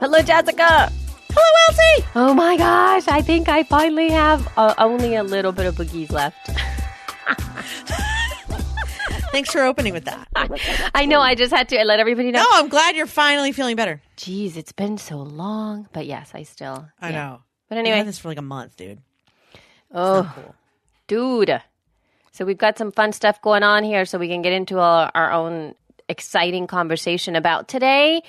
Hello, 0.00 0.20
Jessica. 0.20 0.92
Hello, 1.32 1.50
Elsie. 1.68 2.06
Oh 2.14 2.34
my 2.34 2.58
gosh, 2.58 3.08
I 3.08 3.22
think 3.22 3.48
I 3.48 3.62
finally 3.62 4.10
have 4.10 4.46
uh, 4.58 4.74
only 4.76 5.14
a 5.14 5.22
little 5.22 5.52
bit 5.52 5.64
of 5.64 5.76
boogies 5.76 6.12
left. 6.12 6.36
Thanks 9.32 9.50
for 9.50 9.62
opening 9.62 9.94
with 9.94 10.04
that. 10.04 10.28
I 10.94 11.06
know, 11.06 11.20
I 11.22 11.34
just 11.34 11.54
had 11.54 11.70
to 11.70 11.82
let 11.84 12.00
everybody 12.00 12.30
know. 12.30 12.42
No, 12.42 12.46
I'm 12.52 12.68
glad 12.68 12.94
you're 12.94 13.06
finally 13.06 13.52
feeling 13.52 13.76
better. 13.76 14.02
Jeez, 14.18 14.58
it's 14.58 14.72
been 14.72 14.98
so 14.98 15.16
long. 15.16 15.88
But 15.94 16.04
yes, 16.04 16.32
I 16.34 16.42
still. 16.42 16.86
I 17.00 17.08
yeah. 17.08 17.16
know. 17.16 17.40
But 17.70 17.78
anyway, 17.78 17.96
had 17.96 18.06
this 18.06 18.18
for 18.18 18.28
like 18.28 18.36
a 18.36 18.42
month, 18.42 18.76
dude. 18.76 18.98
oh, 19.90 20.30
Cool. 20.34 20.54
dude. 21.06 21.62
So 22.34 22.44
we've 22.44 22.58
got 22.58 22.76
some 22.76 22.90
fun 22.90 23.12
stuff 23.12 23.40
going 23.42 23.62
on 23.62 23.84
here 23.84 24.04
so 24.04 24.18
we 24.18 24.26
can 24.26 24.42
get 24.42 24.52
into 24.52 24.80
our, 24.80 25.08
our 25.14 25.30
own 25.30 25.76
exciting 26.08 26.66
conversation 26.66 27.36
about 27.36 27.68
today. 27.68 28.22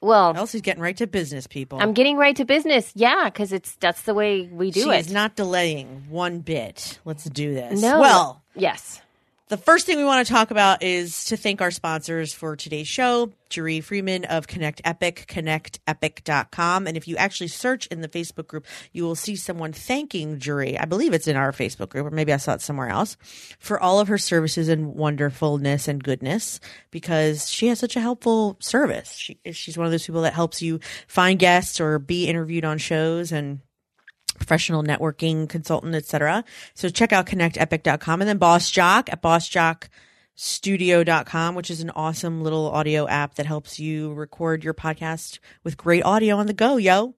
Well, 0.00 0.36
Elsie's 0.36 0.62
getting 0.62 0.82
right 0.82 0.96
to 0.96 1.06
business, 1.06 1.46
people. 1.46 1.78
I'm 1.80 1.92
getting 1.92 2.16
right 2.16 2.34
to 2.34 2.44
business. 2.44 2.90
Yeah, 2.96 3.26
because 3.26 3.52
it's 3.52 3.76
that's 3.76 4.02
the 4.02 4.14
way 4.14 4.48
we 4.48 4.72
do 4.72 4.80
it. 4.80 4.82
she 4.82 4.90
it. 4.90 5.06
is 5.06 5.12
not 5.12 5.36
delaying 5.36 6.06
one 6.08 6.40
bit. 6.40 6.98
Let's 7.04 7.22
do 7.22 7.54
this. 7.54 7.80
no. 7.80 8.00
Well, 8.00 8.42
yes. 8.56 9.00
The 9.52 9.58
first 9.58 9.84
thing 9.84 9.98
we 9.98 10.04
want 10.06 10.26
to 10.26 10.32
talk 10.32 10.50
about 10.50 10.82
is 10.82 11.26
to 11.26 11.36
thank 11.36 11.60
our 11.60 11.70
sponsors 11.70 12.32
for 12.32 12.56
today's 12.56 12.88
show, 12.88 13.30
Jeree 13.50 13.84
Freeman 13.84 14.24
of 14.24 14.46
Connect 14.46 14.80
Epic, 14.82 15.26
connectepic.com. 15.28 16.86
And 16.86 16.96
if 16.96 17.06
you 17.06 17.18
actually 17.18 17.48
search 17.48 17.86
in 17.88 18.00
the 18.00 18.08
Facebook 18.08 18.46
group, 18.46 18.64
you 18.92 19.04
will 19.04 19.14
see 19.14 19.36
someone 19.36 19.74
thanking 19.74 20.38
Jeree. 20.38 20.80
I 20.80 20.86
believe 20.86 21.12
it's 21.12 21.28
in 21.28 21.36
our 21.36 21.52
Facebook 21.52 21.90
group, 21.90 22.06
or 22.06 22.10
maybe 22.10 22.32
I 22.32 22.38
saw 22.38 22.54
it 22.54 22.62
somewhere 22.62 22.88
else, 22.88 23.18
for 23.58 23.78
all 23.78 24.00
of 24.00 24.08
her 24.08 24.16
services 24.16 24.70
and 24.70 24.94
wonderfulness 24.94 25.86
and 25.86 26.02
goodness 26.02 26.58
because 26.90 27.50
she 27.50 27.66
has 27.66 27.78
such 27.78 27.94
a 27.94 28.00
helpful 28.00 28.56
service. 28.58 29.12
She, 29.12 29.38
she's 29.52 29.76
one 29.76 29.84
of 29.84 29.90
those 29.90 30.06
people 30.06 30.22
that 30.22 30.32
helps 30.32 30.62
you 30.62 30.80
find 31.06 31.38
guests 31.38 31.78
or 31.78 31.98
be 31.98 32.26
interviewed 32.26 32.64
on 32.64 32.78
shows 32.78 33.32
and 33.32 33.60
professional 34.42 34.82
networking 34.82 35.48
consultant, 35.48 35.94
etc. 35.94 36.42
So 36.74 36.88
check 36.88 37.12
out 37.12 37.26
connectepic.com 37.26 38.20
and 38.20 38.28
then 38.28 38.38
Boss 38.38 38.72
Jock 38.72 39.08
at 39.12 39.22
bossjockstudio.com, 39.22 41.54
which 41.54 41.70
is 41.70 41.80
an 41.80 41.90
awesome 41.90 42.42
little 42.42 42.68
audio 42.68 43.06
app 43.06 43.36
that 43.36 43.46
helps 43.46 43.78
you 43.78 44.12
record 44.14 44.64
your 44.64 44.74
podcast 44.74 45.38
with 45.62 45.76
great 45.76 46.04
audio 46.04 46.38
on 46.38 46.48
the 46.48 46.52
go, 46.52 46.76
yo. 46.76 47.14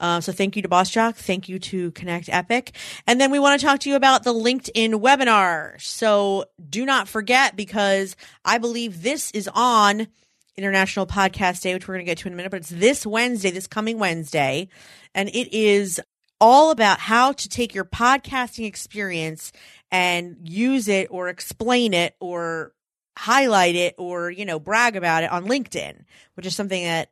Uh, 0.00 0.20
so 0.20 0.32
thank 0.32 0.56
you 0.56 0.62
to 0.62 0.68
Boss 0.68 0.90
Jock. 0.90 1.14
Thank 1.14 1.48
you 1.48 1.60
to 1.60 1.92
Connect 1.92 2.28
Epic. 2.28 2.74
And 3.06 3.20
then 3.20 3.30
we 3.30 3.38
want 3.38 3.60
to 3.60 3.64
talk 3.64 3.78
to 3.80 3.88
you 3.88 3.94
about 3.94 4.24
the 4.24 4.34
LinkedIn 4.34 5.00
webinar. 5.00 5.80
So 5.80 6.46
do 6.68 6.84
not 6.84 7.06
forget 7.06 7.54
because 7.54 8.16
I 8.44 8.58
believe 8.58 9.04
this 9.04 9.30
is 9.30 9.48
on 9.54 10.08
International 10.56 11.06
Podcast 11.06 11.62
Day, 11.62 11.74
which 11.74 11.88
we're 11.88 11.94
going 11.94 12.06
to 12.06 12.10
get 12.10 12.18
to 12.18 12.28
in 12.28 12.32
a 12.32 12.36
minute, 12.36 12.50
but 12.50 12.60
it's 12.60 12.70
this 12.70 13.06
Wednesday, 13.06 13.50
this 13.50 13.66
coming 13.66 13.98
Wednesday. 13.98 14.68
And 15.14 15.28
it 15.28 15.56
is 15.56 16.00
all 16.44 16.70
about 16.70 17.00
how 17.00 17.32
to 17.32 17.48
take 17.48 17.74
your 17.74 17.86
podcasting 17.86 18.66
experience 18.66 19.50
and 19.90 20.36
use 20.42 20.88
it 20.88 21.08
or 21.10 21.28
explain 21.28 21.94
it 21.94 22.14
or 22.20 22.74
highlight 23.16 23.74
it 23.74 23.94
or, 23.96 24.30
you 24.30 24.44
know, 24.44 24.60
brag 24.60 24.94
about 24.94 25.24
it 25.24 25.32
on 25.32 25.46
LinkedIn, 25.46 26.04
which 26.34 26.44
is 26.44 26.54
something 26.54 26.84
that 26.84 27.10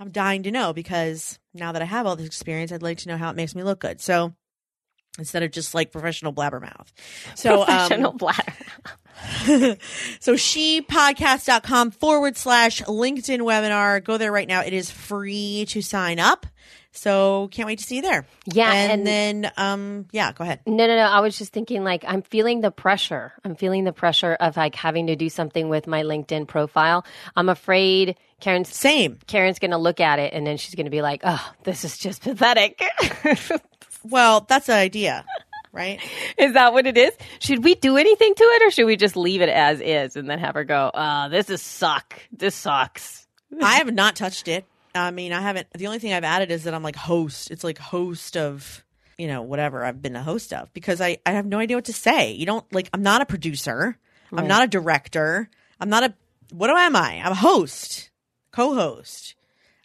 I'm 0.00 0.10
dying 0.10 0.42
to 0.42 0.50
know 0.50 0.72
because 0.72 1.38
now 1.54 1.70
that 1.70 1.80
I 1.80 1.84
have 1.84 2.06
all 2.06 2.16
this 2.16 2.26
experience, 2.26 2.72
I'd 2.72 2.82
like 2.82 2.98
to 2.98 3.08
know 3.08 3.16
how 3.16 3.30
it 3.30 3.36
makes 3.36 3.54
me 3.54 3.62
look 3.62 3.78
good. 3.78 4.00
So 4.00 4.34
instead 5.18 5.42
of 5.42 5.50
just 5.50 5.74
like 5.74 5.92
professional 5.92 6.32
blabbermouth. 6.32 6.86
So, 7.34 7.60
um, 7.60 7.66
Professional 7.66 8.12
bladder. 8.18 8.54
so 10.20 10.34
shepodcast.com 10.34 11.90
forward 11.92 12.36
slash 12.36 12.82
LinkedIn 12.82 13.40
webinar. 13.40 14.02
Go 14.02 14.16
there 14.18 14.32
right 14.32 14.48
now. 14.48 14.60
It 14.62 14.72
is 14.72 14.90
free 14.90 15.64
to 15.68 15.82
sign 15.82 16.18
up. 16.18 16.46
So 16.94 17.48
can't 17.52 17.66
wait 17.66 17.78
to 17.78 17.84
see 17.84 17.96
you 17.96 18.02
there. 18.02 18.26
Yeah, 18.44 18.70
And, 18.70 18.92
and- 18.92 19.06
then, 19.06 19.52
um, 19.56 20.06
yeah, 20.12 20.32
go 20.32 20.44
ahead. 20.44 20.60
No, 20.66 20.86
no, 20.86 20.94
no. 20.94 21.02
I 21.04 21.20
was 21.20 21.38
just 21.38 21.50
thinking, 21.52 21.84
like, 21.84 22.04
I'm 22.06 22.20
feeling 22.20 22.60
the 22.60 22.70
pressure. 22.70 23.32
I'm 23.44 23.54
feeling 23.56 23.84
the 23.84 23.94
pressure 23.94 24.34
of 24.34 24.58
like 24.58 24.74
having 24.74 25.06
to 25.06 25.16
do 25.16 25.30
something 25.30 25.70
with 25.70 25.86
my 25.86 26.02
LinkedIn 26.02 26.48
profile. 26.48 27.06
I'm 27.34 27.48
afraid 27.48 28.16
Karen's 28.40 28.68
Same. 28.68 29.18
Karen's 29.26 29.58
going 29.58 29.70
to 29.70 29.78
look 29.78 30.00
at 30.00 30.18
it 30.18 30.34
and 30.34 30.46
then 30.46 30.58
she's 30.58 30.74
going 30.74 30.84
to 30.86 30.90
be 30.90 31.00
like, 31.00 31.22
"Oh, 31.24 31.52
this 31.64 31.84
is 31.84 31.96
just 31.96 32.22
pathetic." 32.22 32.82
Well, 34.04 34.44
that's 34.48 34.66
the 34.66 34.74
idea, 34.74 35.24
right? 35.72 36.00
is 36.38 36.54
that 36.54 36.72
what 36.72 36.86
it 36.86 36.96
is? 36.96 37.12
Should 37.40 37.64
we 37.64 37.74
do 37.74 37.96
anything 37.96 38.34
to 38.34 38.44
it, 38.44 38.62
or 38.62 38.70
should 38.70 38.86
we 38.86 38.96
just 38.96 39.16
leave 39.16 39.42
it 39.42 39.48
as 39.48 39.80
is 39.80 40.16
and 40.16 40.28
then 40.28 40.38
have 40.38 40.54
her 40.54 40.64
go, 40.64 40.90
"Uh, 40.92 41.28
this 41.28 41.50
is 41.50 41.62
suck. 41.62 42.14
This 42.32 42.54
sucks." 42.54 43.26
I 43.60 43.74
have 43.76 43.92
not 43.92 44.16
touched 44.16 44.48
it. 44.48 44.64
I 44.94 45.10
mean, 45.10 45.32
I 45.32 45.40
haven't. 45.40 45.68
The 45.74 45.86
only 45.86 45.98
thing 45.98 46.12
I've 46.12 46.24
added 46.24 46.50
is 46.50 46.64
that 46.64 46.74
I'm 46.74 46.82
like 46.82 46.96
host. 46.96 47.50
It's 47.50 47.64
like 47.64 47.78
host 47.78 48.36
of, 48.36 48.84
you 49.16 49.26
know, 49.26 49.42
whatever 49.42 49.84
I've 49.84 50.02
been 50.02 50.16
a 50.16 50.22
host 50.22 50.52
of 50.52 50.72
because 50.74 51.00
I, 51.00 51.18
I 51.24 51.32
have 51.32 51.46
no 51.46 51.58
idea 51.58 51.76
what 51.76 51.86
to 51.86 51.92
say. 51.92 52.32
You 52.32 52.44
don't 52.46 52.70
like, 52.72 52.90
I'm 52.92 53.02
not 53.02 53.22
a 53.22 53.26
producer. 53.26 53.98
I'm 54.34 54.46
not 54.46 54.64
a 54.64 54.66
director. 54.66 55.48
I'm 55.78 55.90
not 55.90 56.04
a, 56.04 56.14
what 56.52 56.70
am 56.70 56.96
I? 56.96 57.20
I'm 57.22 57.32
a 57.32 57.36
host, 57.36 58.10
co 58.50 58.74
host. 58.74 59.34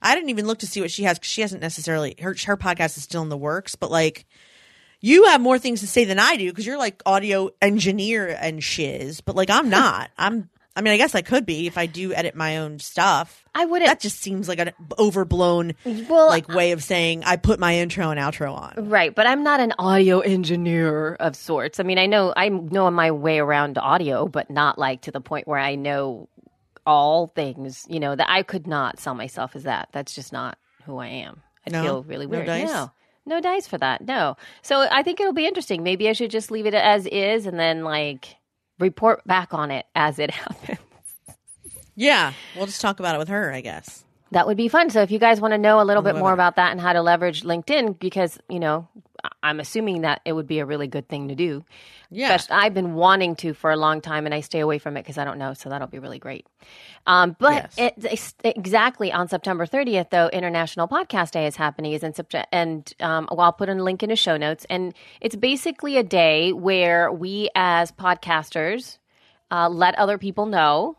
I 0.02 0.16
didn't 0.16 0.30
even 0.30 0.48
look 0.48 0.60
to 0.60 0.68
see 0.68 0.82
what 0.82 0.92
she 0.92 1.04
has 1.04 1.18
because 1.18 1.32
she 1.32 1.42
hasn't 1.42 1.62
necessarily, 1.62 2.16
her, 2.20 2.36
her 2.46 2.58
podcast 2.58 2.98
is 2.98 3.04
still 3.04 3.22
in 3.22 3.30
the 3.30 3.38
works, 3.38 3.76
but 3.76 3.92
like, 3.92 4.26
you 5.00 5.26
have 5.26 5.42
more 5.42 5.60
things 5.60 5.82
to 5.82 5.88
say 5.88 6.06
than 6.06 6.20
I 6.20 6.38
do 6.38 6.50
because 6.50 6.66
you're 6.66 6.78
like 6.78 7.02
audio 7.06 7.50
engineer 7.62 8.28
and 8.40 8.64
shiz, 8.64 9.22
but 9.22 9.36
like 9.36 9.50
I'm 9.50 9.70
not. 9.72 10.10
I'm, 10.18 10.50
I 10.76 10.82
mean, 10.82 10.94
I 10.94 10.98
guess 10.98 11.16
I 11.16 11.24
could 11.24 11.44
be 11.48 11.66
if 11.66 11.76
I 11.76 11.88
do 11.88 12.14
edit 12.14 12.36
my 12.36 12.58
own 12.58 12.78
stuff. 12.78 13.44
I 13.56 13.66
wouldn't. 13.66 13.90
That 13.90 14.00
just 14.00 14.20
seems 14.20 14.48
like 14.48 14.60
an 14.60 14.74
overblown, 15.00 15.74
Well, 15.84 16.28
like 16.28 16.48
way 16.48 16.72
of 16.72 16.84
saying 16.84 17.24
I 17.24 17.38
put 17.38 17.60
my 17.60 17.78
intro 17.78 18.12
and 18.12 18.20
outro 18.20 18.54
on. 18.54 18.88
Right, 18.88 19.14
but 19.14 19.26
I'm 19.26 19.42
not 19.42 19.60
an 19.60 19.74
audio 19.80 20.20
engineer 20.20 21.16
of 21.16 21.36
sorts. 21.36 21.80
I 21.80 21.84
mean, 21.84 21.98
I 21.98 22.06
know 22.06 22.32
I 22.38 22.50
know 22.50 22.92
my 22.92 23.10
way 23.10 23.40
around 23.40 23.80
audio, 23.80 24.28
but 24.28 24.52
not 24.52 24.78
like 24.78 25.02
to 25.02 25.12
the 25.12 25.20
point 25.20 25.48
where 25.48 25.58
I 25.58 25.74
know 25.74 26.30
all 26.88 27.28
things. 27.28 27.86
You 27.88 28.00
know 28.00 28.16
that 28.16 28.28
I 28.30 28.42
could 28.42 28.66
not 28.66 29.00
sell 29.00 29.14
myself 29.14 29.56
as 29.56 29.64
that. 29.64 29.90
That's 29.92 30.16
just 30.16 30.34
not 30.34 30.58
who 30.86 30.98
I 30.98 31.08
am. 31.08 31.42
I 31.68 31.70
No? 31.70 31.84
feel 31.84 32.04
really 32.04 32.26
No 32.26 32.32
weird. 32.38 32.48
dice? 32.48 32.68
No, 32.68 32.92
no 33.26 33.42
dice 33.42 33.68
for 33.68 33.78
that. 33.78 34.02
No. 34.08 34.38
So 34.64 34.88
I 34.90 35.04
think 35.04 35.20
it'll 35.20 35.34
be 35.34 35.46
interesting. 35.46 35.84
Maybe 35.84 36.10
I 36.10 36.14
should 36.14 36.32
just 36.32 36.50
leave 36.50 36.66
it 36.66 36.74
as 36.74 37.06
is 37.06 37.46
and 37.46 37.60
then 37.60 37.84
like 37.84 38.38
report 38.80 39.24
back 39.28 39.54
on 39.54 39.70
it 39.70 39.86
as 39.96 40.18
it 40.18 40.32
happens. 40.32 40.80
Yeah, 41.96 42.34
we'll 42.56 42.68
just 42.68 42.80
talk 42.82 43.00
about 43.00 43.16
it 43.16 43.18
with 43.18 43.28
her, 43.30 43.52
I 43.52 43.62
guess. 43.62 44.04
That 44.32 44.46
would 44.46 44.58
be 44.58 44.68
fun. 44.68 44.90
So 44.90 45.02
if 45.02 45.10
you 45.10 45.20
guys 45.20 45.42
want 45.42 45.54
to 45.54 45.58
know 45.58 45.80
a 45.82 45.84
little 45.86 46.04
bit 46.04 46.16
more 46.16 46.34
about 46.34 46.58
that 46.58 46.72
and 46.72 46.80
how 46.82 46.94
to 46.94 47.02
leverage 47.02 47.44
LinkedIn, 47.44 47.98
because 47.98 48.38
you 48.50 48.60
know, 48.60 48.88
I'm 49.44 49.60
assuming 49.60 50.02
that 50.02 50.22
it 50.26 50.34
would 50.34 50.48
be 50.48 50.60
a 50.60 50.66
really 50.66 50.88
good 50.88 51.08
thing 51.08 51.28
to 51.30 51.36
do. 51.36 51.64
Yeah. 52.10 52.34
Especially- 52.36 52.64
I've 52.64 52.74
been 52.74 52.94
wanting 52.96 53.36
to 53.38 53.54
for 53.54 53.72
a 53.72 53.76
long 53.78 54.02
time, 54.02 54.26
and 54.26 54.34
I 54.34 54.40
stay 54.42 54.60
away 54.60 54.78
from 54.78 54.98
it 54.98 55.02
because 55.04 55.18
I 55.18 55.24
don't 55.26 55.38
know. 55.38 55.54
So 55.54 55.70
that'll 55.70 55.88
be 55.88 56.00
really 56.00 56.20
great. 56.20 56.46
Um, 57.06 57.36
but 57.40 57.54
Yes. 57.54 57.76
it, 57.78 57.94
it's 58.12 58.34
exactly 58.44 59.12
on 59.12 59.28
September 59.28 59.66
30th, 59.66 60.10
though, 60.10 60.28
International 60.30 60.88
Podcast 60.88 61.32
Day 61.32 61.46
is 61.48 61.56
happening. 61.56 61.94
Is 61.94 62.04
in 62.04 62.14
September, 62.14 62.46
and 62.52 62.92
um, 63.00 63.28
well, 63.32 63.42
I'll 63.42 63.54
put 63.54 63.70
a 63.70 63.74
link 63.76 64.04
in 64.04 64.10
the 64.10 64.16
show 64.16 64.38
notes. 64.38 64.66
And 64.70 64.94
it's 65.22 65.36
basically 65.36 65.98
a 65.98 66.04
day 66.04 66.54
where 66.54 67.12
we, 67.12 67.50
as 67.56 67.92
podcasters, 67.92 68.98
uh, 69.52 69.70
let 69.70 69.96
other 69.96 70.18
people 70.18 70.46
know 70.46 70.98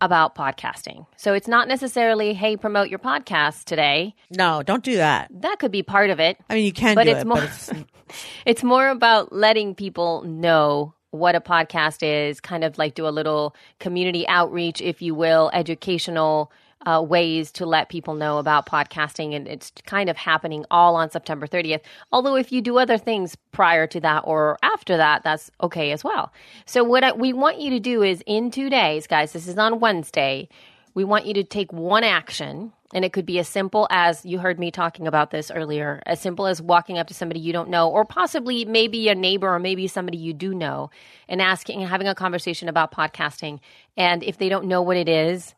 about 0.00 0.34
podcasting. 0.34 1.06
So 1.16 1.34
it's 1.34 1.48
not 1.48 1.68
necessarily, 1.68 2.32
hey, 2.34 2.56
promote 2.56 2.88
your 2.88 2.98
podcast 2.98 3.64
today. 3.64 4.14
No, 4.30 4.62
don't 4.62 4.82
do 4.82 4.96
that. 4.96 5.28
That 5.42 5.58
could 5.58 5.70
be 5.72 5.82
part 5.82 6.10
of 6.10 6.20
it. 6.20 6.38
I 6.48 6.54
mean, 6.54 6.64
you 6.64 6.72
can 6.72 6.94
But 6.94 7.04
do 7.04 7.10
it's 7.10 7.20
it, 7.22 7.26
more- 7.26 7.36
but 7.36 7.44
it's, 7.44 7.70
It's 8.46 8.64
more 8.64 8.88
about 8.88 9.32
letting 9.32 9.74
people 9.76 10.22
know 10.24 10.94
what 11.10 11.34
a 11.36 11.40
podcast 11.40 12.02
is, 12.02 12.40
kind 12.40 12.64
of 12.64 12.76
like 12.78 12.94
do 12.94 13.06
a 13.06 13.10
little 13.10 13.54
community 13.78 14.26
outreach, 14.26 14.80
if 14.80 15.00
you 15.02 15.14
will, 15.14 15.50
educational 15.52 16.50
uh, 16.86 17.04
ways 17.06 17.52
to 17.52 17.66
let 17.66 17.88
people 17.88 18.14
know 18.14 18.38
about 18.38 18.66
podcasting, 18.66 19.34
and 19.34 19.46
it's 19.46 19.72
kind 19.84 20.08
of 20.08 20.16
happening 20.16 20.64
all 20.70 20.96
on 20.96 21.10
September 21.10 21.46
30th. 21.46 21.80
Although, 22.12 22.36
if 22.36 22.50
you 22.52 22.60
do 22.60 22.78
other 22.78 22.98
things 22.98 23.36
prior 23.52 23.86
to 23.88 24.00
that 24.00 24.20
or 24.20 24.58
after 24.62 24.96
that, 24.96 25.22
that's 25.22 25.50
okay 25.62 25.92
as 25.92 26.02
well. 26.02 26.32
So, 26.64 26.82
what 26.82 27.04
I, 27.04 27.12
we 27.12 27.32
want 27.32 27.60
you 27.60 27.70
to 27.70 27.80
do 27.80 28.02
is 28.02 28.22
in 28.26 28.50
two 28.50 28.70
days, 28.70 29.06
guys, 29.06 29.32
this 29.32 29.46
is 29.46 29.58
on 29.58 29.80
Wednesday, 29.80 30.48
we 30.94 31.04
want 31.04 31.26
you 31.26 31.34
to 31.34 31.44
take 31.44 31.72
one 31.72 32.04
action. 32.04 32.72
And 32.92 33.04
it 33.04 33.12
could 33.12 33.24
be 33.24 33.38
as 33.38 33.46
simple 33.46 33.86
as 33.88 34.26
you 34.26 34.40
heard 34.40 34.58
me 34.58 34.72
talking 34.72 35.06
about 35.06 35.30
this 35.30 35.52
earlier, 35.52 36.02
as 36.06 36.20
simple 36.20 36.48
as 36.48 36.60
walking 36.60 36.98
up 36.98 37.06
to 37.06 37.14
somebody 37.14 37.38
you 37.38 37.52
don't 37.52 37.68
know, 37.68 37.88
or 37.88 38.04
possibly 38.04 38.64
maybe 38.64 39.08
a 39.08 39.14
neighbor 39.14 39.48
or 39.48 39.60
maybe 39.60 39.86
somebody 39.86 40.18
you 40.18 40.34
do 40.34 40.52
know, 40.52 40.90
and 41.28 41.40
asking 41.40 41.82
having 41.82 42.08
a 42.08 42.16
conversation 42.16 42.68
about 42.68 42.90
podcasting. 42.90 43.60
And 43.96 44.24
if 44.24 44.38
they 44.38 44.48
don't 44.48 44.64
know 44.64 44.82
what 44.82 44.96
it 44.96 45.08
is, 45.08 45.54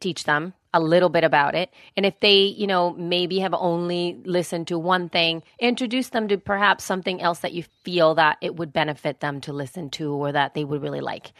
teach 0.00 0.24
them 0.24 0.54
a 0.74 0.80
little 0.80 1.08
bit 1.08 1.24
about 1.24 1.54
it. 1.54 1.70
And 1.96 2.04
if 2.04 2.20
they, 2.20 2.42
you 2.42 2.66
know, 2.66 2.92
maybe 2.92 3.38
have 3.38 3.54
only 3.54 4.20
listened 4.24 4.68
to 4.68 4.78
one 4.78 5.08
thing, 5.08 5.42
introduce 5.58 6.10
them 6.10 6.28
to 6.28 6.36
perhaps 6.36 6.84
something 6.84 7.20
else 7.22 7.38
that 7.40 7.54
you 7.54 7.64
feel 7.82 8.14
that 8.16 8.36
it 8.42 8.56
would 8.56 8.72
benefit 8.72 9.20
them 9.20 9.40
to 9.42 9.52
listen 9.52 9.90
to 9.90 10.12
or 10.12 10.32
that 10.32 10.54
they 10.54 10.64
would 10.64 10.82
really 10.82 11.00
like. 11.00 11.32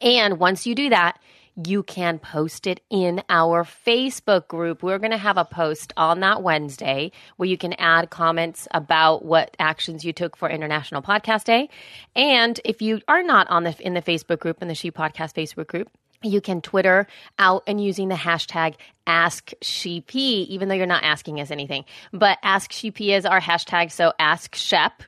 And 0.00 0.38
once 0.38 0.66
you 0.66 0.74
do 0.74 0.88
that, 0.90 1.20
you 1.66 1.82
can 1.82 2.18
post 2.18 2.66
it 2.66 2.80
in 2.90 3.22
our 3.28 3.64
Facebook 3.64 4.48
group. 4.48 4.82
We're 4.82 4.98
going 4.98 5.10
to 5.10 5.18
have 5.18 5.36
a 5.36 5.44
post 5.44 5.92
on 5.96 6.20
that 6.20 6.42
Wednesday 6.42 7.12
where 7.36 7.48
you 7.48 7.58
can 7.58 7.74
add 7.74 8.10
comments 8.10 8.66
about 8.70 9.24
what 9.24 9.56
actions 9.58 10.04
you 10.04 10.12
took 10.12 10.36
for 10.36 10.48
International 10.48 11.02
Podcast 11.02 11.44
Day. 11.44 11.68
And 12.16 12.58
if 12.64 12.80
you 12.80 13.00
are 13.08 13.22
not 13.22 13.48
on 13.50 13.64
the 13.64 13.76
in 13.80 13.94
the 13.94 14.02
Facebook 14.02 14.38
group 14.38 14.62
in 14.62 14.68
the 14.68 14.74
She 14.74 14.90
Podcast 14.90 15.34
Facebook 15.34 15.66
group, 15.66 15.90
you 16.22 16.40
can 16.40 16.60
Twitter 16.60 17.06
out 17.38 17.62
and 17.66 17.82
using 17.82 18.08
the 18.08 18.14
hashtag 18.14 18.74
AskSheP, 19.06 20.14
even 20.14 20.68
though 20.68 20.74
you're 20.74 20.86
not 20.86 21.04
asking 21.04 21.40
us 21.40 21.50
anything. 21.50 21.84
But 22.12 22.38
AskSheP 22.42 23.16
is 23.16 23.24
our 23.26 23.40
hashtag, 23.40 23.90
so 23.90 24.12
Ask 24.18 24.54
Shep, 24.54 25.02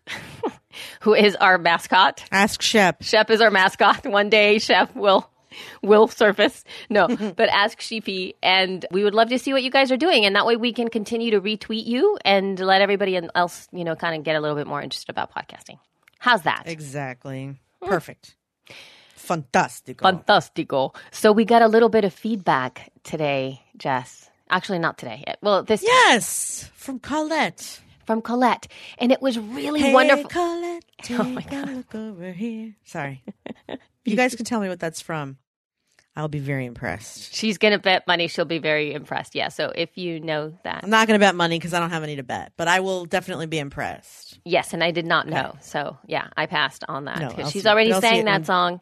who 1.00 1.14
is 1.14 1.36
our 1.36 1.58
mascot. 1.58 2.24
Ask 2.32 2.62
Shep. 2.62 3.02
Shep 3.02 3.30
is 3.30 3.40
our 3.40 3.50
mascot. 3.50 4.06
One 4.06 4.30
day, 4.30 4.58
Shep 4.58 4.94
will 4.96 5.28
will 5.82 6.08
surface. 6.08 6.64
No, 6.88 7.08
but 7.36 7.48
ask 7.50 7.80
Sheepy, 7.80 8.34
and 8.42 8.84
we 8.90 9.04
would 9.04 9.14
love 9.14 9.28
to 9.28 9.38
see 9.38 9.52
what 9.52 9.62
you 9.62 9.70
guys 9.70 9.92
are 9.92 9.96
doing, 9.96 10.24
and 10.24 10.34
that 10.36 10.46
way 10.46 10.56
we 10.56 10.72
can 10.72 10.88
continue 10.88 11.32
to 11.32 11.40
retweet 11.40 11.86
you 11.86 12.18
and 12.24 12.58
let 12.58 12.80
everybody 12.80 13.20
else, 13.34 13.68
you 13.72 13.84
know, 13.84 13.96
kind 13.96 14.16
of 14.16 14.24
get 14.24 14.36
a 14.36 14.40
little 14.40 14.56
bit 14.56 14.66
more 14.66 14.82
interested 14.82 15.10
about 15.10 15.32
podcasting. 15.32 15.78
How's 16.18 16.42
that? 16.42 16.64
Exactly. 16.66 17.56
Hmm. 17.82 17.88
Perfect. 17.88 18.36
Fantastico. 19.32 20.02
Fantastico. 20.02 20.94
So 21.10 21.32
we 21.32 21.44
got 21.44 21.62
a 21.62 21.68
little 21.68 21.88
bit 21.88 22.04
of 22.04 22.12
feedback 22.12 22.92
today, 23.04 23.62
Jess. 23.76 24.30
Actually, 24.50 24.78
not 24.78 24.98
today. 24.98 25.24
Well, 25.42 25.62
this 25.62 25.82
yes, 25.82 26.70
from 26.74 26.98
Colette. 26.98 27.80
from 28.04 28.20
Colette, 28.20 28.68
and 28.98 29.10
it 29.12 29.22
was 29.22 29.38
really 29.38 29.80
Hey, 29.80 29.94
wonderful. 29.94 30.28
Colette, 30.28 30.84
Oh 31.10 31.24
my 31.24 31.44
a 31.50 31.66
look 31.66 31.94
over 31.94 32.32
here. 32.32 32.74
Sorry. 32.84 33.22
you 34.04 34.16
guys 34.16 34.34
can 34.34 34.44
tell 34.44 34.60
me 34.60 34.68
what 34.68 34.80
that's 34.80 35.00
from. 35.00 35.38
I'll 36.14 36.28
be 36.28 36.40
very 36.40 36.66
impressed. 36.66 37.34
She's 37.34 37.56
gonna 37.56 37.78
bet 37.78 38.06
money. 38.06 38.28
She'll 38.28 38.44
be 38.44 38.58
very 38.58 38.92
impressed. 38.92 39.34
Yeah. 39.34 39.48
So 39.48 39.72
if 39.74 39.96
you 39.96 40.20
know 40.20 40.52
that, 40.64 40.80
I'm 40.84 40.90
not 40.90 41.06
going 41.08 41.18
to 41.18 41.24
bet 41.24 41.34
money 41.34 41.58
because 41.58 41.72
I 41.72 41.80
don't 41.80 41.88
have 41.90 42.02
any 42.02 42.16
to 42.16 42.22
bet, 42.22 42.52
but 42.58 42.68
I 42.68 42.80
will 42.80 43.06
definitely 43.06 43.46
be 43.46 43.58
impressed. 43.58 44.38
Yes, 44.44 44.74
and 44.74 44.84
I 44.84 44.90
did 44.90 45.06
not 45.06 45.26
know. 45.26 45.54
So 45.62 45.96
yeah, 46.06 46.28
I 46.36 46.44
passed 46.46 46.84
on 46.86 47.06
that 47.06 47.18
because 47.18 47.38
Elsie- 47.38 47.52
she's 47.58 47.66
already 47.66 47.92
Elsie 47.92 48.06
sang 48.06 48.24
that 48.26 48.34
and- 48.36 48.46
song. 48.46 48.80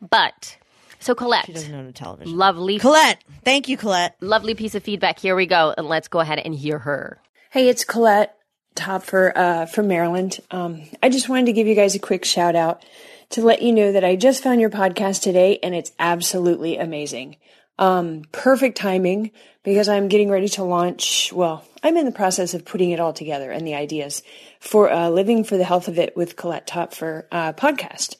But 0.00 0.56
so 1.00 1.14
Colette, 1.14 1.46
She 1.46 1.52
doesn't 1.52 1.72
know 1.72 1.84
the 1.86 1.92
television. 1.92 2.36
lovely, 2.36 2.78
Colette, 2.78 3.24
thank 3.44 3.68
you, 3.68 3.76
Colette. 3.76 4.14
lovely 4.20 4.54
piece 4.54 4.74
of 4.76 4.82
feedback. 4.84 5.18
Here 5.18 5.34
we 5.34 5.46
go, 5.46 5.74
and 5.76 5.88
let's 5.88 6.06
go 6.08 6.20
ahead 6.20 6.38
and 6.38 6.54
hear 6.54 6.78
her. 6.78 7.20
Hey, 7.50 7.68
it's 7.68 7.84
Colette 7.84 8.36
Topfer 8.76 9.32
uh, 9.34 9.66
from 9.66 9.88
Maryland. 9.88 10.38
Um, 10.52 10.82
I 11.02 11.08
just 11.08 11.28
wanted 11.28 11.46
to 11.46 11.52
give 11.52 11.66
you 11.66 11.74
guys 11.74 11.94
a 11.96 11.98
quick 11.98 12.24
shout 12.24 12.54
out 12.54 12.84
to 13.30 13.42
let 13.42 13.62
you 13.62 13.72
know 13.72 13.92
that 13.92 14.04
I 14.04 14.16
just 14.16 14.42
found 14.42 14.60
your 14.60 14.70
podcast 14.70 15.22
today 15.22 15.58
and 15.62 15.74
it's 15.74 15.92
absolutely 15.98 16.78
amazing. 16.78 17.36
Um, 17.78 18.22
perfect 18.32 18.76
timing 18.76 19.30
because 19.62 19.88
I'm 19.88 20.08
getting 20.08 20.30
ready 20.30 20.48
to 20.50 20.64
launch. 20.64 21.32
Well, 21.32 21.64
I'm 21.82 21.96
in 21.96 22.06
the 22.06 22.12
process 22.12 22.54
of 22.54 22.64
putting 22.64 22.90
it 22.90 23.00
all 23.00 23.12
together 23.12 23.50
and 23.50 23.66
the 23.66 23.74
ideas 23.74 24.22
for 24.58 24.90
uh, 24.90 25.10
Living 25.10 25.44
for 25.44 25.56
the 25.56 25.64
Health 25.64 25.88
of 25.88 25.98
It 25.98 26.16
with 26.16 26.36
Colette 26.36 26.66
Topfer 26.66 27.24
uh, 27.30 27.52
podcast. 27.52 28.16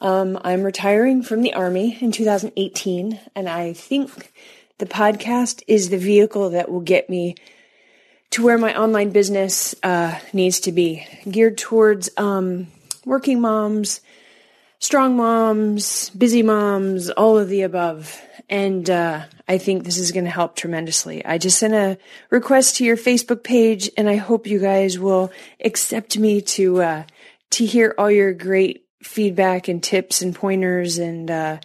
Um, 0.00 0.38
I'm 0.42 0.62
retiring 0.62 1.22
from 1.22 1.42
the 1.42 1.54
Army 1.54 1.98
in 2.00 2.12
2018, 2.12 3.18
and 3.34 3.48
I 3.48 3.72
think 3.72 4.32
the 4.78 4.86
podcast 4.86 5.62
is 5.66 5.90
the 5.90 5.98
vehicle 5.98 6.50
that 6.50 6.70
will 6.70 6.80
get 6.80 7.10
me 7.10 7.34
to 8.30 8.44
where 8.44 8.58
my 8.58 8.78
online 8.78 9.10
business 9.10 9.74
uh, 9.82 10.18
needs 10.32 10.60
to 10.60 10.72
be, 10.72 11.06
geared 11.28 11.58
towards 11.58 12.10
um, 12.16 12.68
working 13.04 13.40
moms, 13.40 14.00
strong 14.78 15.16
moms, 15.16 16.10
busy 16.10 16.42
moms, 16.42 17.10
all 17.10 17.38
of 17.38 17.48
the 17.48 17.62
above. 17.62 18.20
And 18.48 18.88
uh, 18.88 19.24
I 19.46 19.58
think 19.58 19.84
this 19.84 19.98
is 19.98 20.12
going 20.12 20.24
to 20.24 20.30
help 20.30 20.56
tremendously. 20.56 21.24
I 21.24 21.38
just 21.38 21.58
sent 21.58 21.74
a 21.74 21.98
request 22.30 22.76
to 22.76 22.84
your 22.84 22.96
Facebook 22.96 23.42
page, 23.42 23.90
and 23.96 24.08
I 24.08 24.16
hope 24.16 24.46
you 24.46 24.58
guys 24.58 24.98
will 24.98 25.30
accept 25.62 26.18
me 26.18 26.40
to 26.42 26.82
uh, 26.82 27.04
to 27.50 27.66
hear 27.66 27.94
all 27.98 28.10
your 28.10 28.32
great 28.32 28.86
feedback 29.02 29.68
and 29.68 29.82
tips 29.82 30.22
and 30.22 30.34
pointers. 30.34 30.98
And 30.98 31.30
uh, 31.30 31.58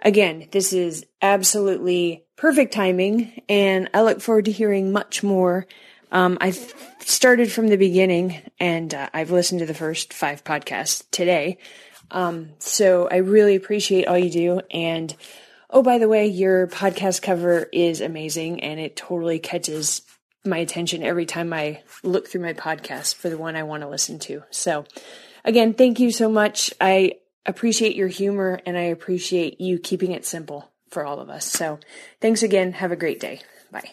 again, 0.00 0.48
this 0.50 0.72
is 0.72 1.06
absolutely 1.22 2.24
perfect 2.36 2.72
timing, 2.72 3.42
and 3.48 3.88
I 3.94 4.02
look 4.02 4.20
forward 4.20 4.46
to 4.46 4.52
hearing 4.52 4.90
much 4.90 5.22
more. 5.22 5.66
Um, 6.10 6.38
I've 6.40 6.74
started 7.00 7.52
from 7.52 7.68
the 7.68 7.76
beginning, 7.76 8.40
and 8.58 8.92
uh, 8.92 9.08
I've 9.12 9.30
listened 9.30 9.60
to 9.60 9.66
the 9.66 9.74
first 9.74 10.12
five 10.12 10.42
podcasts 10.42 11.04
today. 11.10 11.58
Um, 12.10 12.50
so 12.58 13.08
I 13.10 13.16
really 13.16 13.56
appreciate 13.56 14.06
all 14.06 14.18
you 14.18 14.30
do. 14.30 14.60
And 14.70 15.14
oh, 15.70 15.82
by 15.82 15.98
the 15.98 16.08
way, 16.08 16.26
your 16.26 16.66
podcast 16.66 17.22
cover 17.22 17.68
is 17.72 18.00
amazing, 18.00 18.60
and 18.60 18.80
it 18.80 18.96
totally 18.96 19.38
catches 19.38 20.02
my 20.44 20.58
attention 20.58 21.02
every 21.02 21.26
time 21.26 21.52
I 21.52 21.82
look 22.02 22.28
through 22.28 22.42
my 22.42 22.54
podcast 22.54 23.16
for 23.16 23.28
the 23.28 23.38
one 23.38 23.56
I 23.56 23.64
want 23.64 23.82
to 23.82 23.88
listen 23.88 24.18
to. 24.20 24.42
So, 24.50 24.84
again, 25.44 25.74
thank 25.74 26.00
you 26.00 26.10
so 26.10 26.28
much. 26.28 26.72
I 26.80 27.14
appreciate 27.44 27.96
your 27.96 28.08
humor, 28.08 28.60
and 28.64 28.76
I 28.76 28.84
appreciate 28.84 29.60
you 29.60 29.78
keeping 29.78 30.12
it 30.12 30.24
simple 30.24 30.70
for 30.90 31.04
all 31.04 31.20
of 31.20 31.28
us. 31.28 31.44
So, 31.44 31.78
thanks 32.20 32.42
again. 32.42 32.72
Have 32.72 32.92
a 32.92 32.96
great 32.96 33.20
day. 33.20 33.40
Bye. 33.70 33.90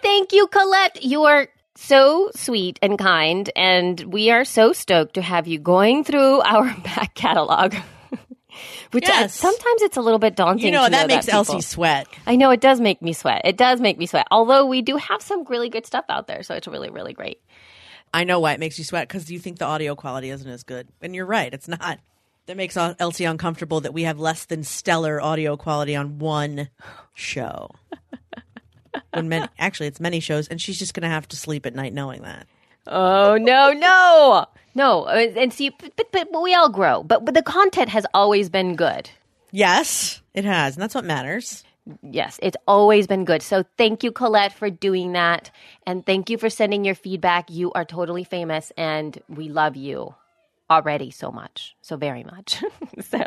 Thank 0.00 0.32
you, 0.32 0.46
Colette. 0.46 1.02
You 1.04 1.24
are 1.24 1.48
so 1.80 2.30
sweet 2.34 2.78
and 2.82 2.98
kind, 2.98 3.50
and 3.54 4.00
we 4.00 4.30
are 4.30 4.44
so 4.44 4.72
stoked 4.72 5.14
to 5.14 5.22
have 5.22 5.46
you 5.46 5.58
going 5.58 6.02
through 6.04 6.40
our 6.42 6.64
back 6.82 7.14
catalog. 7.14 7.74
Which 8.90 9.08
uh, 9.08 9.12
I- 9.12 9.26
sometimes 9.28 9.82
it's 9.82 9.96
a 9.96 10.00
little 10.00 10.18
bit 10.18 10.34
daunting. 10.34 10.66
You 10.66 10.72
know, 10.72 10.88
that 10.88 11.06
makes 11.06 11.26
people- 11.26 11.38
Elsie 11.38 11.60
sweat. 11.60 12.08
I 12.26 12.34
know 12.36 12.50
it 12.50 12.60
does 12.60 12.80
make 12.80 13.00
me 13.00 13.12
sweat. 13.12 13.42
It 13.44 13.56
does 13.56 13.80
make 13.80 13.96
me 13.98 14.06
sweat. 14.06 14.26
Although 14.30 14.66
we 14.66 14.82
do 14.82 14.96
have 14.96 15.22
some 15.22 15.44
really 15.44 15.68
good 15.68 15.86
stuff 15.86 16.04
out 16.08 16.26
there, 16.26 16.42
so 16.42 16.54
it's 16.54 16.66
really, 16.66 16.90
really 16.90 17.12
great. 17.12 17.40
I 18.12 18.24
know 18.24 18.40
why 18.40 18.54
it 18.54 18.60
makes 18.60 18.78
you 18.78 18.84
sweat 18.84 19.06
because 19.06 19.30
you 19.30 19.38
think 19.38 19.58
the 19.58 19.66
audio 19.66 19.94
quality 19.94 20.30
isn't 20.30 20.48
as 20.50 20.64
good. 20.64 20.88
And 21.00 21.14
you're 21.14 21.26
right, 21.26 21.52
it's 21.52 21.68
not. 21.68 22.00
That 22.46 22.56
makes 22.56 22.76
Elsie 22.78 23.24
uncomfortable 23.24 23.82
that 23.82 23.92
we 23.92 24.04
have 24.04 24.18
less 24.18 24.46
than 24.46 24.64
stellar 24.64 25.20
audio 25.20 25.56
quality 25.58 25.94
on 25.94 26.18
one 26.18 26.70
show. 27.14 27.70
when 29.12 29.28
many, 29.28 29.46
actually, 29.58 29.86
it's 29.86 30.00
many 30.00 30.20
shows, 30.20 30.48
and 30.48 30.60
she's 30.60 30.78
just 30.78 30.94
going 30.94 31.02
to 31.02 31.08
have 31.08 31.28
to 31.28 31.36
sleep 31.36 31.66
at 31.66 31.74
night 31.74 31.92
knowing 31.92 32.22
that. 32.22 32.46
Oh 32.86 33.36
no, 33.36 33.72
no, 33.72 34.46
no! 34.74 35.06
And 35.06 35.52
see, 35.52 35.70
but, 35.70 35.92
but, 35.96 36.32
but 36.32 36.42
we 36.42 36.54
all 36.54 36.70
grow. 36.70 37.02
But 37.02 37.24
but 37.24 37.34
the 37.34 37.42
content 37.42 37.90
has 37.90 38.06
always 38.14 38.48
been 38.48 38.76
good. 38.76 39.10
Yes, 39.50 40.22
it 40.34 40.44
has, 40.44 40.76
and 40.76 40.82
that's 40.82 40.94
what 40.94 41.04
matters. 41.04 41.64
Yes, 42.02 42.38
it's 42.42 42.56
always 42.66 43.06
been 43.06 43.24
good. 43.24 43.42
So 43.42 43.64
thank 43.76 44.02
you, 44.02 44.12
Colette, 44.12 44.52
for 44.52 44.70
doing 44.70 45.12
that, 45.12 45.50
and 45.86 46.04
thank 46.04 46.30
you 46.30 46.38
for 46.38 46.50
sending 46.50 46.84
your 46.84 46.94
feedback. 46.94 47.50
You 47.50 47.72
are 47.72 47.84
totally 47.84 48.24
famous, 48.24 48.72
and 48.76 49.20
we 49.28 49.48
love 49.48 49.76
you 49.76 50.14
already 50.70 51.10
so 51.10 51.30
much, 51.30 51.76
so 51.80 51.96
very 51.96 52.24
much. 52.24 52.62
so. 53.00 53.18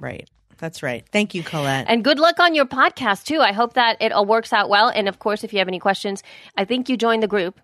Right. 0.00 0.28
That's 0.58 0.82
right. 0.82 1.04
Thank 1.12 1.34
you, 1.34 1.42
Colette. 1.42 1.86
And 1.88 2.02
good 2.04 2.18
luck 2.18 2.40
on 2.40 2.54
your 2.54 2.66
podcast 2.66 3.24
too. 3.24 3.40
I 3.40 3.52
hope 3.52 3.74
that 3.74 3.96
it 4.00 4.12
all 4.12 4.26
works 4.26 4.52
out 4.52 4.68
well. 4.68 4.88
And 4.88 5.08
of 5.08 5.18
course, 5.20 5.44
if 5.44 5.52
you 5.52 5.60
have 5.60 5.68
any 5.68 5.78
questions, 5.78 6.22
I 6.56 6.64
think 6.64 6.88
you 6.88 6.96
joined 6.96 7.22
the 7.22 7.28
group, 7.28 7.60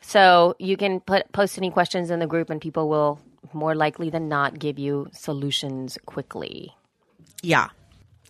so 0.00 0.54
you 0.58 0.76
can 0.76 1.00
put 1.00 1.30
post 1.32 1.58
any 1.58 1.70
questions 1.70 2.10
in 2.10 2.18
the 2.18 2.26
group, 2.26 2.50
and 2.50 2.60
people 2.60 2.88
will 2.88 3.20
more 3.52 3.74
likely 3.74 4.10
than 4.10 4.28
not 4.28 4.58
give 4.58 4.78
you 4.78 5.08
solutions 5.12 5.98
quickly. 6.06 6.74
yeah. 7.42 7.68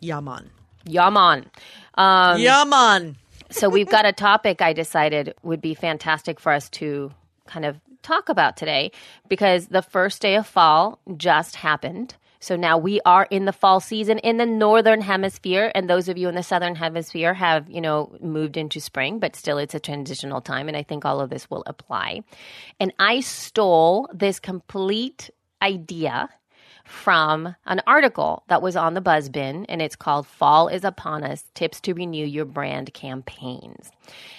Yaman. 0.00 0.50
Yaman. 0.86 1.50
Um, 1.94 2.38
Yaman. 2.38 3.16
so 3.50 3.70
we've 3.70 3.88
got 3.88 4.04
a 4.04 4.12
topic 4.12 4.60
I 4.60 4.74
decided 4.74 5.34
would 5.42 5.62
be 5.62 5.72
fantastic 5.74 6.38
for 6.38 6.52
us 6.52 6.68
to 6.70 7.10
kind 7.46 7.64
of 7.64 7.80
talk 8.02 8.28
about 8.28 8.56
today 8.58 8.90
because 9.28 9.68
the 9.68 9.80
first 9.80 10.20
day 10.20 10.34
of 10.36 10.46
fall 10.46 10.98
just 11.16 11.56
happened. 11.56 12.16
So 12.44 12.56
now 12.56 12.76
we 12.76 13.00
are 13.06 13.26
in 13.30 13.46
the 13.46 13.54
fall 13.54 13.80
season 13.80 14.18
in 14.18 14.36
the 14.36 14.44
northern 14.44 15.00
hemisphere, 15.00 15.72
and 15.74 15.88
those 15.88 16.10
of 16.10 16.18
you 16.18 16.28
in 16.28 16.34
the 16.34 16.42
southern 16.42 16.74
hemisphere 16.74 17.32
have, 17.32 17.70
you 17.70 17.80
know, 17.80 18.14
moved 18.20 18.58
into 18.58 18.82
spring, 18.82 19.18
but 19.18 19.34
still 19.34 19.56
it's 19.56 19.74
a 19.74 19.80
transitional 19.80 20.42
time, 20.42 20.68
and 20.68 20.76
I 20.76 20.82
think 20.82 21.06
all 21.06 21.22
of 21.22 21.30
this 21.30 21.48
will 21.48 21.62
apply. 21.66 22.20
And 22.78 22.92
I 22.98 23.20
stole 23.20 24.10
this 24.12 24.38
complete 24.40 25.30
idea 25.62 26.28
from 26.84 27.54
an 27.64 27.80
article 27.86 28.44
that 28.48 28.60
was 28.60 28.76
on 28.76 28.92
the 28.92 29.00
Buzzbin, 29.00 29.64
and 29.68 29.80
it's 29.80 29.96
called 29.96 30.26
Fall 30.26 30.68
is 30.68 30.84
Upon 30.84 31.24
Us 31.24 31.44
Tips 31.54 31.80
to 31.82 31.94
Renew 31.94 32.26
Your 32.26 32.44
Brand 32.44 32.92
Campaigns. 32.92 33.90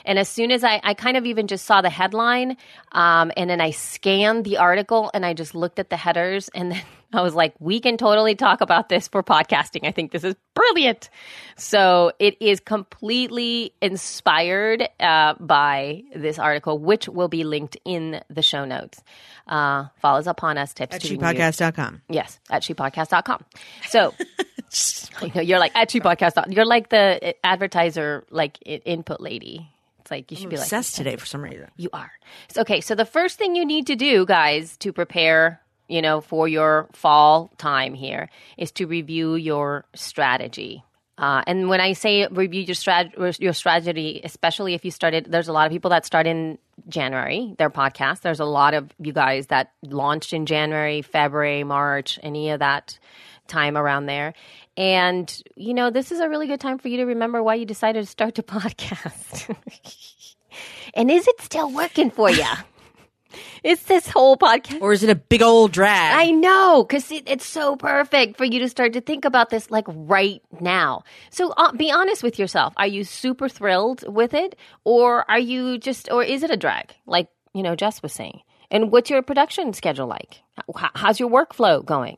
And 0.05 0.19
as 0.19 0.29
soon 0.29 0.51
as 0.51 0.63
I, 0.63 0.79
I 0.83 0.93
kind 0.93 1.17
of 1.17 1.25
even 1.25 1.47
just 1.47 1.65
saw 1.65 1.81
the 1.81 1.89
headline, 1.89 2.57
um, 2.91 3.31
and 3.35 3.49
then 3.49 3.61
I 3.61 3.71
scanned 3.71 4.45
the 4.45 4.57
article 4.57 5.09
and 5.13 5.25
I 5.25 5.33
just 5.33 5.55
looked 5.55 5.79
at 5.79 5.89
the 5.89 5.97
headers, 5.97 6.49
and 6.53 6.71
then 6.71 6.83
I 7.15 7.21
was 7.21 7.33
like, 7.35 7.53
we 7.59 7.79
can 7.79 7.97
totally 7.97 8.35
talk 8.35 8.61
about 8.61 8.89
this 8.89 9.07
for 9.07 9.23
podcasting. 9.23 9.87
I 9.87 9.91
think 9.91 10.11
this 10.11 10.23
is 10.23 10.35
brilliant. 10.53 11.09
So 11.57 12.11
it 12.19 12.41
is 12.41 12.59
completely 12.59 13.73
inspired 13.81 14.87
uh, 14.99 15.35
by 15.39 16.03
this 16.15 16.37
article, 16.39 16.77
which 16.79 17.07
will 17.07 17.27
be 17.27 17.43
linked 17.43 17.77
in 17.85 18.21
the 18.29 18.41
show 18.41 18.65
notes. 18.65 19.01
Uh, 19.47 19.85
Fall 20.01 20.17
is 20.17 20.27
Upon 20.27 20.57
Us 20.57 20.73
Tips 20.73 20.95
At 20.95 21.01
cheappodcast.com. 21.01 22.01
Yes, 22.09 22.39
at 22.49 22.63
shepodcast.com. 22.63 23.45
So 23.89 24.13
I 25.21 25.31
know 25.35 25.41
you're 25.41 25.59
like 25.59 25.75
at 25.75 25.89
shepodcast. 25.89 26.53
You're 26.53 26.65
like 26.65 26.89
the 26.89 27.35
advertiser, 27.45 28.25
like 28.29 28.57
input 28.65 29.21
lady. 29.21 29.69
It's 29.99 30.11
like 30.11 30.29
you 30.29 30.37
should 30.37 30.49
be 30.49 30.57
like 30.57 30.65
Obsessed 30.65 30.95
today 30.95 31.15
for 31.15 31.25
some 31.25 31.41
reason. 31.41 31.67
you 31.77 31.89
are. 31.91 32.11
So, 32.49 32.61
okay, 32.61 32.79
so 32.79 32.93
the 32.93 33.05
first 33.05 33.39
thing 33.39 33.55
you 33.55 33.65
need 33.65 33.87
to 33.87 33.95
do, 33.95 34.25
guys, 34.25 34.77
to 34.77 34.93
prepare, 34.93 35.61
you 35.87 36.01
know, 36.01 36.21
for 36.21 36.47
your 36.47 36.89
fall 36.93 37.51
time 37.57 37.93
here 37.93 38.29
is 38.57 38.71
to 38.73 38.85
review 38.85 39.35
your 39.35 39.85
strategy. 39.93 40.83
Uh, 41.17 41.41
and 41.47 41.69
when 41.69 41.79
I 41.79 41.93
say 41.93 42.27
review 42.27 42.61
your 42.61 42.75
strat- 42.75 43.39
your 43.39 43.53
strategy, 43.53 44.19
especially 44.23 44.73
if 44.73 44.83
you 44.83 44.91
started, 44.91 45.27
there's 45.29 45.47
a 45.47 45.53
lot 45.53 45.65
of 45.65 45.71
people 45.71 45.91
that 45.91 46.05
start 46.05 46.27
in 46.27 46.57
January 46.89 47.55
their 47.57 47.69
podcast. 47.69 48.21
There's 48.21 48.41
a 48.41 48.45
lot 48.45 48.73
of 48.73 48.91
you 48.99 49.13
guys 49.13 49.47
that 49.47 49.71
launched 49.81 50.33
in 50.33 50.45
January, 50.45 51.01
February, 51.01 51.63
March, 51.63 52.19
any 52.21 52.49
of 52.49 52.59
that 52.59 52.99
time 53.47 53.77
around 53.77 54.07
there. 54.07 54.33
And 54.75 55.41
you 55.55 55.73
know, 55.73 55.89
this 55.89 56.11
is 56.11 56.19
a 56.19 56.27
really 56.27 56.47
good 56.47 56.59
time 56.59 56.79
for 56.79 56.89
you 56.89 56.97
to 56.97 57.05
remember 57.05 57.41
why 57.41 57.55
you 57.55 57.65
decided 57.65 58.01
to 58.01 58.09
start 58.09 58.35
the 58.35 58.43
podcast. 58.43 59.55
and 60.93 61.09
is 61.09 61.27
it 61.27 61.39
still 61.39 61.71
working 61.71 62.11
for 62.11 62.29
you? 62.29 62.43
It's 63.63 63.83
this 63.83 64.07
whole 64.07 64.37
podcast. 64.37 64.81
Or 64.81 64.93
is 64.93 65.03
it 65.03 65.09
a 65.09 65.15
big 65.15 65.41
old 65.41 65.71
drag? 65.71 66.15
I 66.15 66.31
know, 66.31 66.85
because 66.87 67.11
it, 67.11 67.23
it's 67.27 67.45
so 67.45 67.75
perfect 67.75 68.37
for 68.37 68.45
you 68.45 68.59
to 68.59 68.69
start 68.69 68.93
to 68.93 69.01
think 69.01 69.25
about 69.25 69.49
this 69.49 69.69
like 69.71 69.85
right 69.87 70.41
now. 70.59 71.03
So 71.29 71.51
uh, 71.51 71.71
be 71.71 71.91
honest 71.91 72.23
with 72.23 72.39
yourself. 72.39 72.73
Are 72.77 72.87
you 72.87 73.03
super 73.03 73.49
thrilled 73.49 74.03
with 74.07 74.33
it? 74.33 74.55
Or 74.83 75.29
are 75.29 75.39
you 75.39 75.77
just, 75.77 76.11
or 76.11 76.23
is 76.23 76.43
it 76.43 76.51
a 76.51 76.57
drag? 76.57 76.93
Like, 77.05 77.27
you 77.53 77.63
know, 77.63 77.75
Jess 77.75 78.01
was 78.01 78.13
saying. 78.13 78.41
And 78.71 78.91
what's 78.91 79.09
your 79.09 79.21
production 79.21 79.73
schedule 79.73 80.07
like? 80.07 80.41
How's 80.95 81.19
your 81.19 81.29
workflow 81.29 81.85
going? 81.85 82.17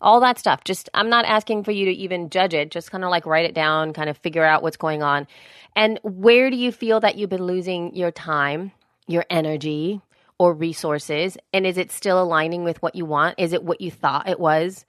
all 0.00 0.20
that 0.20 0.38
stuff. 0.38 0.64
Just, 0.64 0.88
I'm 0.94 1.08
not 1.08 1.24
asking 1.24 1.64
for 1.64 1.72
you 1.72 1.86
to 1.86 1.90
even 1.90 2.30
judge 2.30 2.54
it. 2.54 2.70
Just 2.70 2.90
kind 2.90 3.04
of 3.04 3.10
like 3.10 3.26
write 3.26 3.46
it 3.46 3.54
down, 3.54 3.92
kind 3.92 4.10
of 4.10 4.16
figure 4.18 4.44
out 4.44 4.62
what's 4.62 4.76
going 4.76 5.02
on. 5.02 5.26
And 5.74 5.98
where 6.02 6.50
do 6.50 6.56
you 6.56 6.72
feel 6.72 7.00
that 7.00 7.16
you've 7.16 7.30
been 7.30 7.44
losing 7.44 7.94
your 7.94 8.10
time, 8.10 8.72
your 9.06 9.24
energy, 9.30 10.00
or 10.38 10.52
resources? 10.52 11.38
And 11.52 11.66
is 11.66 11.78
it 11.78 11.90
still 11.90 12.22
aligning 12.22 12.64
with 12.64 12.82
what 12.82 12.94
you 12.94 13.04
want? 13.04 13.36
Is 13.38 13.52
it 13.52 13.62
what 13.62 13.80
you 13.80 13.90
thought 13.90 14.28
it 14.28 14.40
was? 14.40 14.84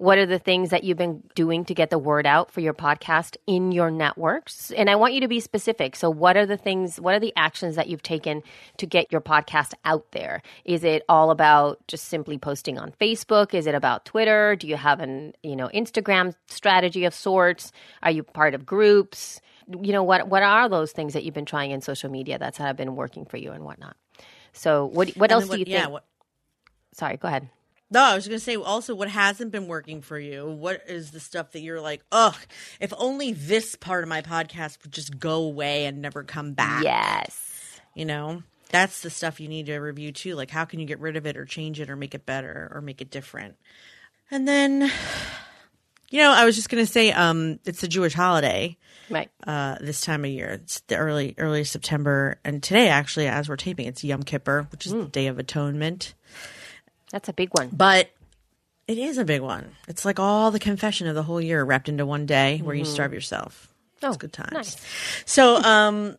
What 0.00 0.16
are 0.16 0.24
the 0.24 0.38
things 0.38 0.70
that 0.70 0.82
you've 0.82 0.96
been 0.96 1.22
doing 1.34 1.66
to 1.66 1.74
get 1.74 1.90
the 1.90 1.98
word 1.98 2.26
out 2.26 2.50
for 2.50 2.60
your 2.60 2.72
podcast 2.72 3.36
in 3.46 3.70
your 3.70 3.90
networks? 3.90 4.70
And 4.70 4.88
I 4.88 4.96
want 4.96 5.12
you 5.12 5.20
to 5.20 5.28
be 5.28 5.40
specific. 5.40 5.94
So, 5.94 6.08
what 6.08 6.38
are 6.38 6.46
the 6.46 6.56
things, 6.56 6.98
what 6.98 7.14
are 7.14 7.20
the 7.20 7.34
actions 7.36 7.76
that 7.76 7.86
you've 7.86 8.02
taken 8.02 8.42
to 8.78 8.86
get 8.86 9.12
your 9.12 9.20
podcast 9.20 9.74
out 9.84 10.10
there? 10.12 10.40
Is 10.64 10.84
it 10.84 11.02
all 11.06 11.30
about 11.30 11.86
just 11.86 12.06
simply 12.06 12.38
posting 12.38 12.78
on 12.78 12.92
Facebook? 12.98 13.52
Is 13.52 13.66
it 13.66 13.74
about 13.74 14.06
Twitter? 14.06 14.56
Do 14.56 14.68
you 14.68 14.76
have 14.76 15.00
an, 15.00 15.34
you 15.42 15.54
know, 15.54 15.68
Instagram 15.74 16.34
strategy 16.48 17.04
of 17.04 17.12
sorts? 17.12 17.70
Are 18.02 18.10
you 18.10 18.22
part 18.22 18.54
of 18.54 18.64
groups? 18.64 19.42
You 19.68 19.92
know, 19.92 20.02
what 20.02 20.28
what 20.28 20.42
are 20.42 20.66
those 20.70 20.92
things 20.92 21.12
that 21.12 21.24
you've 21.24 21.34
been 21.34 21.44
trying 21.44 21.72
in 21.72 21.82
social 21.82 22.10
media 22.10 22.38
that's 22.38 22.56
have 22.56 22.78
been 22.78 22.96
working 22.96 23.26
for 23.26 23.36
you 23.36 23.52
and 23.52 23.64
whatnot? 23.64 23.96
So, 24.52 24.86
what 24.86 25.10
what 25.10 25.30
And 25.30 25.40
else 25.40 25.48
then 25.48 25.58
do 25.58 25.60
you 25.60 25.64
yeah, 25.68 25.80
think? 25.82 25.92
what- 25.92 26.04
Sorry, 26.92 27.16
go 27.16 27.28
ahead. 27.28 27.48
No, 27.92 28.00
I 28.02 28.14
was 28.14 28.28
going 28.28 28.38
to 28.38 28.44
say 28.44 28.54
also 28.56 28.94
what 28.94 29.08
hasn't 29.08 29.50
been 29.50 29.66
working 29.66 30.00
for 30.00 30.18
you. 30.18 30.46
What 30.48 30.82
is 30.86 31.10
the 31.10 31.18
stuff 31.18 31.52
that 31.52 31.60
you're 31.60 31.80
like, 31.80 32.02
ugh, 32.12 32.36
if 32.80 32.92
only 32.96 33.32
this 33.32 33.74
part 33.74 34.04
of 34.04 34.08
my 34.08 34.22
podcast 34.22 34.82
would 34.82 34.92
just 34.92 35.18
go 35.18 35.42
away 35.42 35.86
and 35.86 36.00
never 36.00 36.22
come 36.22 36.52
back. 36.52 36.84
Yes. 36.84 37.80
You 37.96 38.04
know, 38.04 38.44
that's 38.70 39.00
the 39.02 39.10
stuff 39.10 39.40
you 39.40 39.48
need 39.48 39.66
to 39.66 39.76
review 39.78 40.12
too. 40.12 40.36
Like, 40.36 40.50
how 40.50 40.64
can 40.64 40.78
you 40.78 40.86
get 40.86 41.00
rid 41.00 41.16
of 41.16 41.26
it 41.26 41.36
or 41.36 41.44
change 41.44 41.80
it 41.80 41.90
or 41.90 41.96
make 41.96 42.14
it 42.14 42.24
better 42.26 42.70
or 42.72 42.80
make 42.80 43.00
it 43.00 43.10
different? 43.10 43.56
And 44.30 44.46
then, 44.46 44.90
you 46.10 46.18
know, 46.20 46.30
I 46.32 46.44
was 46.44 46.56
just 46.56 46.68
going 46.68 46.84
to 46.84 46.90
say, 46.90 47.12
um, 47.12 47.58
it's 47.64 47.82
a 47.82 47.88
Jewish 47.88 48.12
holiday 48.14 48.76
Right. 49.08 49.30
uh, 49.46 49.76
this 49.80 50.00
time 50.02 50.24
of 50.24 50.30
year. 50.30 50.50
It's 50.62 50.80
the 50.82 50.96
early, 50.96 51.34
early 51.38 51.64
September. 51.64 52.38
And 52.44 52.62
today, 52.62 52.88
actually, 52.88 53.28
as 53.28 53.48
we're 53.48 53.56
taping, 53.56 53.86
it's 53.86 54.04
Yom 54.04 54.22
Kippur, 54.24 54.66
which 54.72 54.86
is 54.86 54.92
the 54.92 55.04
Day 55.06 55.26
of 55.28 55.38
Atonement. 55.38 56.14
That's 57.10 57.28
a 57.28 57.32
big 57.32 57.50
one. 57.56 57.70
But 57.72 58.10
it 58.86 58.98
is 58.98 59.18
a 59.18 59.24
big 59.24 59.40
one. 59.40 59.70
It's 59.88 60.04
like 60.04 60.18
all 60.20 60.50
the 60.50 60.58
confession 60.60 61.06
of 61.06 61.14
the 61.14 61.22
whole 61.22 61.40
year 61.40 61.64
wrapped 61.64 61.88
into 61.88 62.04
one 62.06 62.26
day 62.26 62.58
where 62.58 62.74
you 62.74 62.84
starve 62.84 63.12
yourself. 63.12 63.68
It's 63.96 64.04
Oh, 64.04 64.14
good 64.14 64.32
times. 64.32 64.52
nice. 64.52 64.76
So, 65.26 65.56
um, 65.56 66.16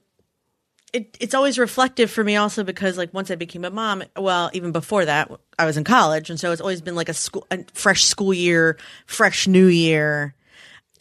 it, 0.94 1.18
it's 1.20 1.34
always 1.34 1.58
reflective 1.58 2.12
for 2.12 2.24
me 2.24 2.36
also 2.36 2.64
because 2.64 2.98
like 2.98 3.14
once 3.14 3.32
I 3.32 3.36
became 3.36 3.64
a 3.64 3.70
mom, 3.70 4.04
well, 4.18 4.50
even 4.54 4.72
before 4.72 5.06
that, 5.06 5.32
I 5.58 5.66
was 5.66 5.78
in 5.78 5.84
college. 5.84 6.30
And 6.30 6.40
so 6.40 6.52
it's 6.52 6.62
always 6.62 6.82
been 6.82 6.96
like 6.96 7.10
a 7.10 7.14
school, 7.14 7.48
a 7.50 7.64
fresh 7.74 8.04
school 8.04 8.34
year, 8.34 8.78
fresh 9.06 9.48
new 9.48 9.68
year. 9.68 10.36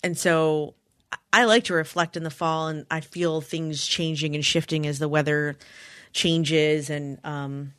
And 0.04 0.16
so 0.16 0.74
I 1.32 1.44
like 1.44 1.64
to 1.64 1.74
reflect 1.74 2.16
in 2.16 2.22
the 2.22 2.30
fall 2.30 2.68
and 2.68 2.86
I 2.90 3.00
feel 3.00 3.40
things 3.40 3.86
changing 3.86 4.34
and 4.34 4.44
shifting 4.44 4.86
as 4.86 4.98
the 4.98 5.08
weather 5.08 5.56
changes 6.12 6.90
and, 6.90 7.18
um, 7.24 7.72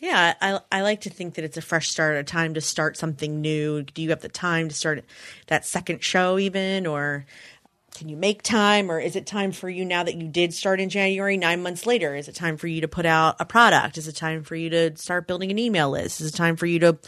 yeah, 0.00 0.34
I 0.42 0.60
I 0.70 0.82
like 0.82 1.02
to 1.02 1.10
think 1.10 1.34
that 1.34 1.44
it's 1.44 1.56
a 1.56 1.62
fresh 1.62 1.88
start, 1.88 2.16
a 2.16 2.22
time 2.22 2.52
to 2.54 2.60
start 2.60 2.98
something 2.98 3.40
new. 3.40 3.82
Do 3.82 4.02
you 4.02 4.10
have 4.10 4.20
the 4.20 4.28
time 4.28 4.68
to 4.68 4.74
start 4.74 5.02
that 5.46 5.64
second 5.64 6.02
show 6.02 6.38
even 6.38 6.86
or 6.86 7.24
can 7.96 8.08
you 8.08 8.16
make 8.16 8.42
time 8.42 8.90
or 8.90 9.00
is 9.00 9.16
it 9.16 9.26
time 9.26 9.52
for 9.52 9.68
you 9.70 9.84
now 9.84 10.02
that 10.04 10.14
you 10.16 10.28
did 10.28 10.52
start 10.52 10.80
in 10.80 10.88
January 10.90 11.36
9 11.36 11.62
months 11.62 11.86
later? 11.86 12.14
Is 12.14 12.28
it 12.28 12.34
time 12.34 12.56
for 12.56 12.66
you 12.66 12.82
to 12.82 12.88
put 12.88 13.06
out 13.06 13.36
a 13.40 13.44
product? 13.44 13.96
Is 13.98 14.06
it 14.06 14.16
time 14.16 14.42
for 14.42 14.54
you 14.54 14.68
to 14.70 14.96
start 14.96 15.26
building 15.26 15.50
an 15.50 15.58
email 15.58 15.90
list? 15.90 16.20
Is 16.20 16.28
it 16.32 16.36
time 16.36 16.56
for 16.56 16.66
you 16.66 16.78
to 16.80 16.98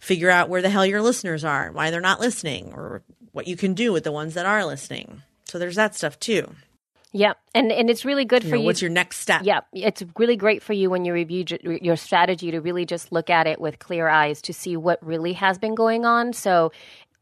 figure 0.00 0.30
out 0.30 0.48
where 0.48 0.62
the 0.62 0.70
hell 0.70 0.84
your 0.84 1.02
listeners 1.02 1.44
are, 1.44 1.70
why 1.72 1.90
they're 1.90 2.00
not 2.00 2.20
listening 2.20 2.72
or 2.74 3.02
what 3.32 3.46
you 3.46 3.56
can 3.56 3.74
do 3.74 3.92
with 3.92 4.04
the 4.04 4.12
ones 4.12 4.34
that 4.34 4.46
are 4.46 4.64
listening? 4.64 5.22
So 5.44 5.58
there's 5.58 5.76
that 5.76 5.94
stuff 5.94 6.18
too. 6.18 6.52
Yep. 7.16 7.38
And 7.54 7.70
and 7.70 7.88
it's 7.88 8.04
really 8.04 8.24
good 8.24 8.42
You 8.42 8.48
for 8.50 8.54
know, 8.56 8.62
you. 8.62 8.66
what's 8.66 8.82
your 8.82 8.90
next 8.90 9.20
step? 9.20 9.42
Yeah, 9.44 9.60
it's 9.72 10.02
really 10.18 10.34
great 10.34 10.64
for 10.64 10.72
you 10.72 10.90
when 10.90 11.04
you 11.04 11.12
review 11.12 11.44
j- 11.44 11.78
your 11.80 11.94
strategy 11.94 12.50
to 12.50 12.58
really 12.60 12.84
just 12.84 13.12
look 13.12 13.30
at 13.30 13.46
it 13.46 13.60
with 13.60 13.78
clear 13.78 14.08
eyes 14.08 14.42
to 14.42 14.52
see 14.52 14.76
what 14.76 14.98
really 15.00 15.34
has 15.34 15.56
been 15.56 15.76
going 15.76 16.04
on. 16.04 16.32
So, 16.32 16.72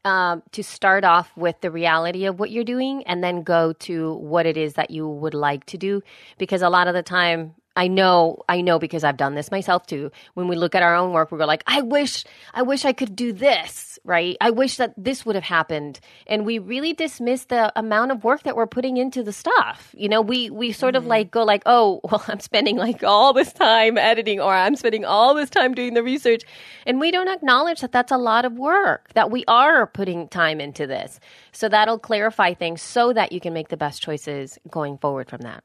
um, 0.04 0.42
to 0.52 0.62
start 0.62 1.04
off 1.04 1.30
with 1.36 1.60
the 1.60 1.70
reality 1.70 2.24
of 2.24 2.40
what 2.40 2.50
you're 2.50 2.64
doing 2.64 3.02
and 3.06 3.22
then 3.22 3.42
go 3.42 3.72
to 3.74 4.14
what 4.14 4.46
it 4.46 4.56
is 4.56 4.74
that 4.74 4.90
you 4.90 5.06
would 5.06 5.34
like 5.34 5.64
to 5.66 5.78
do. 5.78 6.02
Because 6.38 6.62
a 6.62 6.68
lot 6.68 6.88
of 6.88 6.94
the 6.94 7.02
time, 7.02 7.54
I 7.74 7.88
know, 7.88 8.42
I 8.48 8.60
know 8.60 8.78
because 8.78 9.02
I've 9.02 9.16
done 9.16 9.34
this 9.34 9.50
myself 9.50 9.86
too. 9.86 10.10
When 10.34 10.48
we 10.48 10.56
look 10.56 10.74
at 10.74 10.82
our 10.82 10.94
own 10.94 11.12
work, 11.12 11.32
we 11.32 11.38
go 11.38 11.46
like, 11.46 11.62
I 11.66 11.80
wish, 11.80 12.24
I 12.52 12.62
wish 12.62 12.84
I 12.84 12.92
could 12.92 13.16
do 13.16 13.32
this, 13.32 13.98
right? 14.04 14.36
I 14.40 14.50
wish 14.50 14.76
that 14.76 14.92
this 14.98 15.24
would 15.24 15.36
have 15.36 15.44
happened. 15.44 15.98
And 16.26 16.44
we 16.44 16.58
really 16.58 16.92
dismiss 16.92 17.46
the 17.46 17.72
amount 17.78 18.10
of 18.10 18.24
work 18.24 18.42
that 18.42 18.56
we're 18.56 18.66
putting 18.66 18.98
into 18.98 19.22
the 19.22 19.32
stuff. 19.32 19.94
You 19.96 20.08
know, 20.08 20.20
we, 20.20 20.50
we 20.50 20.72
sort 20.72 20.96
of 20.96 21.04
mm-hmm. 21.04 21.10
like 21.10 21.30
go 21.30 21.44
like, 21.44 21.62
oh, 21.64 22.00
well, 22.10 22.22
I'm 22.28 22.40
spending 22.40 22.76
like 22.76 23.02
all 23.02 23.32
this 23.32 23.52
time 23.52 23.96
editing 23.96 24.38
or 24.38 24.52
I'm 24.52 24.76
spending 24.76 25.04
all 25.06 25.34
this 25.34 25.48
time 25.48 25.74
doing 25.74 25.94
the 25.94 26.02
research. 26.02 26.42
And 26.86 27.00
we 27.00 27.10
don't 27.10 27.28
acknowledge 27.28 27.80
that 27.80 27.92
that's 27.92 28.12
a 28.12 28.18
lot 28.18 28.44
of 28.44 28.58
work, 28.58 29.12
that 29.14 29.30
we 29.30 29.44
are 29.48 29.86
putting 29.86 30.28
time 30.28 30.60
into 30.60 30.86
this. 30.86 31.20
So 31.52 31.68
that'll 31.68 31.98
clarify 31.98 32.52
things 32.52 32.82
so 32.82 33.12
that 33.14 33.32
you 33.32 33.40
can 33.40 33.54
make 33.54 33.68
the 33.68 33.76
best 33.78 34.02
choices 34.02 34.58
going 34.70 34.98
forward 34.98 35.30
from 35.30 35.40
that. 35.42 35.64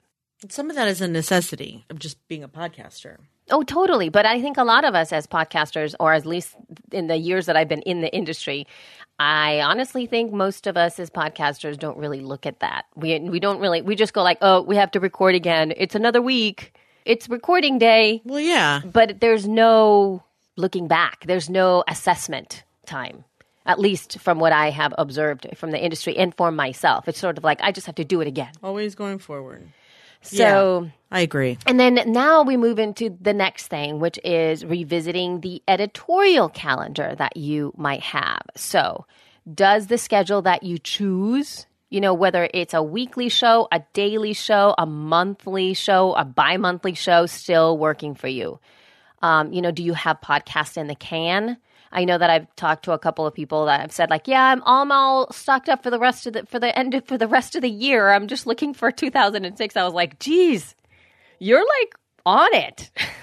Some 0.50 0.70
of 0.70 0.76
that 0.76 0.88
is 0.88 1.02
a 1.02 1.08
necessity 1.08 1.86
of 1.90 2.00
just 2.00 2.28
being 2.28 2.44
a 2.44 2.48
podcaster. 2.48 3.18
Oh, 3.50 3.64
totally. 3.64 4.10
But 4.10 4.26
I 4.26 4.42
think 4.42 4.58
a 4.58 4.64
lot 4.64 4.84
of 4.86 4.94
us 4.94 5.12
as 5.12 5.26
podcasters, 5.26 5.96
or 6.00 6.14
at 6.14 6.26
least 6.26 6.56
in 6.92 7.08
the 7.08 7.18
years 7.18 7.46
that 7.46 7.56
I've 7.56 7.70
been 7.70 7.82
in 7.84 8.02
the 8.02 8.14
industry, 8.14 8.68
I 9.20 9.62
honestly 9.62 10.06
think 10.06 10.32
most 10.32 10.68
of 10.68 10.78
us 10.78 11.00
as 11.00 11.10
podcasters 11.10 11.80
don't 11.80 11.98
really 11.98 12.20
look 12.20 12.46
at 12.46 12.60
that. 12.60 12.86
We 12.96 13.20
we 13.20 13.40
don't 13.40 13.60
really 13.60 13.82
we 13.82 13.96
just 13.96 14.14
go 14.14 14.22
like, 14.22 14.38
"Oh, 14.42 14.62
we 14.62 14.76
have 14.76 14.92
to 14.92 15.00
record 15.00 15.34
again. 15.34 15.74
It's 15.76 15.96
another 15.96 16.22
week. 16.22 16.78
It's 17.06 17.30
recording 17.30 17.80
day." 17.80 18.22
Well, 18.26 18.40
yeah. 18.40 18.82
But 18.86 19.22
there's 19.22 19.48
no 19.48 20.24
looking 20.56 20.88
back. 20.88 21.26
There's 21.26 21.50
no 21.50 21.84
assessment 21.88 22.64
time. 22.86 23.24
At 23.66 23.80
least 23.80 24.20
from 24.20 24.40
what 24.40 24.54
I 24.54 24.70
have 24.70 24.94
observed 24.98 25.48
from 25.56 25.72
the 25.72 25.84
industry 25.84 26.16
and 26.18 26.34
for 26.36 26.52
myself. 26.52 27.08
It's 27.08 27.20
sort 27.20 27.38
of 27.38 27.44
like 27.44 27.60
I 27.62 27.72
just 27.72 27.88
have 27.88 27.96
to 27.96 28.06
do 28.06 28.22
it 28.22 28.28
again. 28.28 28.52
Always 28.62 28.94
going 28.94 29.20
forward. 29.20 29.68
So 30.22 30.84
Yeah. 30.84 30.90
I 31.12 31.22
agree. 31.22 31.58
and 31.66 31.80
then 31.80 32.02
now 32.08 32.44
we 32.44 32.58
move 32.58 32.80
into 32.80 33.16
the 33.22 33.34
next 33.34 33.68
thing, 33.68 34.00
which 34.00 34.20
is 34.24 34.66
revisiting 34.66 35.42
the 35.42 35.62
editorial 35.68 36.50
calendar 36.50 37.16
that 37.18 37.38
you 37.38 37.74
might 37.78 38.02
have. 38.02 38.42
So, 38.56 39.06
does 39.54 39.88
the 39.88 39.98
schedule 39.98 40.42
that 40.42 40.64
you 40.64 40.78
choose, 40.78 41.66
you 41.90 42.02
know, 42.02 42.14
whether 42.14 42.50
it's 42.54 42.74
a 42.74 42.84
weekly 42.84 43.30
show, 43.30 43.68
a 43.72 43.82
daily 43.94 44.34
show, 44.34 44.76
a 44.78 44.86
monthly 44.86 45.74
show, 45.74 46.14
a 46.16 46.26
bi 46.26 46.58
monthly 46.58 46.94
show, 46.94 47.26
still 47.26 47.78
working 47.78 48.14
for 48.14 48.28
you? 48.28 48.60
Um, 49.22 49.54
you 49.54 49.62
know, 49.62 49.72
do 49.72 49.84
you 49.84 49.94
have 49.94 50.20
podcasts 50.22 50.78
in 50.78 50.88
the 50.88 50.96
can? 50.96 51.58
I 51.92 52.06
know 52.06 52.18
that 52.18 52.30
I've 52.30 52.54
talked 52.56 52.86
to 52.86 52.92
a 52.92 53.00
couple 53.00 53.26
of 53.26 53.34
people 53.34 53.66
that 53.66 53.82
have 53.82 53.92
said 53.92 54.10
like, 54.10 54.28
yeah, 54.28 54.44
I'm 54.44 54.62
I'm 54.66 54.92
all 54.92 55.32
stocked 55.32 55.70
up 55.70 55.84
for 55.84 55.90
the 55.90 56.00
rest 56.00 56.28
of 56.28 56.34
the 56.34 56.46
for 56.46 56.60
the 56.60 56.78
end 56.78 56.94
of, 56.94 57.06
for 57.06 57.18
the 57.18 57.28
rest 57.28 57.56
of 57.56 57.62
the 57.62 57.70
year. 57.70 58.10
I'm 58.10 58.28
just 58.28 58.48
looking 58.48 58.74
for 58.74 58.92
2006. 58.92 59.76
I 59.76 59.84
was 59.84 59.94
like, 59.94 60.20
geez, 60.20 60.76
you're 61.40 61.66
like 61.66 61.96
on 62.26 62.54
it. 62.54 62.92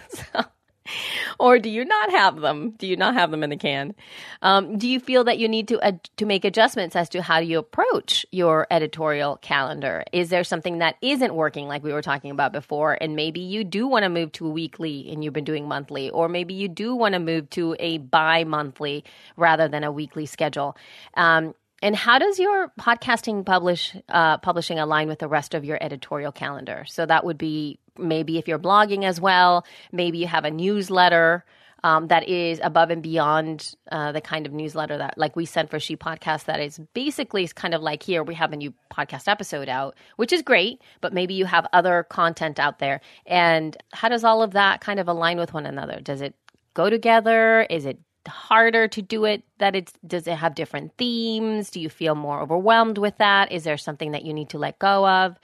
Or 1.39 1.59
do 1.59 1.69
you 1.69 1.85
not 1.85 2.11
have 2.11 2.41
them? 2.41 2.71
Do 2.79 2.87
you 2.87 2.97
not 2.97 3.15
have 3.15 3.31
them 3.31 3.43
in 3.43 3.51
the 3.51 3.57
can? 3.57 3.95
Um, 4.43 4.79
do 4.79 4.89
you 4.89 5.01
feel 5.01 5.25
that 5.25 5.39
you 5.39 5.49
need 5.49 5.69
to 5.69 6.01
to 6.17 6.27
make 6.27 6.45
adjustments 6.45 6.97
as 6.97 7.09
to 7.11 7.23
how 7.23 7.41
do 7.41 7.47
you 7.47 7.59
approach 7.59 8.25
your 8.31 8.67
editorial 8.71 9.37
calendar? 9.37 10.05
Is 10.13 10.31
there 10.31 10.45
something 10.45 10.79
that 10.79 10.97
isn't 11.03 11.35
working, 11.35 11.67
like 11.67 11.83
we 11.83 11.93
were 11.93 12.03
talking 12.03 12.31
about 12.31 12.53
before, 12.53 12.97
and 13.01 13.17
maybe 13.17 13.41
you 13.41 13.65
do 13.65 13.87
want 13.87 14.05
to 14.05 14.09
move 14.09 14.33
to 14.33 14.47
a 14.47 14.51
weekly 14.51 15.11
and 15.11 15.25
you've 15.25 15.33
been 15.33 15.45
doing 15.45 15.67
monthly, 15.69 16.11
or 16.11 16.29
maybe 16.29 16.55
you 16.55 16.69
do 16.69 16.95
want 16.95 17.15
to 17.15 17.19
move 17.19 17.51
to 17.51 17.77
a 17.79 17.99
bi-monthly 17.99 19.05
rather 19.37 19.69
than 19.69 19.85
a 19.85 19.93
weekly 19.93 20.27
schedule? 20.27 20.77
Um, 21.15 21.55
and 21.85 21.95
how 21.95 22.19
does 22.19 22.39
your 22.39 22.73
podcasting 22.81 23.45
publish 23.45 23.95
uh, 24.09 24.39
publishing 24.39 24.79
align 24.79 25.07
with 25.07 25.19
the 25.19 25.29
rest 25.29 25.53
of 25.53 25.67
your 25.67 25.77
editorial 25.83 26.33
calendar? 26.33 26.87
So 26.89 27.05
that 27.05 27.27
would 27.27 27.37
be 27.37 27.79
maybe 27.99 28.39
if 28.39 28.49
you're 28.49 28.59
blogging 28.59 29.05
as 29.05 29.21
well, 29.21 29.67
maybe 29.93 30.17
you 30.17 30.27
have 30.27 30.47
a 30.47 30.51
newsletter 30.51 31.45
um, 31.83 32.09
that 32.09 32.27
is 32.27 32.59
above 32.63 32.89
and 32.89 33.03
beyond 33.03 33.75
uh, 33.93 34.13
the 34.13 34.23
kind 34.23 34.47
of 34.47 34.55
newsletter 34.55 34.97
that 34.97 35.19
like 35.19 35.37
we 35.37 35.45
send 35.45 35.69
for 35.69 35.79
She 35.79 35.95
Podcast 35.95 36.47
that 36.47 36.59
is 36.59 36.81
basically 36.95 37.47
kind 37.49 37.75
of 37.75 37.83
like 37.83 38.03
here 38.03 38.23
we 38.23 38.35
have 38.35 38.55
a 38.55 38.57
new 38.57 38.73
podcast 38.91 39.29
episode 39.29 39.69
out, 39.69 39.95
which 40.17 40.33
is 40.33 40.41
great, 40.41 40.81
but 41.03 41.13
maybe 41.13 41.35
you 41.35 41.45
have 41.45 41.67
other 41.75 42.03
content 42.05 42.59
out 42.59 42.79
there. 42.79 43.03
And 43.27 43.77
how 43.93 44.09
does 44.09 44.25
all 44.25 44.43
of 44.43 44.53
that 44.53 44.81
kind 44.81 44.99
of 44.99 45.07
align 45.07 45.37
with 45.37 45.53
one 45.53 45.67
another? 45.67 46.01
Does 46.01 46.23
it 46.23 46.35
go 46.73 46.89
together? 46.89 47.67
Is 47.69 47.85
it 47.85 47.99
harder 48.27 48.89
to 48.89 49.03
do 49.03 49.25
it 49.25 49.43
that 49.59 49.75
it 49.77 49.93
does 50.07 50.27
it 50.27 50.37
have 50.37 50.55
different 50.55 50.93
themes 50.97 51.71
do 51.71 51.81
you 51.81 51.89
feel 51.89 52.15
more 52.15 52.41
overwhelmed 52.41 52.99
with 52.99 53.17
that 53.19 53.53
is 53.53 53.65
there 53.65 53.77
something 53.77 54.13
that 54.13 54.25
you 54.25 54.33
need 54.33 54.49
to 54.51 54.59
let 54.59 54.79
go 54.79 55.07
of 55.09 55.37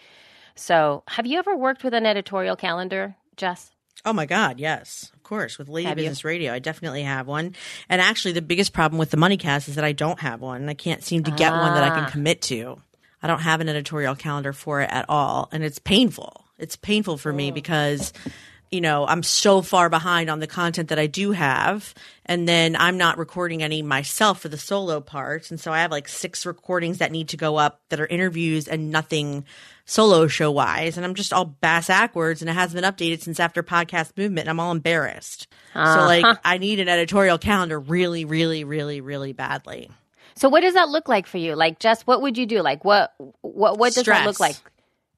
so 0.55 1.03
have 1.09 1.27
you 1.27 1.39
ever 1.39 1.57
worked 1.57 1.85
with 1.85 1.95
an 1.95 2.07
editorial 2.07 2.57
calendar 2.57 3.15
jess 3.37 3.71
Oh 4.03 4.15
my 4.15 4.25
God, 4.25 4.59
yes, 4.59 5.11
of 5.13 5.23
course. 5.23 5.59
With 5.59 5.69
Lady 5.69 5.87
Have 5.87 5.99
you? 5.99 6.05
Business 6.05 6.25
Radio, 6.25 6.55
I 6.55 6.59
definitely 6.59 7.03
have 7.03 7.27
one. 7.27 7.55
And 7.87 8.01
actually, 8.01 8.33
the 8.33 8.41
biggest 8.41 8.73
problem 8.73 8.99
with 8.99 9.11
the 9.11 9.19
MoneyCast 9.19 9.69
is 9.69 9.75
that 9.75 9.85
I 9.85 9.93
don't 9.93 10.19
have 10.21 10.41
one. 10.41 10.71
I 10.71 10.73
can't 10.73 11.05
seem 11.05 11.23
to 11.25 11.31
get 11.31 11.53
one 11.53 11.75
that 11.75 11.83
I 11.83 11.91
Ah. 11.91 11.95
can 12.01 12.11
commit 12.11 12.41
to. 12.43 12.81
I 13.23 13.27
don't 13.27 13.41
have 13.43 13.61
an 13.61 13.69
editorial 13.69 14.15
calendar 14.15 14.55
for 14.55 14.81
it 14.81 14.89
at 14.91 15.05
all, 15.11 15.51
and 15.53 15.63
it's 15.63 15.79
painful. 15.79 16.47
It's 16.57 16.77
painful 16.77 17.19
for 17.19 17.31
Oh. 17.31 17.35
me 17.37 17.51
because 17.51 18.15
you 18.71 18.81
know 18.81 19.07
I'm 19.07 19.23
so 19.23 19.63
far 19.63 19.89
behind 19.89 20.31
on 20.31 20.41
the 20.41 20.47
content 20.47 20.89
that 20.89 20.99
I 20.99 21.07
do 21.07 21.33
have, 21.33 21.95
and 22.27 22.49
then 22.49 22.77
I'm 22.77 22.97
not 22.97 23.19
recording 23.19 23.63
any 23.63 23.83
myself 23.83 24.41
for 24.41 24.49
the 24.49 24.59
solo 24.59 25.01
parts, 25.01 25.51
and 25.51 25.59
so 25.59 25.73
I 25.73 25.81
have 25.81 25.91
like 25.91 26.09
six 26.09 26.47
recordings 26.47 26.99
that 26.99 27.13
need 27.13 27.29
to 27.31 27.37
go 27.37 27.57
up 27.57 27.81
that 27.89 28.01
are 28.01 28.07
interviews 28.07 28.69
and 28.69 28.91
nothing 28.91 29.45
solo 29.85 30.29
show 30.29 30.51
wise, 30.51 30.97
and 30.97 31.05
I'm 31.05 31.15
just 31.15 31.33
all 31.33 31.45
bass 31.45 31.89
backwards, 31.89 32.43
and 32.43 32.49
it 32.51 32.55
hasn't 32.55 32.81
been 32.81 32.91
updated 32.91 33.23
since 33.23 33.41
after 33.41 33.63
podcast 33.63 34.17
movement, 34.17 34.41
and 34.41 34.51
I'm 34.51 34.61
all 34.61 34.73
embarrassed. 34.73 35.49
So 35.75 35.81
uh-huh. 35.81 36.07
like 36.07 36.39
I 36.45 36.59
need 36.59 36.81
an 36.81 36.89
editorial 36.89 37.39
calendar 37.39 37.79
really, 37.79 38.25
really, 38.25 38.65
really, 38.65 39.01
really 39.01 39.33
badly. 39.33 39.91
so 40.37 40.49
what 40.49 40.61
does 40.61 40.75
that 40.75 40.89
look 40.89 41.09
like 41.09 41.27
for 41.27 41.39
you? 41.39 41.57
Like 41.57 41.79
just 41.81 42.07
what 42.07 42.23
would 42.23 42.39
you 42.39 42.47
do? 42.47 42.63
Like 42.63 42.85
what 42.85 43.15
what 43.41 43.79
what 43.79 43.95
does 43.95 44.05
that 44.05 44.27
look 44.27 44.39
like? 44.39 44.57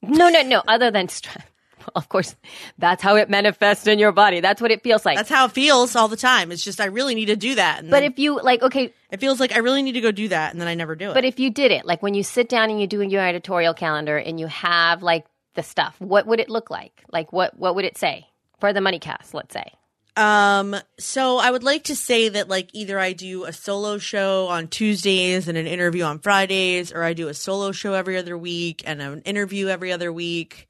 No 0.00 0.30
no 0.30 0.42
no 0.42 0.62
other 0.66 0.90
than 0.90 1.08
stress 1.10 1.44
of 1.94 2.08
course 2.08 2.34
that's 2.78 3.02
how 3.02 3.16
it 3.16 3.28
manifests 3.30 3.86
in 3.86 3.98
your 3.98 4.12
body 4.12 4.40
that's 4.40 4.60
what 4.60 4.70
it 4.70 4.82
feels 4.82 5.04
like 5.04 5.16
That's 5.16 5.30
how 5.30 5.46
it 5.46 5.52
feels 5.52 5.96
all 5.96 6.08
the 6.08 6.16
time. 6.16 6.52
It's 6.52 6.64
just 6.64 6.80
I 6.80 6.86
really 6.86 7.14
need 7.14 7.26
to 7.26 7.36
do 7.36 7.54
that, 7.56 7.80
and 7.80 7.90
but 7.90 8.02
if 8.02 8.18
you 8.18 8.40
like 8.40 8.62
okay 8.62 8.92
it 9.10 9.20
feels 9.20 9.40
like 9.40 9.52
I 9.52 9.58
really 9.58 9.82
need 9.82 9.92
to 9.92 10.00
go 10.00 10.10
do 10.10 10.28
that, 10.28 10.52
and 10.52 10.60
then 10.60 10.68
I 10.68 10.74
never 10.74 10.96
do 10.96 11.10
it. 11.10 11.14
But 11.14 11.26
if 11.26 11.38
you 11.38 11.50
did 11.50 11.70
it, 11.70 11.84
like 11.84 12.02
when 12.02 12.14
you 12.14 12.22
sit 12.22 12.48
down 12.48 12.70
and 12.70 12.80
you 12.80 12.86
do 12.86 13.02
your 13.02 13.26
editorial 13.26 13.74
calendar 13.74 14.16
and 14.16 14.40
you 14.40 14.46
have 14.46 15.02
like 15.02 15.26
the 15.54 15.62
stuff, 15.62 15.94
what 15.98 16.26
would 16.26 16.40
it 16.40 16.48
look 16.48 16.70
like? 16.70 17.04
Like 17.12 17.32
what 17.32 17.58
what 17.58 17.74
would 17.74 17.84
it 17.84 17.98
say 17.98 18.26
for 18.58 18.72
the 18.72 18.80
money 18.80 18.98
cast? 18.98 19.34
Let's 19.34 19.52
say. 19.52 19.72
Um, 20.16 20.76
so 20.98 21.38
I 21.38 21.50
would 21.50 21.62
like 21.62 21.84
to 21.84 21.96
say 21.96 22.28
that 22.28 22.48
like 22.48 22.70
either 22.72 22.98
I 22.98 23.12
do 23.12 23.44
a 23.44 23.52
solo 23.52 23.98
show 23.98 24.48
on 24.48 24.68
Tuesdays 24.68 25.48
and 25.48 25.56
an 25.56 25.66
interview 25.66 26.04
on 26.04 26.18
Fridays, 26.18 26.92
or 26.92 27.02
I 27.02 27.14
do 27.14 27.28
a 27.28 27.34
solo 27.34 27.72
show 27.72 27.94
every 27.94 28.18
other 28.18 28.36
week 28.36 28.82
and 28.86 29.00
an 29.00 29.22
interview 29.22 29.68
every 29.68 29.90
other 29.92 30.12
week, 30.12 30.68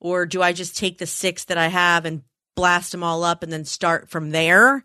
or 0.00 0.26
do 0.26 0.42
I 0.42 0.52
just 0.52 0.76
take 0.76 0.98
the 0.98 1.06
six 1.06 1.44
that 1.46 1.58
I 1.58 1.68
have 1.68 2.04
and 2.04 2.22
blast 2.54 2.92
them 2.92 3.04
all 3.04 3.24
up 3.24 3.42
and 3.42 3.52
then 3.52 3.64
start 3.64 4.10
from 4.10 4.30
there, 4.30 4.84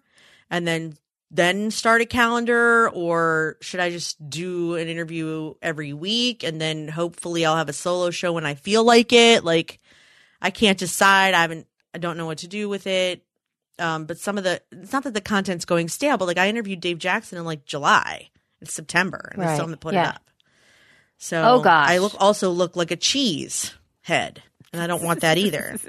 and 0.50 0.68
then 0.68 0.98
then 1.32 1.72
start 1.72 2.02
a 2.02 2.06
calendar, 2.06 2.90
or 2.90 3.58
should 3.62 3.80
I 3.80 3.90
just 3.90 4.30
do 4.30 4.76
an 4.76 4.88
interview 4.88 5.56
every 5.64 5.92
week 5.92 6.44
and 6.44 6.62
then 6.62 6.88
hopefully 6.88 7.44
I'll 7.44 7.58
have 7.58 7.70
a 7.70 7.74
solo 7.74 8.12
show 8.12 8.34
when 8.34 8.46
I 8.46 8.54
feel 8.54 8.84
like 8.84 9.12
it? 9.12 9.44
Like 9.44 9.80
I 10.42 10.52
can't 10.52 10.78
decide. 10.78 11.34
I 11.34 11.42
haven't. 11.42 11.68
I 11.94 11.98
don't 11.98 12.18
know 12.18 12.26
what 12.26 12.40
to 12.40 12.48
do 12.48 12.70
with 12.70 12.88
it 12.88 13.24
um, 13.80 14.06
but 14.06 14.18
some 14.20 14.38
of 14.38 14.44
the 14.44 14.62
it's 14.72 14.94
not 14.94 15.04
that 15.04 15.14
the 15.14 15.22
content's 15.22 15.66
going 15.66 15.88
stale, 15.90 16.18
but 16.18 16.28
like 16.28 16.38
I 16.38 16.48
interviewed 16.48 16.80
Dave 16.80 17.00
Jackson 17.00 17.38
in 17.38 17.46
like 17.46 17.66
July, 17.66 18.30
it's 18.62 18.74
September, 18.74 19.32
and 19.34 19.44
I 19.44 19.54
still 19.54 19.66
haven't 19.66 19.82
put 19.82 19.96
Yeah. 19.96 20.10
it 20.10 20.16
up. 20.16 20.30
So 21.18 21.42
Oh, 21.44 21.60
gosh. 21.62 21.90
I 21.90 21.98
look 21.98 22.14
also 22.20 22.52
look 22.52 22.76
like 22.76 22.92
a 22.92 22.96
cheese 22.96 23.74
head, 24.02 24.44
and 24.74 24.82
I 24.82 24.88
don't 24.88 25.04
want 25.04 25.22
that 25.22 25.38
either. 25.38 25.78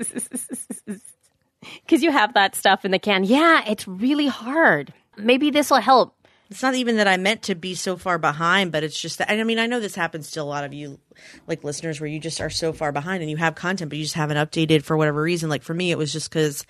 Because 1.85 2.03
you 2.03 2.13
have 2.13 2.35
that 2.35 2.55
stuff 2.55 2.85
in 2.85 2.91
the 2.91 2.99
can. 2.99 3.25
Yeah, 3.25 3.63
it's 3.67 3.89
really 3.89 4.27
hard. 4.27 4.93
Maybe 5.17 5.51
this 5.51 5.71
will 5.71 5.81
help. 5.81 6.15
it's 6.51 6.63
not 6.63 6.75
even 6.75 6.97
that 6.97 7.09
I 7.09 7.17
meant 7.17 7.43
to 7.45 7.55
be 7.55 7.75
so 7.75 7.97
far 7.97 8.19
behind, 8.19 8.71
but 8.71 8.85
it's 8.85 9.01
just 9.01 9.19
that 9.19 9.31
I 9.31 9.43
mean 9.45 9.59
I 9.59 9.67
know 9.67 9.81
this 9.81 9.95
happens 9.95 10.31
to 10.33 10.43
a 10.43 10.45
lot 10.45 10.65
of 10.65 10.75
you, 10.75 11.01
like 11.47 11.65
listeners, 11.65 12.01
where 12.01 12.09
you 12.09 12.21
just 12.21 12.41
are 12.43 12.51
so 12.51 12.75
far 12.75 12.93
behind 12.93 13.23
and 13.23 13.31
you 13.31 13.39
have 13.39 13.55
content, 13.55 13.89
but 13.89 13.97
you 13.97 14.05
just 14.05 14.15
haven't 14.15 14.37
updated 14.37 14.83
for 14.83 14.95
whatever 14.97 15.23
reason. 15.23 15.49
Like 15.49 15.63
for 15.63 15.73
me, 15.73 15.91
it 15.91 15.97
was 15.99 16.13
just 16.13 16.29
because 16.29 16.67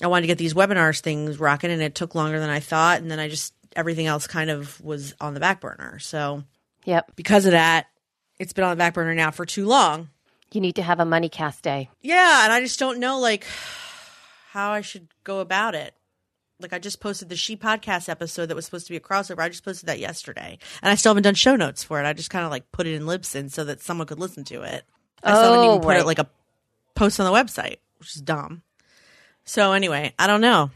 I 0.00 0.06
wanted 0.06 0.22
to 0.22 0.28
get 0.28 0.38
these 0.38 0.54
webinars 0.54 1.00
things 1.00 1.40
rocking, 1.40 1.70
and 1.72 1.82
it 1.82 1.96
took 1.96 2.14
longer 2.14 2.38
than 2.38 2.50
I 2.50 2.60
thought, 2.60 3.00
and 3.00 3.10
then 3.10 3.18
I 3.18 3.28
just 3.28 3.52
everything 3.74 4.06
else 4.06 4.28
kind 4.28 4.48
of 4.50 4.80
was 4.80 5.12
on 5.20 5.34
the 5.34 5.40
back 5.40 5.60
burner. 5.60 5.98
So. 5.98 6.44
Yep. 6.84 7.16
because 7.16 7.46
of 7.46 7.50
that, 7.50 7.86
it's 8.38 8.52
been 8.52 8.62
on 8.62 8.70
the 8.70 8.76
back 8.76 8.94
burner 8.94 9.12
now 9.12 9.32
for 9.32 9.44
too 9.44 9.66
long. 9.66 10.08
You 10.52 10.60
need 10.60 10.76
to 10.76 10.82
have 10.82 11.00
a 11.00 11.04
money 11.04 11.28
cast 11.28 11.62
day. 11.62 11.88
Yeah, 12.02 12.44
and 12.44 12.52
I 12.52 12.60
just 12.60 12.78
don't 12.78 12.98
know 13.00 13.18
like 13.18 13.46
how 14.50 14.70
I 14.70 14.80
should 14.80 15.08
go 15.24 15.40
about 15.40 15.74
it. 15.74 15.94
Like 16.60 16.72
I 16.72 16.78
just 16.78 17.00
posted 17.00 17.28
the 17.28 17.36
She 17.36 17.56
podcast 17.56 18.08
episode 18.08 18.46
that 18.46 18.54
was 18.54 18.64
supposed 18.64 18.86
to 18.86 18.92
be 18.92 18.96
a 18.96 19.00
crossover. 19.00 19.40
I 19.40 19.48
just 19.48 19.64
posted 19.64 19.88
that 19.88 19.98
yesterday, 19.98 20.58
and 20.82 20.90
I 20.90 20.94
still 20.94 21.10
haven't 21.10 21.24
done 21.24 21.34
show 21.34 21.56
notes 21.56 21.84
for 21.84 22.00
it. 22.02 22.06
I 22.06 22.12
just 22.14 22.30
kind 22.30 22.44
of 22.44 22.50
like 22.50 22.70
put 22.72 22.86
it 22.86 22.94
in 22.94 23.02
Libsyn 23.02 23.50
so 23.50 23.64
that 23.64 23.82
someone 23.82 24.06
could 24.06 24.18
listen 24.20 24.44
to 24.44 24.62
it. 24.62 24.84
I 25.22 25.32
still 25.32 25.42
haven't 25.42 25.58
Oh, 25.58 25.70
even 25.72 25.80
put 25.82 25.88
right. 25.88 26.00
it 26.00 26.06
like 26.06 26.18
a 26.18 26.28
post 26.94 27.20
on 27.20 27.26
the 27.30 27.38
website, 27.38 27.76
which 27.98 28.14
is 28.16 28.22
dumb. 28.22 28.62
So 29.44 29.72
anyway, 29.72 30.14
I 30.18 30.26
don't 30.26 30.40
know. 30.40 30.70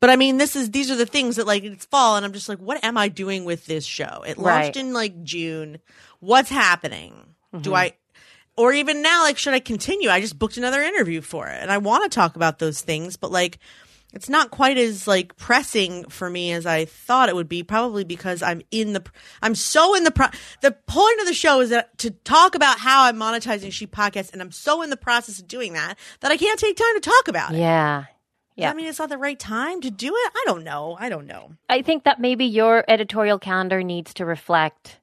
But 0.00 0.10
I 0.10 0.16
mean, 0.16 0.38
this 0.38 0.54
is 0.56 0.70
these 0.70 0.90
are 0.90 0.96
the 0.96 1.04
things 1.06 1.36
that 1.36 1.46
like 1.46 1.64
it's 1.64 1.84
fall, 1.84 2.16
and 2.16 2.24
I'm 2.24 2.32
just 2.32 2.48
like, 2.48 2.58
what 2.58 2.82
am 2.82 2.96
I 2.96 3.08
doing 3.08 3.44
with 3.44 3.66
this 3.66 3.84
show? 3.84 4.22
It 4.26 4.38
launched 4.38 4.76
Right. 4.76 4.76
in 4.76 4.92
like 4.94 5.22
June. 5.24 5.78
What's 6.20 6.48
happening? 6.50 7.12
Mm-hmm. 7.52 7.62
Do 7.62 7.74
I, 7.74 7.92
or 8.58 8.72
even 8.72 9.02
now, 9.02 9.22
like, 9.22 9.38
should 9.38 9.54
I 9.54 9.60
continue? 9.60 10.10
I 10.10 10.20
just 10.20 10.38
booked 10.38 10.56
another 10.56 10.82
interview 10.82 11.20
for 11.20 11.46
it, 11.46 11.62
and 11.62 11.70
I 11.70 11.78
want 11.78 12.04
to 12.04 12.14
talk 12.14 12.36
about 12.36 12.58
those 12.58 12.80
things, 12.80 13.16
but 13.16 13.30
like, 13.30 13.58
it's 14.12 14.28
not 14.28 14.50
quite 14.50 14.78
as 14.78 15.06
like 15.06 15.36
pressing 15.36 16.08
for 16.08 16.28
me 16.28 16.52
as 16.52 16.66
I 16.66 16.86
thought 16.86 17.28
it 17.28 17.34
would 17.34 17.48
be. 17.48 17.62
Probably 17.62 18.04
because 18.04 18.42
I'm 18.42 18.62
in 18.70 18.94
the, 18.94 19.04
I'm 19.42 19.54
so 19.54 19.94
in 19.94 20.04
the 20.04 20.10
pro. 20.10 20.26
The 20.62 20.72
point 20.72 21.20
of 21.20 21.26
the 21.26 21.34
show 21.34 21.60
is 21.60 21.70
that 21.70 21.96
to 21.98 22.10
talk 22.10 22.54
about 22.54 22.78
how 22.78 23.04
I'm 23.04 23.16
monetizing 23.16 23.70
She 23.70 23.86
Podcast, 23.86 24.32
and 24.32 24.40
I'm 24.40 24.50
so 24.50 24.82
in 24.82 24.90
the 24.90 24.96
process 24.96 25.38
of 25.38 25.46
doing 25.46 25.74
that 25.74 25.98
that 26.20 26.32
I 26.32 26.36
can't 26.36 26.58
take 26.58 26.76
time 26.76 26.94
to 26.94 27.00
talk 27.00 27.28
about 27.28 27.52
it. 27.52 27.58
Yeah. 27.58 28.04
Yeah. 28.56 28.70
I 28.70 28.74
mean 28.74 28.86
it's 28.86 28.98
not 28.98 29.08
the 29.08 29.18
right 29.18 29.38
time 29.38 29.82
to 29.82 29.90
do 29.90 30.08
it? 30.08 30.32
I 30.34 30.42
don't 30.46 30.64
know. 30.64 30.96
I 30.98 31.10
don't 31.10 31.26
know. 31.26 31.52
I 31.68 31.82
think 31.82 32.04
that 32.04 32.18
maybe 32.18 32.46
your 32.46 32.84
editorial 32.88 33.38
calendar 33.38 33.84
needs 33.84 34.14
to 34.14 34.24
reflect 34.24 34.98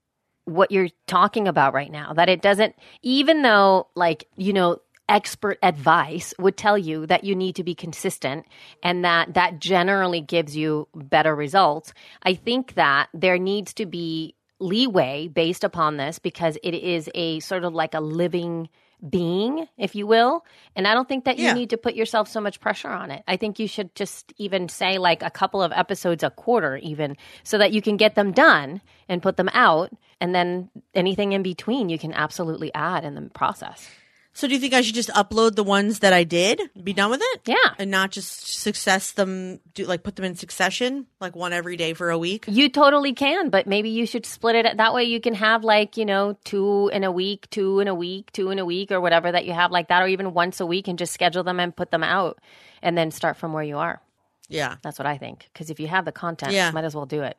what 0.45 0.71
you're 0.71 0.89
talking 1.07 1.47
about 1.47 1.73
right 1.73 1.91
now. 1.91 2.13
That 2.13 2.29
it 2.29 2.41
doesn't, 2.41 2.75
even 3.01 3.41
though, 3.41 3.87
like, 3.95 4.27
you 4.35 4.53
know, 4.53 4.79
expert 5.07 5.59
advice 5.61 6.33
would 6.39 6.57
tell 6.57 6.77
you 6.77 7.05
that 7.05 7.23
you 7.23 7.35
need 7.35 7.55
to 7.55 7.63
be 7.63 7.75
consistent 7.75 8.45
and 8.81 9.05
that 9.05 9.33
that 9.35 9.59
generally 9.59 10.21
gives 10.21 10.55
you 10.55 10.87
better 10.95 11.35
results. 11.35 11.93
I 12.23 12.33
think 12.33 12.73
that 12.73 13.09
there 13.13 13.37
needs 13.37 13.73
to 13.75 13.85
be 13.85 14.35
leeway 14.59 15.27
based 15.27 15.63
upon 15.63 15.97
this 15.97 16.17
because 16.17 16.57
it 16.63 16.73
is 16.73 17.09
a 17.13 17.39
sort 17.41 17.65
of 17.65 17.73
like 17.73 17.93
a 17.93 17.99
living 17.99 18.69
being, 19.09 19.67
if 19.77 19.95
you 19.95 20.07
will. 20.07 20.45
And 20.75 20.87
I 20.87 20.93
don't 20.93 21.07
think 21.07 21.25
that 21.25 21.37
you 21.37 21.45
Yeah. 21.45 21.53
need 21.53 21.69
to 21.71 21.77
put 21.77 21.95
yourself 21.95 22.27
so 22.27 22.41
much 22.41 22.59
pressure 22.59 22.89
on 22.89 23.11
it. 23.11 23.23
I 23.27 23.37
think 23.37 23.59
you 23.59 23.67
should 23.67 23.93
just 23.95 24.33
even 24.37 24.69
say 24.69 24.97
like 24.97 25.23
a 25.23 25.29
couple 25.29 25.61
of 25.61 25.71
episodes 25.71 26.23
a 26.23 26.29
quarter, 26.29 26.77
even 26.77 27.17
so 27.43 27.57
that 27.57 27.71
you 27.71 27.81
can 27.81 27.97
get 27.97 28.15
them 28.15 28.31
done 28.31 28.81
and 29.07 29.21
put 29.21 29.37
them 29.37 29.49
out. 29.53 29.91
And 30.21 30.33
then 30.33 30.69
anything 30.93 31.33
in 31.33 31.43
between 31.43 31.89
you 31.89 31.99
can 31.99 32.13
absolutely 32.13 32.73
add 32.73 33.03
in 33.03 33.15
the 33.15 33.29
process. 33.29 33.89
So 34.37 34.49
do 34.49 34.53
you 34.53 34.59
think 34.59 34.73
I 34.73 34.81
should 34.81 34.95
just 34.95 35.07
upload 35.11 35.55
the 35.55 35.63
ones 35.63 35.99
that 35.99 36.11
I 36.11 36.25
did, 36.25 36.61
be 36.83 36.91
done 36.91 37.09
with 37.09 37.21
it? 37.23 37.41
Yeah. 37.45 37.55
And 37.79 37.89
not 37.89 38.11
just 38.11 38.59
success 38.59 39.13
them, 39.13 39.61
do 39.73 39.85
like 39.85 40.03
put 40.03 40.17
them 40.17 40.25
in 40.25 40.35
succession, 40.35 41.07
like 41.21 41.37
one 41.37 41.53
every 41.53 41.77
day 41.77 41.93
for 41.93 42.09
a 42.09 42.17
week? 42.17 42.43
You 42.49 42.67
totally 42.67 43.13
can, 43.13 43.49
but 43.49 43.65
maybe 43.65 43.89
you 43.91 44.05
should 44.05 44.25
split 44.25 44.55
it. 44.57 44.75
That 44.75 44.93
way 44.93 45.05
you 45.05 45.21
can 45.21 45.35
have 45.35 45.63
like, 45.63 45.95
you 45.95 46.03
know, 46.03 46.37
two 46.43 46.89
in 46.91 47.05
a 47.05 47.11
week, 47.13 47.49
two 47.49 47.79
in 47.79 47.87
a 47.87 47.95
week, 47.95 48.29
two 48.33 48.49
in 48.51 48.59
a 48.59 48.65
week, 48.65 48.91
or 48.91 48.99
whatever 48.99 49.31
that 49.31 49.45
you 49.45 49.53
have 49.53 49.71
like 49.71 49.87
that, 49.87 50.01
or 50.03 50.07
even 50.07 50.33
once 50.33 50.59
a 50.59 50.65
week 50.65 50.89
and 50.89 50.99
just 50.99 51.13
schedule 51.13 51.43
them 51.45 51.61
and 51.61 51.73
put 51.73 51.91
them 51.91 52.03
out 52.03 52.37
and 52.81 52.97
then 52.97 53.11
start 53.11 53.37
from 53.37 53.53
where 53.53 53.63
you 53.63 53.77
are. 53.77 54.01
Yeah, 54.49 54.75
That's 54.81 54.99
what 54.99 55.05
I 55.07 55.17
think. 55.17 55.49
Because 55.53 55.69
if 55.69 55.79
you 55.79 55.87
have 55.87 56.03
the 56.03 56.11
content, 56.11 56.51
Yeah. 56.51 56.71
might 56.71 56.83
as 56.83 56.93
well 56.93 57.05
do 57.05 57.21
it. 57.23 57.37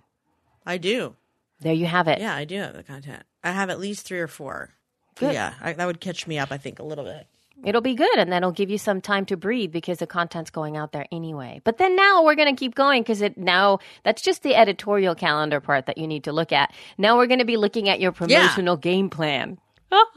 I 0.64 0.78
do. 0.78 1.14
There 1.60 1.74
you 1.74 1.84
have 1.86 2.08
it. 2.08 2.20
Yeah, 2.20 2.34
I 2.34 2.46
do 2.46 2.56
have 2.56 2.74
the 2.74 2.82
content. 2.82 3.22
I 3.44 3.52
have 3.52 3.68
at 3.68 3.78
least 3.78 4.06
three 4.06 4.18
or 4.18 4.26
four. 4.28 4.70
Good. 5.16 5.34
Yeah, 5.34 5.54
I, 5.60 5.72
that 5.72 5.86
would 5.86 6.00
catch 6.00 6.26
me 6.26 6.38
up, 6.38 6.50
I 6.52 6.58
think, 6.58 6.78
a 6.78 6.82
little 6.82 7.04
bit. 7.04 7.26
It'll 7.64 7.80
be 7.80 7.94
good 7.94 8.18
and 8.18 8.30
then 8.30 8.42
it'll 8.42 8.52
give 8.52 8.68
you 8.68 8.76
some 8.76 9.00
time 9.00 9.24
to 9.26 9.36
breathe 9.36 9.72
because 9.72 9.98
the 9.98 10.06
content's 10.06 10.50
going 10.50 10.76
out 10.76 10.92
there 10.92 11.06
anyway. 11.10 11.62
But 11.64 11.78
then 11.78 11.96
now 11.96 12.22
we're 12.22 12.34
going 12.34 12.54
to 12.54 12.58
keep 12.58 12.74
going 12.74 13.02
because 13.02 13.22
it 13.22 13.38
now 13.38 13.78
that's 14.04 14.20
just 14.20 14.42
the 14.42 14.54
editorial 14.54 15.14
calendar 15.14 15.58
part 15.60 15.86
that 15.86 15.96
you 15.96 16.06
need 16.06 16.24
to 16.24 16.32
look 16.32 16.52
at. 16.52 16.72
Now 16.98 17.16
we're 17.16 17.26
going 17.26 17.38
to 17.38 17.46
be 17.46 17.56
looking 17.56 17.88
at 17.88 17.98
your 17.98 18.12
promotional 18.12 18.76
game 18.76 19.08
plan. 19.08 19.58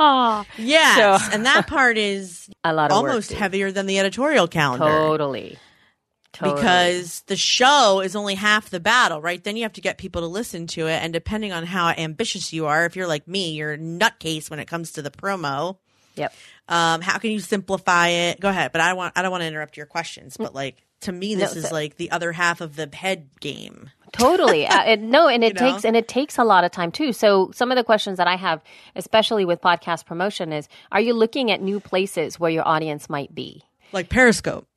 Yes, 0.57 0.97
So- 1.23 1.33
and 1.33 1.45
that 1.45 1.67
part 1.67 1.97
is 1.97 2.49
A 2.63 2.73
lot 2.73 2.91
of 2.91 3.01
work, 3.01 3.09
almost 3.11 3.29
dude. 3.29 3.37
heavier 3.37 3.71
than 3.71 3.85
the 3.85 3.99
editorial 3.99 4.47
calendar. 4.47 4.85
Totally. 4.85 5.57
Totally. 6.39 6.55
Because 6.61 7.21
the 7.27 7.35
show 7.35 8.01
is 8.01 8.15
only 8.15 8.35
half 8.35 8.69
the 8.69 8.79
battle, 8.79 9.21
right? 9.21 9.43
Then 9.43 9.57
you 9.57 9.63
have 9.63 9.73
to 9.73 9.81
get 9.81 9.97
people 9.97 10.21
to 10.21 10.27
listen 10.27 10.67
to 10.67 10.87
it. 10.87 11.03
And 11.03 11.11
depending 11.13 11.51
on 11.51 11.65
how 11.65 11.89
ambitious 11.89 12.53
you 12.53 12.65
are, 12.67 12.85
if 12.85 12.95
you're 12.95 13.07
like 13.07 13.27
me, 13.27 13.51
you're 13.51 13.73
a 13.73 13.77
nutcase 13.77 14.49
when 14.49 14.59
it 14.59 14.65
comes 14.67 14.93
to 14.93 15.01
the 15.01 15.11
promo. 15.11 15.77
Yep. 16.15 16.33
Um, 16.69 17.01
how 17.01 17.17
can 17.17 17.31
you 17.31 17.39
simplify 17.39 18.07
it? 18.09 18.39
Go 18.39 18.49
ahead, 18.49 18.71
but 18.71 18.79
I 18.81 18.93
want 18.93 19.13
I 19.17 19.21
don't 19.21 19.31
want 19.31 19.41
to 19.41 19.47
interrupt 19.47 19.75
your 19.77 19.85
questions, 19.85 20.37
but 20.37 20.53
like 20.55 20.77
to 21.01 21.11
me, 21.11 21.35
this 21.35 21.55
No, 21.55 21.61
is 21.61 21.71
like 21.71 21.95
the 21.97 22.11
other 22.11 22.31
half 22.31 22.61
of 22.61 22.75
the 22.75 22.89
head 22.93 23.29
game. 23.39 23.89
totally 24.11 24.67
uh, 24.75 24.83
it, 24.91 25.01
no 25.01 25.27
and 25.27 25.43
it 25.43 25.47
You 25.59 25.65
know? 25.65 25.71
takes 25.71 25.85
and 25.85 25.95
it 25.95 26.07
takes 26.07 26.37
a 26.37 26.43
lot 26.43 26.63
of 26.63 26.71
time 26.71 26.91
too 26.91 27.13
so 27.13 27.51
some 27.53 27.71
of 27.71 27.75
the 27.77 27.83
questions 27.83 28.17
that 28.17 28.27
i 28.27 28.35
have 28.35 28.61
especially 28.95 29.45
with 29.45 29.61
podcast 29.61 30.05
promotion 30.07 30.51
is 30.51 30.67
are 30.91 30.99
you 30.99 31.13
looking 31.13 31.51
at 31.51 31.61
new 31.61 31.79
places 31.79 32.39
where 32.39 32.49
your 32.49 32.67
audience 32.67 33.07
might 33.09 33.33
be 33.35 33.61
Like 33.93 34.09
Periscope, 34.09 34.67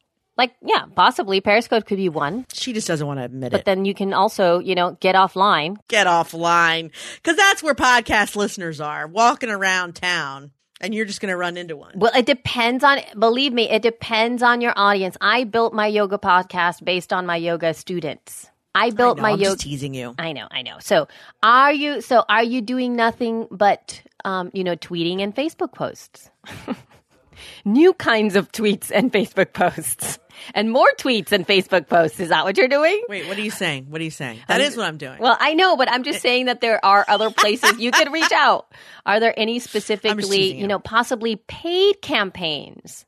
like 0.43 0.55
yeah 0.63 0.85
possibly 0.97 1.41
periscope 1.41 1.87
could 1.87 1.97
be 1.99 2.09
one 2.09 2.45
she 2.53 2.73
just 2.73 2.89
doesn't 2.89 3.07
want 3.07 3.19
to 3.21 3.25
admit 3.25 3.53
but 3.53 3.61
it. 3.61 3.65
But 3.65 3.65
then 3.71 3.85
you 3.85 3.95
can 3.95 4.13
also 4.13 4.59
you 4.59 4.75
know 4.75 4.97
get 5.01 5.15
offline 5.15 5.77
Get 5.89 6.07
offline, 6.07 6.91
because 7.17 7.37
that's 7.37 7.63
where 7.63 7.75
podcast 7.75 8.35
listeners 8.37 8.81
are 8.81 9.07
walking 9.07 9.51
around 9.51 9.95
town, 9.95 10.51
and 10.81 10.95
you're 10.95 11.07
just 11.07 11.21
going 11.21 11.31
to 11.31 11.37
run 11.37 11.57
into 11.57 11.77
one. 11.77 11.93
well 11.95 12.13
it 12.15 12.27
depends 12.27 12.83
on 12.83 12.99
believe 13.19 13.53
me 13.53 13.71
it 13.71 13.83
depends 13.83 14.43
on 14.43 14.61
your 14.61 14.73
audience 14.77 15.17
i 15.21 15.45
built 15.45 15.73
my 15.73 15.87
yoga 15.87 16.19
podcast 16.19 16.85
based 16.85 17.13
on 17.13 17.25
my 17.25 17.37
yoga 17.37 17.73
students 17.73 18.51
i 18.75 18.91
built 18.91 19.19
No, 19.19 19.23
my 19.23 19.31
I'm 19.33 19.39
yoga 19.39 19.55
just 19.55 19.65
teasing 19.69 19.95
you. 19.95 20.15
I 20.19 20.33
know, 20.33 20.49
I 20.51 20.63
know. 20.63 20.77
So 20.81 21.07
are 21.43 21.73
you 21.73 22.01
so 22.01 22.25
are 22.29 22.43
you 22.43 22.61
doing 22.63 22.97
nothing 22.97 23.47
but 23.51 24.03
um, 24.25 24.51
you 24.55 24.65
know, 24.65 24.77
tweeting 24.77 25.21
and 25.21 25.35
Facebook 25.35 25.73
posts? 25.75 26.31
New 27.65 27.93
kinds 27.95 28.37
of 28.37 28.53
tweets 28.53 28.91
and 28.95 29.13
Facebook 29.13 29.53
posts. 29.53 30.19
And 30.55 30.71
more 30.71 30.89
tweets 30.99 31.33
and 31.33 31.47
Facebook 31.47 31.89
posts. 31.89 32.21
Is 32.21 32.29
that 32.31 32.45
what 32.45 32.57
you're 32.57 32.69
doing? 32.69 33.03
Wait, 33.09 33.27
what 33.29 33.39
are 33.39 33.43
you 33.43 33.51
saying? 33.51 33.87
What 33.89 34.01
are 34.01 34.05
you 34.05 34.11
saying? 34.11 34.41
That 34.49 34.61
um, 34.61 34.67
is 34.67 34.77
what 34.77 34.87
I'm 34.87 34.99
doing. 34.99 35.19
Well, 35.19 35.37
I 35.39 35.55
know, 35.55 35.77
but 35.77 35.91
I'm 35.91 36.03
just 36.03 36.19
eh. 36.19 36.23
saying 36.23 36.47
that 36.47 36.61
there 36.61 36.85
are 36.85 37.05
other 37.09 37.31
places 37.31 37.79
you 37.79 37.91
could 37.91 38.13
reach 38.13 38.33
out. 38.33 38.73
Are 39.07 39.21
there 39.21 39.35
any 39.37 39.59
specifically, 39.59 40.55
you 40.55 40.63
you. 40.63 40.67
know, 40.67 40.79
possibly 40.79 41.37
paid 41.37 42.01
campaigns 42.03 43.07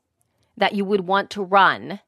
that 0.57 0.73
you 0.73 0.85
would 0.85 1.01
want 1.01 1.31
to 1.31 1.43
run? 1.43 1.99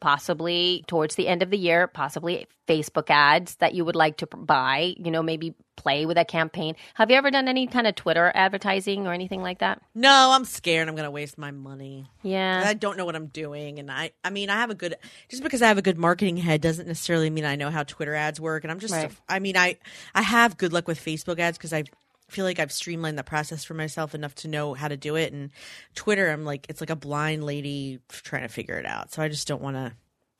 Possibly 0.00 0.84
towards 0.86 1.14
the 1.14 1.28
end 1.28 1.42
of 1.42 1.48
the 1.48 1.56
year, 1.56 1.86
possibly 1.86 2.46
Facebook 2.68 3.08
ads 3.08 3.54
that 3.56 3.74
you 3.74 3.86
would 3.86 3.96
like 3.96 4.18
to 4.18 4.26
buy, 4.26 4.94
you 4.98 5.10
know, 5.10 5.22
maybe 5.22 5.54
play 5.76 6.06
with 6.06 6.16
a 6.18 6.24
campaign. 6.24 6.76
Have 6.94 7.10
you 7.10 7.16
ever 7.16 7.30
done 7.30 7.48
any 7.48 7.66
kind 7.66 7.86
of 7.86 7.94
Twitter 7.94 8.30
advertising 8.34 9.06
or 9.06 9.12
anything 9.12 9.42
like 9.42 9.58
that? 9.58 9.80
no, 9.94 10.30
I'm 10.32 10.44
scared. 10.44 10.88
I'm 10.88 10.94
going 10.94 11.04
to 11.04 11.10
waste 11.10 11.36
my 11.38 11.50
money. 11.50 12.06
Yeah. 12.22 12.62
I 12.64 12.74
don't 12.74 12.96
know 12.96 13.04
what 13.04 13.16
I'm 13.16 13.26
doing, 13.26 13.78
and 13.78 13.90
I, 13.90 14.12
I 14.24 14.30
mean, 14.30 14.50
I 14.50 14.56
have 14.56 14.70
a 14.70 14.74
good. 14.74 14.94
Just 15.28 15.42
because 15.42 15.62
I 15.62 15.68
have 15.68 15.78
a 15.78 15.82
good 15.82 15.98
marketing 15.98 16.36
head 16.36 16.60
doesn't 16.60 16.86
necessarily 16.86 17.30
mean 17.30 17.44
I 17.44 17.56
know 17.56 17.70
how 17.70 17.82
Twitter 17.82 18.14
ads 18.14 18.40
work. 18.40 18.64
And 18.64 18.70
I'm 18.70 18.78
just, 18.78 18.94
Right. 18.94 19.10
I 19.28 19.38
mean, 19.38 19.56
I, 19.56 19.78
I 20.14 20.22
have 20.22 20.56
good 20.56 20.72
luck 20.72 20.86
with 20.88 20.98
Facebook 21.04 21.38
ads 21.38 21.58
because 21.58 21.72
I 21.72 21.84
feel 22.28 22.44
like 22.44 22.58
I've 22.58 22.72
streamlined 22.72 23.18
the 23.18 23.22
process 23.24 23.64
for 23.64 23.74
myself 23.74 24.14
enough 24.14 24.34
to 24.36 24.48
know 24.48 24.74
how 24.74 24.88
to 24.88 24.96
do 24.96 25.14
it. 25.16 25.32
And 25.32 25.50
Twitter, 25.94 26.30
I'm 26.30 26.44
like, 26.44 26.66
it's 26.68 26.80
like 26.80 26.90
a 26.90 26.96
blind 26.96 27.44
lady 27.44 28.00
trying 28.08 28.42
to 28.42 28.48
figure 28.48 28.78
it 28.78 28.86
out. 28.86 29.12
So 29.12 29.22
I 29.22 29.28
just 29.28 29.46
don't 29.46 29.60
want 29.62 29.76
to. 29.76 29.92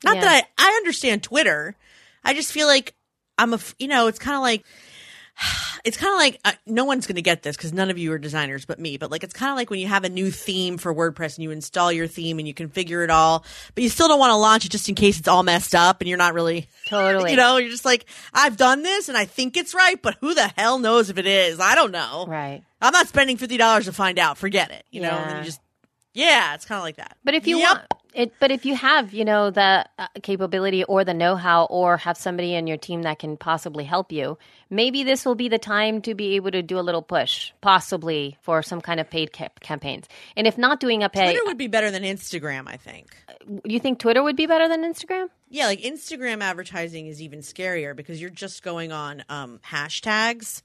Not 0.03 0.15
Yeah. 0.15 0.21
that 0.21 0.45
I, 0.57 0.67
I 0.69 0.71
understand 0.77 1.23
Twitter. 1.23 1.75
I 2.23 2.33
just 2.33 2.51
feel 2.51 2.67
like 2.67 2.95
I'm 3.37 3.53
a 3.53 3.59
you 3.79 3.87
know, 3.87 4.07
it's 4.07 4.19
kind 4.19 4.35
of 4.35 4.41
like 4.41 4.63
it's 5.83 5.97
kind 5.97 6.13
of 6.13 6.17
like 6.19 6.39
uh, 6.45 6.53
no 6.65 6.85
one's 6.85 7.05
going 7.07 7.15
to 7.17 7.21
get 7.21 7.43
this 7.43 7.55
because 7.55 7.73
none 7.73 7.89
of 7.89 7.97
you 7.97 8.11
are 8.13 8.17
designers 8.17 8.65
but 8.65 8.79
me. 8.79 8.97
But 8.97 9.11
like 9.11 9.23
it's 9.23 9.33
kind 9.33 9.51
of 9.51 9.57
like 9.57 9.69
when 9.69 9.79
you 9.79 9.87
have 9.87 10.03
a 10.03 10.09
new 10.09 10.31
theme 10.31 10.77
for 10.77 10.93
WordPress 10.93 11.35
and 11.35 11.43
you 11.43 11.51
install 11.51 11.91
your 11.91 12.07
theme 12.07 12.39
and 12.39 12.47
you 12.47 12.53
configure 12.53 13.03
it 13.03 13.09
all, 13.09 13.45
but 13.75 13.83
you 13.83 13.89
still 13.89 14.07
don't 14.07 14.19
want 14.19 14.31
to 14.31 14.35
launch 14.37 14.65
it 14.65 14.71
just 14.71 14.89
in 14.89 14.95
case 14.95 15.19
it's 15.19 15.27
all 15.27 15.43
messed 15.43 15.75
up 15.75 16.01
and 16.01 16.07
you're 16.07 16.17
not 16.17 16.33
really 16.33 16.67
Totally. 16.87 17.31
You 17.35 17.37
know, 17.37 17.57
you're 17.57 17.69
just 17.69 17.85
like 17.85 18.05
I've 18.33 18.57
done 18.57 18.81
this 18.83 19.09
and 19.09 19.17
I 19.17 19.25
think 19.25 19.57
it's 19.57 19.73
right, 19.75 20.01
but 20.01 20.15
who 20.21 20.33
the 20.33 20.47
hell 20.57 20.79
knows 20.79 21.09
if 21.09 21.17
it 21.17 21.27
is? 21.27 21.59
I 21.59 21.75
don't 21.75 21.91
know. 21.91 22.25
right. 22.27 22.63
I'm 22.81 22.93
not 22.93 23.07
spending 23.07 23.37
fifty 23.37 23.57
dollars 23.57 23.85
to 23.85 23.93
find 23.93 24.19
out. 24.19 24.37
Forget 24.37 24.71
it. 24.71 24.85
You 24.91 25.01
know, 25.01 25.17
and 25.17 25.29
then 25.29 25.37
you 25.39 25.43
just 25.45 25.61
yeah, 26.13 26.53
it's 26.55 26.65
kind 26.65 26.77
of 26.77 26.83
like 26.83 26.95
that. 26.97 27.17
But 27.23 27.33
if 27.33 27.45
you 27.47 27.57
Yep. 27.57 27.67
want 27.69 27.81
it, 28.15 28.33
but 28.39 28.49
if 28.49 28.65
you 28.65 28.75
have, 28.75 29.13
you 29.13 29.25
know, 29.25 29.51
the 29.51 29.85
uh, 29.99 30.07
capability 30.23 30.83
or 30.85 31.03
the 31.03 31.13
know-how, 31.13 31.65
or 31.65 31.97
have 31.97 32.17
somebody 32.17 32.55
in 32.55 32.65
your 32.65 32.77
team 32.77 33.01
that 33.01 33.19
can 33.19 33.35
possibly 33.35 33.83
help 33.83 34.11
you, 34.11 34.37
maybe 34.69 35.03
this 35.03 35.25
will 35.25 35.35
be 35.35 35.49
the 35.49 35.59
time 35.59 36.01
to 36.03 36.15
be 36.15 36.35
able 36.35 36.51
to 36.51 36.61
do 36.61 36.79
a 36.79 36.81
little 36.81 37.01
push, 37.01 37.51
possibly 37.59 38.37
for 38.41 38.63
some 38.63 38.79
kind 38.79 38.99
of 38.99 39.09
paid 39.09 39.33
ca- 39.33 39.49
campaigns. 39.59 40.07
And 40.37 40.47
if 40.47 40.57
not 40.57 40.79
doing 40.79 41.03
a 41.03 41.09
pay, 41.09 41.33
Twitter 41.33 41.45
would 41.45 41.57
be 41.57 41.67
better 41.67 41.91
than 41.91 42.03
Instagram, 42.03 42.67
I 42.67 42.77
think. 42.77 43.15
you 43.65 43.79
think 43.79 43.99
Twitter 43.99 44.23
would 44.23 44.37
be 44.37 44.45
better 44.45 44.69
than 44.69 44.83
Instagram? 44.83 45.27
Yeah, 45.49 45.67
like 45.67 45.81
Instagram 45.81 46.41
advertising 46.41 47.07
is 47.07 47.21
even 47.21 47.39
scarier 47.39 47.95
because 47.95 48.19
you're 48.19 48.29
just 48.29 48.63
going 48.63 48.91
on 48.91 49.23
um, 49.29 49.59
hashtags, 49.65 50.61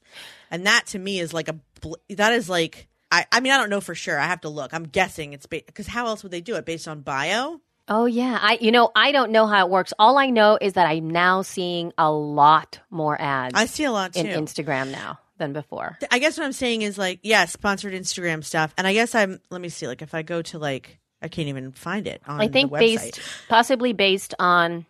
and 0.49 0.65
that 0.65 0.87
to 0.87 0.99
me 0.99 1.19
is 1.19 1.33
like 1.33 1.49
a 1.49 1.59
bl- 1.81 1.95
that 2.09 2.33
is 2.33 2.49
like 2.49 2.87
I 3.11 3.25
I 3.31 3.39
mean 3.41 3.51
I 3.51 3.57
don't 3.57 3.69
know 3.69 3.81
for 3.81 3.93
sure. 3.93 4.19
I 4.19 4.25
have 4.25 4.41
to 4.41 4.49
look. 4.49 4.73
I'm 4.73 4.83
guessing 4.83 5.33
it's 5.33 5.45
because 5.45 5.87
how 5.87 6.07
else 6.07 6.23
would 6.23 6.31
they 6.31 6.41
do 6.41 6.55
it 6.55 6.65
based 6.65 6.87
on 6.87 7.01
bio? 7.01 7.61
Oh 7.87 8.05
yeah, 8.05 8.39
I 8.41 8.57
you 8.61 8.71
know 8.71 8.91
I 8.95 9.11
don't 9.11 9.31
know 9.31 9.47
how 9.47 9.65
it 9.65 9.69
works. 9.69 9.93
All 9.99 10.17
I 10.17 10.29
know 10.29 10.57
is 10.59 10.73
that 10.73 10.87
I'm 10.87 11.09
now 11.09 11.41
seeing 11.41 11.91
a 11.97 12.11
lot 12.11 12.79
more 12.89 13.19
ads 13.19 13.53
I 13.55 13.65
see 13.65 13.83
a 13.83 13.91
lot 13.91 14.13
too. 14.13 14.21
in 14.21 14.27
Instagram 14.27 14.91
now 14.91 15.19
than 15.37 15.53
before. 15.53 15.97
I 16.09 16.19
guess 16.19 16.37
what 16.37 16.45
I'm 16.45 16.53
saying 16.53 16.83
is 16.83 16.97
like 16.97 17.19
yeah, 17.23 17.45
sponsored 17.45 17.93
Instagram 17.93 18.43
stuff, 18.43 18.73
and 18.77 18.87
I 18.87 18.93
guess 18.93 19.13
I'm 19.13 19.41
let 19.49 19.59
me 19.59 19.69
see 19.69 19.87
like 19.87 20.01
if 20.01 20.13
I 20.13 20.21
go 20.21 20.41
to 20.43 20.59
like 20.59 20.99
I 21.21 21.27
can't 21.27 21.49
even 21.49 21.71
find 21.73 22.07
it 22.07 22.21
on 22.25 22.39
I 22.39 22.47
think 22.47 22.71
the 22.71 22.77
website. 22.77 22.79
based 22.79 23.21
possibly 23.49 23.93
based 23.93 24.33
on 24.39 24.85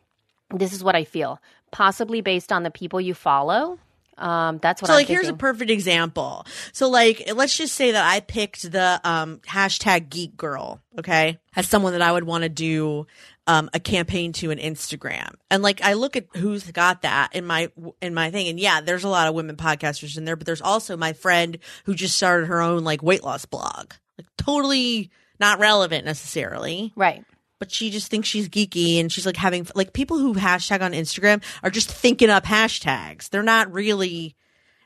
this 0.54 0.74
is 0.74 0.84
what 0.84 0.96
I 0.96 1.04
feel. 1.06 1.40
Possibly 1.72 2.22
based 2.22 2.52
on 2.52 2.64
the 2.64 2.72
people 2.72 3.00
you 3.00 3.14
follow. 3.14 3.80
Um, 4.18 4.60
that's 4.60 4.82
what 4.82 4.88
So 4.88 4.94
I'm 4.94 5.00
like 5.00 5.08
here's 5.08 5.28
a 5.28 5.34
perfect 5.34 5.72
example. 5.72 6.46
So 6.74 6.90
like 6.90 7.32
let's 7.34 7.58
just 7.58 7.76
say 7.76 7.92
that 7.92 8.06
I 8.06 8.20
picked 8.20 8.72
the 8.72 9.00
um 9.04 9.40
hashtag 9.48 10.10
geek 10.10 10.38
girl, 10.38 10.82
okay, 11.00 11.40
as 11.56 11.68
someone 11.68 11.94
that 11.94 12.02
I 12.02 12.12
would 12.12 12.24
want 12.24 12.44
to 12.44 12.50
do 12.50 13.08
um 13.48 13.70
a 13.74 13.80
campaign 13.80 14.34
to 14.34 14.52
an 14.52 14.60
Instagram. 14.60 15.34
And 15.50 15.64
like 15.64 15.82
I 15.82 15.94
look 15.94 16.16
at 16.16 16.28
who's 16.36 16.70
got 16.72 17.02
that 17.02 17.30
in 17.34 17.46
my 17.46 17.72
in 18.02 18.14
my 18.14 18.32
thing 18.32 18.48
and 18.48 18.60
yeah, 18.60 18.82
there's 18.82 19.04
a 19.04 19.10
lot 19.10 19.28
of 19.28 19.34
women 19.34 19.56
podcasters 19.56 20.18
in 20.18 20.26
there, 20.26 20.36
but 20.36 20.46
there's 20.46 20.62
also 20.62 20.98
my 20.98 21.14
friend 21.14 21.58
who 21.86 21.96
just 21.96 22.16
started 22.16 22.48
her 22.48 22.62
own 22.62 22.84
like 22.84 23.02
weight 23.02 23.24
loss 23.24 23.46
blog. 23.46 23.94
Like 24.18 24.28
totally 24.38 25.10
not 25.40 25.60
relevant 25.60 26.06
necessarily 26.06 26.94
right. 26.96 27.26
But 27.62 27.72
she 27.72 27.92
just 27.92 28.08
thinks 28.08 28.28
she's 28.28 28.50
geeky 28.50 29.00
and 29.00 29.12
she's 29.12 29.28
like 29.28 29.38
having 29.38 29.68
like 29.76 29.94
people 29.94 30.18
who 30.18 30.34
hashtag 30.34 30.82
on 30.82 30.94
Instagram 30.94 31.44
are 31.62 31.70
just 31.70 31.92
thinking 31.92 32.28
up 32.28 32.44
hashtags. 32.44 33.30
They're 33.30 33.44
not 33.44 33.72
really 33.72 34.36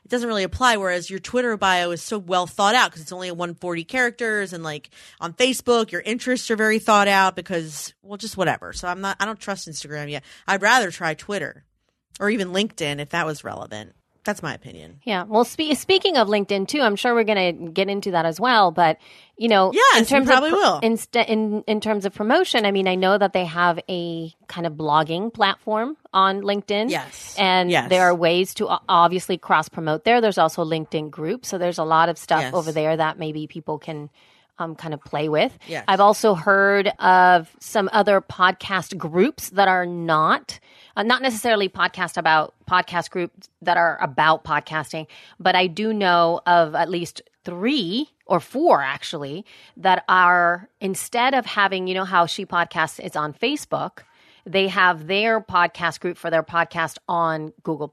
it 0.04 0.10
doesn't 0.10 0.28
really 0.28 0.42
apply. 0.42 0.76
Whereas 0.76 1.08
your 1.08 1.18
Twitter 1.18 1.56
bio 1.56 1.90
is 1.92 2.02
so 2.02 2.18
well 2.18 2.46
thought 2.46 2.74
out 2.74 2.90
because 2.90 3.00
it's 3.00 3.12
only 3.12 3.30
140 3.30 3.84
characters, 3.84 4.52
and 4.52 4.62
like 4.62 4.90
on 5.22 5.32
Facebook, 5.32 5.90
your 5.90 6.02
interests 6.02 6.50
are 6.50 6.56
very 6.56 6.78
thought 6.78 7.08
out 7.08 7.34
because 7.34 7.94
well, 8.02 8.18
just 8.18 8.36
whatever. 8.36 8.74
So 8.74 8.88
I'm 8.88 9.00
not. 9.00 9.16
I 9.18 9.24
don't 9.24 9.40
trust 9.40 9.66
Instagram 9.66 10.10
yet. 10.10 10.22
I'd 10.46 10.60
rather 10.60 10.90
try 10.90 11.14
Twitter 11.14 11.64
or 12.20 12.28
even 12.28 12.48
LinkedIn 12.48 13.00
if 13.00 13.08
that 13.08 13.24
was 13.24 13.42
relevant. 13.42 13.94
That's 14.26 14.42
my 14.42 14.52
opinion. 14.52 15.00
Yeah. 15.04 15.22
Well, 15.22 15.44
spe- 15.44 15.74
speaking 15.74 16.16
of 16.16 16.28
LinkedIn 16.28 16.66
too, 16.68 16.80
I'm 16.80 16.96
sure 16.96 17.14
we're 17.14 17.24
going 17.24 17.66
to 17.66 17.70
get 17.70 17.88
into 17.88 18.10
that 18.10 18.26
as 18.26 18.40
well. 18.40 18.72
But 18.72 18.98
you 19.38 19.48
know, 19.48 19.70
Yes, 19.74 19.98
in 20.00 20.04
terms 20.06 20.26
probably 20.28 20.50
of 20.50 20.56
will. 20.56 20.78
In, 20.80 20.98
in 21.28 21.62
in 21.66 21.80
terms 21.80 22.04
of 22.06 22.14
promotion, 22.14 22.64
I 22.64 22.70
mean, 22.72 22.88
I 22.88 22.94
know 22.94 23.18
that 23.18 23.32
they 23.32 23.44
have 23.44 23.78
a 23.88 24.32
kind 24.48 24.66
of 24.66 24.72
blogging 24.74 25.32
platform 25.32 25.96
on 26.12 26.40
LinkedIn. 26.42 26.90
Yes. 26.90 27.34
and 27.38 27.70
Yes. 27.70 27.90
there 27.90 28.02
are 28.04 28.14
ways 28.14 28.54
to 28.54 28.68
obviously 28.88 29.36
cross 29.38 29.68
promote 29.68 30.04
there. 30.04 30.20
There's 30.20 30.38
also 30.38 30.64
LinkedIn 30.64 31.10
groups, 31.10 31.48
so 31.48 31.58
there's 31.58 31.78
a 31.78 31.84
lot 31.84 32.08
of 32.08 32.16
stuff 32.18 32.40
Yes. 32.40 32.54
over 32.54 32.72
there 32.72 32.96
that 32.96 33.18
maybe 33.18 33.46
people 33.46 33.78
can. 33.78 34.10
Um, 34.58 34.74
kind 34.74 34.94
of 34.94 35.02
play 35.04 35.28
with. 35.28 35.52
Yes. 35.68 35.84
I've 35.86 36.00
also 36.00 36.34
heard 36.34 36.88
of 36.98 37.54
some 37.60 37.90
other 37.92 38.22
podcast 38.22 38.96
groups 38.96 39.50
that 39.50 39.68
are 39.68 39.84
not 39.84 40.60
uh, 40.96 41.02
not 41.02 41.20
necessarily 41.20 41.68
podcast 41.68 42.16
about 42.16 42.54
podcast 42.66 43.10
groups 43.10 43.50
that 43.60 43.76
are 43.76 43.98
about 44.00 44.44
podcasting, 44.44 45.08
but 45.38 45.54
I 45.54 45.66
do 45.66 45.92
know 45.92 46.40
of 46.46 46.74
at 46.74 46.88
least 46.88 47.20
three 47.44 48.08
or 48.26 48.40
four 48.40 48.82
actually 48.82 49.44
that 49.76 50.04
are 50.08 50.68
instead 50.80 51.32
of 51.34 51.46
having 51.46 51.86
you 51.86 51.94
know 51.94 52.04
how 52.04 52.26
she 52.26 52.44
podcasts 52.44 53.00
is 53.00 53.16
on 53.16 53.32
Facebook, 53.32 54.00
they 54.44 54.68
have 54.68 55.06
their 55.06 55.40
podcast 55.40 56.00
group 56.00 56.16
for 56.16 56.30
their 56.30 56.42
podcast 56.42 56.98
on 57.08 57.52
Google 57.62 57.92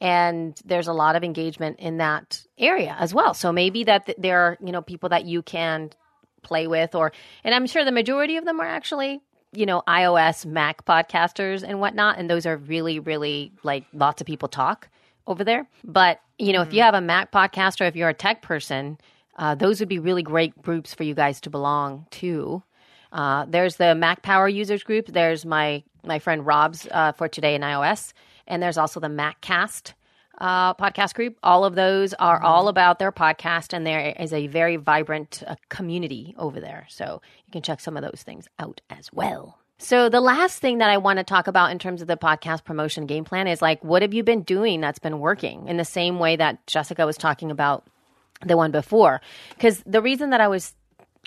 And 0.00 0.58
there's 0.64 0.88
a 0.88 0.94
lot 0.94 1.14
of 1.14 1.22
engagement 1.22 1.78
in 1.78 1.98
that 1.98 2.42
area 2.58 2.96
as 2.98 3.12
well. 3.12 3.34
So 3.34 3.52
maybe 3.52 3.84
that 3.84 4.06
th- 4.06 4.16
there 4.18 4.40
are, 4.40 4.58
you 4.64 4.72
know, 4.72 4.80
people 4.80 5.10
that 5.10 5.26
you 5.26 5.42
can 5.42 5.90
play 6.42 6.66
with 6.66 6.94
or 6.94 7.12
and 7.44 7.54
I'm 7.54 7.66
sure 7.66 7.84
the 7.84 7.92
majority 7.92 8.38
of 8.38 8.46
them 8.46 8.60
are 8.60 8.66
actually 8.66 9.20
you 9.52 9.66
know 9.66 9.82
iOS 9.86 10.46
Mac 10.46 10.86
podcasters 10.86 11.62
and 11.62 11.80
whatnot. 11.80 12.18
And 12.18 12.30
those 12.30 12.46
are 12.46 12.56
really 12.56 12.98
really 12.98 13.52
like 13.62 13.84
lots 13.92 14.22
of 14.22 14.26
people 14.26 14.48
talk 14.48 14.88
over 15.26 15.44
there. 15.44 15.68
But 15.84 16.20
you 16.38 16.54
know 16.54 16.62
if 16.62 16.72
you 16.72 16.80
mm-hmm. 16.80 16.86
have 16.86 16.94
a 16.94 17.00
Mac 17.02 17.30
podcast 17.30 17.82
or 17.82 17.84
if 17.84 17.96
you're 17.96 18.08
a 18.08 18.14
tech 18.14 18.40
person 18.40 18.96
uh, 19.40 19.56
those 19.56 19.80
would 19.80 19.88
be 19.88 19.98
really 19.98 20.22
great 20.22 20.60
groups 20.62 20.94
for 20.94 21.02
you 21.02 21.14
guys 21.14 21.40
to 21.40 21.50
belong 21.50 22.06
to 22.10 22.62
uh, 23.12 23.44
there's 23.48 23.76
the 23.76 23.96
Mac 23.96 24.22
Power 24.22 24.48
users 24.48 24.84
group 24.84 25.06
there's 25.06 25.44
my 25.44 25.82
my 26.04 26.20
friend 26.20 26.46
Rob's 26.46 26.86
uh, 26.92 27.10
for 27.12 27.26
today 27.26 27.56
in 27.56 27.62
iOS 27.62 28.12
and 28.46 28.62
there's 28.62 28.78
also 28.78 29.00
the 29.00 29.08
MacCast 29.08 29.94
uh, 30.40 30.74
podcast 30.74 31.14
group. 31.14 31.36
All 31.42 31.64
of 31.64 31.74
those 31.74 32.14
are 32.14 32.42
all 32.42 32.68
about 32.68 32.98
their 32.98 33.12
podcast, 33.12 33.72
and 33.72 33.86
there 33.86 34.14
is 34.18 34.32
a 34.32 34.46
very 34.48 34.76
vibrant 34.76 35.42
uh, 35.46 35.56
community 35.68 36.34
over 36.38 36.60
there. 36.60 36.86
So 36.88 37.20
you 37.46 37.52
can 37.52 37.62
check 37.62 37.80
some 37.80 37.96
of 37.96 38.02
those 38.02 38.22
things 38.24 38.48
out 38.58 38.80
as 38.90 39.12
well. 39.12 39.58
So 39.78 40.10
the 40.10 40.20
last 40.20 40.58
thing 40.58 40.78
that 40.78 40.90
I 40.90 40.98
want 40.98 41.18
to 41.18 41.24
talk 41.24 41.46
about 41.46 41.70
in 41.70 41.78
terms 41.78 42.02
of 42.02 42.08
the 42.08 42.16
podcast 42.16 42.64
promotion 42.64 43.06
game 43.06 43.24
plan 43.24 43.46
is 43.46 43.62
like, 43.62 43.82
what 43.82 44.02
have 44.02 44.12
you 44.12 44.22
been 44.22 44.42
doing 44.42 44.80
that's 44.80 44.98
been 44.98 45.20
working 45.20 45.68
in 45.68 45.78
the 45.78 45.86
same 45.86 46.18
way 46.18 46.36
that 46.36 46.66
Jessica 46.66 47.06
was 47.06 47.16
talking 47.16 47.50
about 47.50 47.86
the 48.44 48.56
one 48.56 48.70
before? 48.70 49.20
Because 49.50 49.82
the 49.86 50.02
reason 50.02 50.30
that 50.30 50.40
I 50.40 50.48
was 50.48 50.74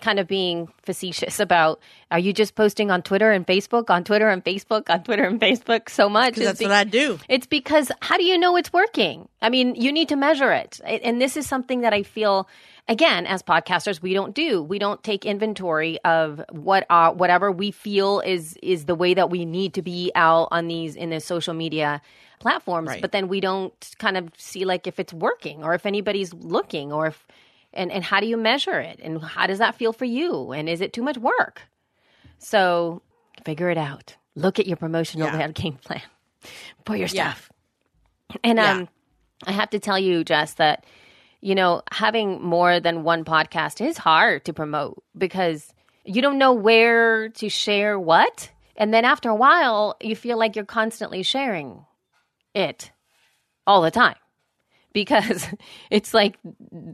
kind 0.02 0.20
of 0.20 0.28
being 0.28 0.68
facetious 0.82 1.40
about 1.40 1.80
are 2.12 2.20
you 2.20 2.34
just 2.34 2.56
posting 2.56 2.92
on 2.92 3.02
Twitter 3.02 3.32
and 3.32 3.48
Facebook, 3.48 3.90
on 3.90 4.04
Twitter 4.04 4.28
and 4.28 4.44
Facebook, 4.44 4.90
on 4.90 5.04
Twitter 5.04 5.24
and 5.24 5.40
Facebook 5.40 5.90
so 5.90 6.10
much? 6.10 6.34
Because 6.34 6.48
that's 6.48 6.60
be- 6.60 6.66
what 6.66 6.74
I 6.74 6.84
do. 6.84 7.20
it's 7.30 7.48
because 7.48 7.92
how 8.02 8.18
do 8.18 8.24
you 8.24 8.38
know 8.38 8.56
it's 8.58 8.74
working? 8.74 9.30
I 9.42 9.50
mean, 9.50 9.76
you 9.76 9.92
need 9.92 10.10
to 10.10 10.16
measure 10.16 10.52
it. 10.52 10.82
And 10.86 11.22
this 11.22 11.38
is 11.38 11.48
something 11.48 11.82
that 11.82 11.94
I 11.94 12.04
feel 12.04 12.48
again 12.88 13.26
as 13.26 13.42
podcasters 13.44 14.02
we 14.02 14.14
don't 14.14 14.34
do. 14.36 14.62
We 14.62 14.80
don't 14.80 15.04
take 15.04 15.26
inventory 15.26 16.00
of 16.04 16.44
what 16.52 16.86
are 16.90 17.14
whatever 17.14 17.52
we 17.52 17.72
feel 17.72 18.20
is 18.22 18.58
is 18.62 18.86
the 18.86 18.96
way 18.96 19.14
that 19.14 19.30
we 19.30 19.46
need 19.46 19.74
to 19.76 19.82
be 19.82 20.12
out 20.16 20.50
on 20.52 20.68
these 20.68 20.96
in 20.96 21.10
the 21.10 21.20
social 21.20 21.54
media 21.54 22.02
platforms, 22.40 22.90
Right. 22.90 23.02
but 23.02 23.12
then 23.14 23.28
we 23.30 23.40
don't 23.40 23.74
kind 24.00 24.18
of 24.18 24.30
see 24.38 24.66
like 24.66 24.86
if 24.88 25.00
it's 25.00 25.14
working 25.14 25.64
or 25.64 25.74
if 25.74 25.86
anybody's 25.86 26.34
looking 26.34 26.92
or 26.92 27.08
if 27.08 27.26
and 27.74 27.92
and 27.92 28.04
how 28.04 28.20
do 28.20 28.28
you 28.28 28.38
measure 28.38 28.80
it? 28.80 29.00
And 29.02 29.22
how 29.24 29.48
does 29.48 29.60
that 29.60 29.76
feel 29.76 29.94
for 29.94 30.06
you? 30.06 30.52
And 30.52 30.68
is 30.70 30.82
it 30.82 30.94
too 30.94 31.04
much 31.04 31.18
work? 31.18 31.62
So, 32.40 33.02
figure 33.46 33.70
it 33.70 33.78
out. 33.78 34.18
Look 34.36 34.60
at 34.60 34.68
your 34.68 34.78
promotional 34.78 35.30
Yeah. 35.32 35.48
game 35.54 35.78
plan 35.78 36.02
for 36.86 36.96
your 36.98 37.08
Yeah. 37.08 37.34
stuff. 37.34 37.50
And 38.44 38.60
Yeah. 38.60 38.72
um, 38.80 38.90
I 39.48 39.52
have 39.54 39.70
to 39.72 39.80
tell 39.80 39.98
you, 39.98 40.24
Jess, 40.24 40.56
that 40.56 40.86
you 41.44 41.56
know 41.56 41.82
having 41.92 42.42
more 42.42 42.80
than 42.80 43.04
one 43.04 43.26
podcast 43.26 43.86
is 43.86 43.98
hard 43.98 44.46
to 44.46 44.54
promote 44.54 45.04
because 45.16 45.74
you 46.06 46.22
don't 46.22 46.38
know 46.38 46.54
where 46.54 47.30
to 47.30 47.50
share 47.50 48.00
what, 48.00 48.50
and 48.78 48.94
then 48.94 49.04
after 49.04 49.30
a 49.30 49.36
while, 49.36 49.98
you 50.02 50.16
feel 50.16 50.40
like 50.40 50.56
you're 50.56 50.66
constantly 50.66 51.22
sharing 51.22 51.86
it 52.56 52.92
all 53.68 53.82
the 53.82 53.92
time 53.92 54.16
because 54.94 55.48
it's 55.92 56.14
like 56.14 56.38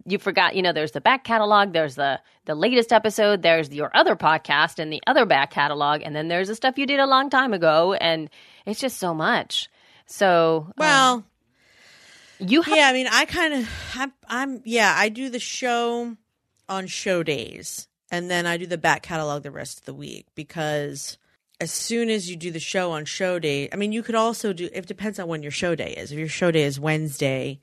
you 0.08 0.18
forgot 0.18 0.56
you 0.56 0.64
know 0.64 0.74
there's 0.74 0.94
the 0.94 1.02
back 1.02 1.24
catalog 1.24 1.74
there's 1.74 1.96
the 1.96 2.20
the 2.46 2.56
latest 2.56 2.94
episode 2.94 3.42
there's 3.42 3.70
your 3.70 3.92
other 3.94 4.16
podcast 4.16 4.80
and 4.80 4.92
the 4.92 5.02
other 5.06 5.26
back 5.26 5.52
catalog 5.52 6.02
and 6.04 6.16
then 6.16 6.28
there's 6.28 6.48
the 6.48 6.56
stuff 6.56 6.78
you 6.78 6.88
did 6.88 7.00
a 7.00 7.06
long 7.06 7.30
time 7.30 7.54
ago 7.54 7.94
and 7.94 8.30
it's 8.66 8.80
just 8.80 8.98
so 8.98 9.14
much. 9.14 9.70
So 10.06 10.66
um, 10.70 10.74
Well, 10.78 11.26
you 12.40 12.62
have 12.62 12.76
yeah, 12.76 12.88
I 12.88 12.94
mean, 12.94 13.08
I 13.12 13.26
kind 13.26 13.54
of, 13.54 13.70
I'm, 13.96 14.14
I'm, 14.28 14.62
yeah, 14.66 14.94
I 14.96 15.10
do 15.10 15.30
the 15.30 15.40
show 15.40 16.16
on 16.68 16.88
show 16.88 17.24
days, 17.24 17.88
and 18.12 18.30
then 18.30 18.46
I 18.46 18.58
do 18.58 18.66
the 18.66 18.78
back 18.78 19.04
catalog 19.04 19.44
the 19.44 19.52
rest 19.52 19.80
of 19.80 19.86
the 19.86 19.94
week 19.94 20.28
because 20.36 21.18
as 21.60 21.72
soon 21.72 22.10
as 22.10 22.30
you 22.30 22.38
do 22.38 22.52
the 22.52 22.60
show 22.60 22.92
on 22.92 23.06
show 23.06 23.40
day, 23.40 23.70
I 23.72 23.76
mean, 23.76 23.92
you 23.92 24.04
could 24.04 24.16
also 24.16 24.54
do. 24.54 24.70
It 24.72 24.88
depends 24.88 25.20
on 25.20 25.28
when 25.28 25.44
your 25.44 25.52
show 25.52 25.76
day 25.76 25.94
is. 25.94 26.12
If 26.12 26.18
your 26.18 26.30
show 26.30 26.52
day 26.52 26.64
is 26.64 26.80
Wednesday, 26.80 27.60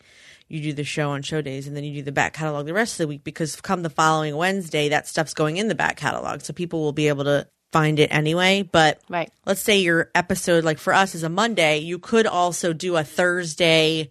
you 0.48 0.60
do 0.60 0.72
the 0.72 0.84
show 0.84 1.10
on 1.10 1.22
show 1.22 1.40
days, 1.40 1.66
and 1.66 1.76
then 1.76 1.84
you 1.84 1.94
do 1.94 2.02
the 2.02 2.12
back 2.12 2.34
catalog 2.34 2.66
the 2.66 2.74
rest 2.74 2.94
of 2.94 2.98
the 2.98 3.08
week 3.08 3.24
because 3.24 3.60
come 3.60 3.82
the 3.82 3.90
following 3.90 4.36
Wednesday, 4.36 4.90
that 4.90 5.08
stuff's 5.08 5.34
going 5.34 5.56
in 5.56 5.68
the 5.68 5.74
back 5.74 5.96
catalog, 5.96 6.42
so 6.42 6.52
people 6.52 6.82
will 6.82 6.92
be 6.92 7.08
able 7.08 7.24
to 7.24 7.48
find 7.72 7.98
it 7.98 8.14
anyway. 8.14 8.62
But 8.62 9.00
right 9.08 9.30
let's 9.44 9.60
say 9.60 9.78
your 9.78 10.10
episode 10.14 10.64
like 10.64 10.78
for 10.78 10.94
us 10.94 11.14
is 11.14 11.24
a 11.24 11.28
monday 11.28 11.78
you 11.78 11.98
could 11.98 12.26
also 12.26 12.72
do 12.72 12.96
a 12.96 13.04
thursday 13.04 14.08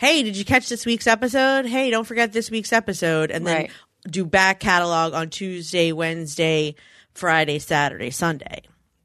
hey 0.00 0.22
did 0.22 0.34
you 0.34 0.46
catch 0.46 0.66
this 0.70 0.86
week's 0.86 1.06
episode? 1.06 1.66
Hey 1.66 1.90
don't 1.90 2.06
forget 2.06 2.32
this 2.32 2.50
week's 2.50 2.72
episode. 2.72 3.30
And 3.30 3.46
then 3.46 3.56
Right. 3.56 3.70
do 4.08 4.24
back 4.24 4.58
catalog 4.58 5.12
on 5.12 5.28
tuesday 5.28 5.92
wednesday 5.92 6.74
friday 7.12 7.58
saturday 7.58 8.08
sunday. 8.08 8.62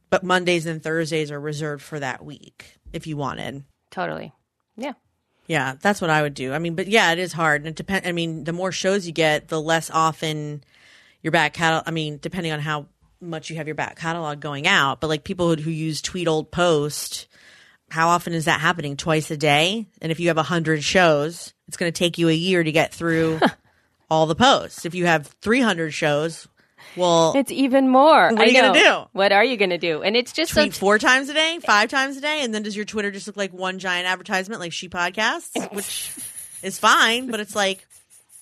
But 0.10 0.23
mondays 0.23 0.65
and 0.65 0.81
thursdays 0.81 1.31
are 1.31 1.39
reserved 1.39 1.84
for 1.84 1.99
that 1.99 2.23
week 2.23 2.77
if 2.93 3.08
you 3.08 3.17
wanted. 3.17 3.65
Totally. 3.91 4.31
Yeah. 4.77 4.93
Yeah 5.47 5.75
that's 5.81 5.99
what 5.99 6.10
i 6.10 6.21
would 6.21 6.34
do. 6.34 6.53
I 6.53 6.60
mean 6.60 6.75
but 6.75 6.88
yeah 6.88 7.12
it 7.12 7.19
is 7.19 7.34
hard. 7.34 7.62
And 7.62 7.67
it 7.67 7.75
depend 7.75 8.08
i 8.08 8.13
mean 8.13 8.45
the 8.45 8.53
more 8.53 8.71
shows 8.71 9.05
you 9.05 9.12
get 9.12 9.49
the 9.49 9.62
less 9.62 9.91
often 9.91 10.63
your 11.21 11.31
back 11.31 11.53
catalog 11.53 11.84
i 11.88 11.91
mean 11.91 12.19
depending 12.21 12.53
on 12.53 12.62
how 12.62 12.86
much 13.19 13.49
you 13.49 13.58
have 13.58 13.67
your 13.67 13.75
back 13.75 13.97
catalog 13.97 14.39
going 14.39 14.65
out 14.65 15.01
but 15.01 15.08
like 15.08 15.25
people 15.25 15.49
who, 15.49 15.62
who 15.62 15.71
use 15.71 16.01
tweet 16.01 16.27
old 16.27 16.51
post 16.51 17.27
how 17.89 18.10
often 18.10 18.34
is 18.34 18.45
that 18.45 18.60
happening? 18.60 18.98
Twice 18.98 19.32
a 19.32 19.38
day? 19.38 19.88
And 20.02 20.12
if 20.12 20.19
you 20.19 20.28
have 20.28 20.38
100 20.38 20.84
shows 20.84 21.54
it's 21.67 21.78
going 21.78 21.91
to 21.91 21.98
take 21.98 22.17
you 22.17 22.30
a 22.30 22.34
year 22.34 22.63
to 22.63 22.71
get 22.71 22.93
through 22.93 23.39
all 24.10 24.28
the 24.28 24.36
posts. 24.36 24.86
If 24.86 24.93
you 24.93 25.08
have 25.08 25.28
300 25.41 25.91
shows 25.93 26.48
well 26.95 27.34
it's 27.36 27.52
even 27.52 27.89
more. 27.89 28.30
What 28.32 28.39
are 28.39 28.45
you 28.45 28.62
gonna 28.62 28.80
do? 28.80 29.04
what 29.12 29.32
are 29.32 29.43
you 29.43 29.58
gonna 29.58 29.78
do? 29.78 30.02
And 30.04 30.15
it's 30.15 30.32
just 30.32 30.54
tweet 30.54 30.74
so 30.74 30.80
four 30.80 31.00
times 31.00 31.30
a 31.30 31.34
day 31.34 31.60
five 31.60 31.89
times 31.89 32.15
a 32.17 32.21
day 32.21 32.41
and 32.41 32.54
then 32.54 32.63
does 32.63 32.76
your 32.76 32.86
twitter 32.86 33.12
just 33.12 33.28
look 33.28 33.36
like 33.36 33.52
one 33.52 33.80
giant 33.80 34.08
advertisement 34.08 34.62
like 34.62 34.71
she 34.71 34.88
podcasts 34.88 35.74
which 35.74 36.13
is 36.63 36.78
fine 36.78 37.32
but 37.32 37.39
it's 37.39 37.56
like 37.56 37.86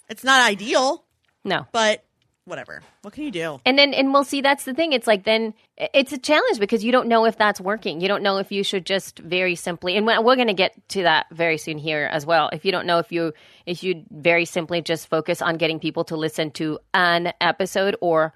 it's 0.09 0.23
not 0.23 0.47
ideal. 0.47 1.03
No. 1.43 1.65
But 1.71 2.03
whatever 2.45 2.81
what 3.01 3.13
can 3.13 3.23
you 3.23 3.31
do 3.31 3.59
And 3.65 3.77
then, 3.77 3.93
and 3.93 4.13
we'll 4.13 4.23
see. 4.23 4.41
That's 4.41 4.65
the 4.65 4.73
thing. 4.73 4.91
It's 4.91 5.07
like 5.07 5.23
then 5.23 5.53
it's 5.77 6.11
a 6.11 6.17
challenge 6.17 6.59
because 6.59 6.83
you 6.83 6.91
don't 6.91 7.07
know 7.07 7.25
if 7.25 7.37
that's 7.37 7.61
working. 7.61 8.01
You 8.01 8.07
don't 8.07 8.23
know 8.23 8.37
if 8.37 8.51
you 8.51 8.63
should 8.63 8.85
just 8.85 9.19
very 9.19 9.55
simply. 9.55 9.95
And 9.95 10.05
we're 10.05 10.35
going 10.35 10.47
to 10.47 10.53
get 10.53 10.75
to 10.89 11.03
that 11.03 11.27
very 11.31 11.57
soon 11.57 11.77
here 11.77 12.09
as 12.11 12.25
well. 12.25 12.49
If 12.51 12.65
you 12.65 12.71
don't 12.71 12.85
know 12.85 12.99
if 12.99 13.11
you 13.11 13.33
if 13.65 13.83
you 13.83 14.03
very 14.11 14.45
simply 14.45 14.81
just 14.81 15.07
focus 15.07 15.41
on 15.41 15.57
getting 15.57 15.79
people 15.79 16.03
to 16.05 16.17
listen 16.17 16.51
to 16.51 16.79
an 16.93 17.33
episode 17.39 17.95
or 18.01 18.33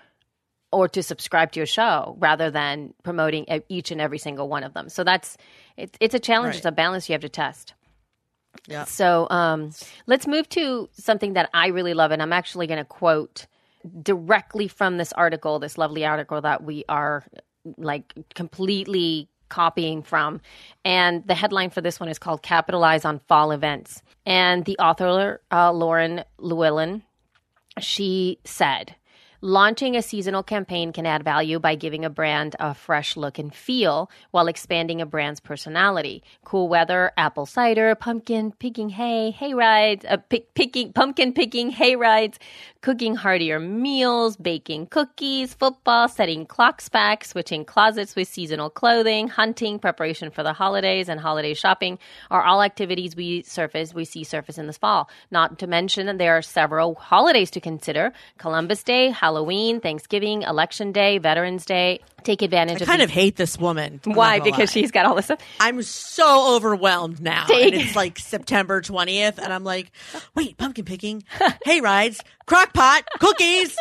or 0.72 0.88
to 0.90 1.04
subscribe 1.04 1.52
to 1.54 1.60
your 1.60 1.66
show 1.66 2.16
rather 2.20 2.52
than 2.52 2.94
promoting 3.04 3.46
each 3.70 3.92
and 3.92 4.02
every 4.02 4.18
single 4.18 4.50
one 4.50 4.64
of 4.64 4.74
them. 4.74 4.90
So 4.90 5.04
that's 5.04 5.38
it's 5.76 5.98
it's 6.00 6.16
a 6.16 6.20
challenge. 6.20 6.52
Right. 6.52 6.58
It's 6.58 6.66
a 6.66 6.72
balance 6.72 7.10
you 7.10 7.14
have 7.14 7.22
to 7.22 7.30
test. 7.30 7.74
yeah 8.68 8.86
So 8.86 9.28
um, 9.30 9.72
let's 10.08 10.28
move 10.28 10.48
to 10.50 10.90
something 10.94 11.34
that 11.34 11.50
I 11.54 11.68
really 11.68 11.94
love, 11.94 12.12
and 12.12 12.22
I'm 12.22 12.34
actually 12.34 12.68
going 12.68 12.80
to 12.80 12.86
quote 12.86 13.48
directly 14.04 14.68
from 14.68 14.98
this 14.98 15.14
article, 15.14 15.60
this 15.60 15.78
lovely 15.78 16.06
article 16.06 16.42
that 16.42 16.64
we 16.64 16.84
are 16.90 17.24
like 17.78 18.14
completely 18.36 19.30
copying 19.50 20.04
from. 20.04 20.42
And 20.84 21.26
the 21.28 21.36
headline 21.36 21.70
for 21.70 21.82
this 21.82 22.00
one 22.00 22.10
is 22.10 22.20
called 22.20 22.42
Capitalize 22.42 23.06
on 23.06 23.20
Fall 23.28 23.52
Events. 23.52 24.02
And 24.26 24.66
the 24.66 24.78
author, 24.80 25.42
uh, 25.52 25.72
Lauren 25.72 26.24
Llewellyn, 26.38 27.04
she 27.80 28.40
said, 28.44 28.96
Launching 29.42 29.96
a 29.96 30.02
seasonal 30.02 30.42
campaign 30.42 30.92
can 30.92 31.06
add 31.06 31.24
value 31.24 31.60
by 31.60 31.76
giving 31.76 32.04
a 32.04 32.10
brand 32.10 32.56
a 32.60 32.74
fresh 32.74 33.16
look 33.16 33.38
and 33.38 33.54
feel 33.54 34.10
while 34.32 34.48
expanding 34.48 35.00
a 35.00 35.06
brand's 35.06 35.40
personality. 35.40 36.24
Cool 36.44 36.68
weather, 36.68 37.12
apple 37.18 37.46
cider, 37.46 37.94
pumpkin 37.94 38.52
picking 38.54 38.90
hay, 38.90 39.30
hay 39.30 39.54
rides, 39.54 40.06
uh, 40.10 40.18
pick, 40.18 40.56
picking 40.56 40.92
pumpkin 40.92 41.34
picking 41.34 41.70
hay 41.70 41.96
rides, 41.96 42.40
cooking 42.82 43.14
heartier 43.14 43.60
meals, 43.60 44.38
baking 44.38 44.88
cookies, 44.88 45.54
football, 45.54 46.08
setting 46.08 46.48
clocks 46.48 46.90
back, 46.90 47.24
switching 47.24 47.64
closets 47.64 48.16
with 48.16 48.28
seasonal 48.28 48.72
clothing, 48.72 49.28
hunting, 49.28 49.78
preparation 49.78 50.32
for 50.32 50.42
the 50.42 50.54
holidays, 50.54 51.10
and 51.10 51.20
holiday 51.20 51.54
shopping 51.54 52.00
are 52.32 52.42
all 52.42 52.64
activities 52.64 53.16
we 53.16 53.44
surface 53.44 53.94
we 53.94 54.04
see 54.04 54.24
surface 54.24 54.58
in 54.58 54.66
this 54.66 54.80
fall. 54.80 55.08
Not 55.30 55.60
to 55.60 55.68
mention 55.68 56.08
that 56.08 56.18
there 56.18 56.36
are 56.36 56.42
several 56.42 56.96
holidays 56.96 57.52
to 57.52 57.62
consider: 57.62 58.14
Columbus 58.40 58.82
Day. 58.82 59.12
Halloween, 59.28 59.82
Thanksgiving, 59.82 60.44
Election 60.44 60.94
Day, 60.94 61.18
Veterans 61.18 61.66
Day. 61.66 62.00
Take 62.24 62.42
advantage 62.42 62.78
I 62.78 62.84
of 62.84 62.88
kind 62.88 63.02
of 63.02 63.10
hate 63.10 63.36
this 63.36 63.58
woman. 63.60 64.00
Why 64.06 64.40
because 64.40 64.72
she's 64.72 64.90
got 64.90 65.06
all 65.06 65.16
this 65.16 65.26
stuff. 65.26 65.42
I'm 65.60 65.82
so 65.84 66.56
overwhelmed 66.56 67.20
now. 67.22 67.44
Take- 67.46 67.74
And 67.74 67.82
it's 67.84 67.94
like 67.94 68.20
September 68.20 68.82
20th, 68.82 69.38
and 69.38 69.52
I'm 69.52 69.66
like, 69.66 69.92
wait, 70.34 70.58
pumpkin 70.58 70.86
picking, 70.86 71.26
hay 71.66 71.82
rides, 71.82 72.22
crock 72.46 72.74
pot, 72.74 73.04
cookies. 73.20 73.76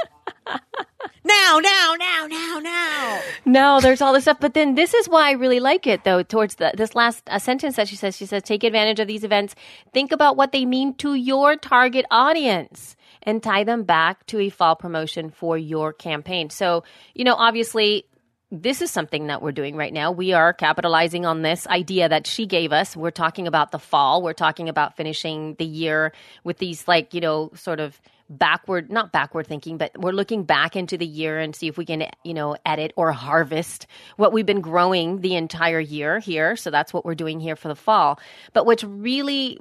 Now, 1.24 1.58
now, 1.60 1.94
now, 1.96 2.26
now, 2.28 2.58
now. 2.60 3.20
No, 3.44 3.80
there's 3.80 4.00
all 4.00 4.12
this 4.12 4.24
stuff. 4.24 4.38
But 4.40 4.54
then 4.54 4.74
this 4.74 4.94
is 4.94 5.08
why 5.08 5.28
I 5.28 5.32
really 5.32 5.60
like 5.60 5.86
it, 5.86 6.02
though. 6.02 6.22
Towards 6.24 6.56
the 6.56 6.72
this 6.76 6.94
last 6.96 7.22
uh, 7.28 7.38
sentence 7.38 7.76
that 7.76 7.86
she 7.88 7.94
says, 7.96 8.16
she 8.16 8.26
says, 8.26 8.42
take 8.42 8.64
advantage 8.64 8.98
of 9.00 9.06
these 9.06 9.22
events. 9.22 9.54
Think 9.92 10.10
about 10.10 10.36
what 10.36 10.50
they 10.50 10.64
mean 10.64 10.94
to 10.94 11.14
your 11.14 11.54
target 11.56 12.04
audience 12.10 12.95
and 13.26 13.42
tie 13.42 13.64
them 13.64 13.82
back 13.82 14.24
to 14.26 14.38
a 14.38 14.48
fall 14.48 14.76
promotion 14.76 15.30
for 15.30 15.58
your 15.58 15.92
campaign. 15.92 16.48
So, 16.50 16.84
you 17.14 17.24
know, 17.24 17.34
obviously. 17.34 18.06
This 18.52 18.80
is 18.80 18.92
something 18.92 19.26
that 19.26 19.42
we're 19.42 19.50
doing 19.50 19.74
right 19.74 19.92
now. 19.92 20.12
We 20.12 20.32
are 20.32 20.52
capitalizing 20.52 21.26
on 21.26 21.42
this 21.42 21.66
idea 21.66 22.08
that 22.08 22.28
she 22.28 22.46
gave 22.46 22.72
us. 22.72 22.96
We're 22.96 23.10
talking 23.10 23.48
about 23.48 23.72
the 23.72 23.80
fall. 23.80 24.22
We're 24.22 24.34
talking 24.34 24.68
about 24.68 24.96
finishing 24.96 25.56
the 25.58 25.64
year 25.64 26.12
with 26.44 26.58
these, 26.58 26.86
like, 26.86 27.12
you 27.12 27.20
know, 27.20 27.50
sort 27.56 27.80
of 27.80 28.00
backward 28.28 28.90
not 28.90 29.12
backward 29.12 29.46
thinking 29.46 29.78
but 29.78 29.92
we're 29.98 30.12
looking 30.12 30.42
back 30.42 30.74
into 30.74 30.96
the 30.96 31.06
year 31.06 31.38
and 31.38 31.54
see 31.54 31.68
if 31.68 31.78
we 31.78 31.84
can 31.84 32.06
you 32.24 32.34
know 32.34 32.56
edit 32.66 32.92
or 32.96 33.12
harvest 33.12 33.86
what 34.16 34.32
we've 34.32 34.46
been 34.46 34.60
growing 34.60 35.20
the 35.20 35.36
entire 35.36 35.78
year 35.78 36.18
here 36.18 36.56
so 36.56 36.70
that's 36.70 36.92
what 36.92 37.04
we're 37.04 37.14
doing 37.14 37.38
here 37.38 37.54
for 37.54 37.68
the 37.68 37.76
fall 37.76 38.18
but 38.52 38.66
what's 38.66 38.82
really 38.82 39.58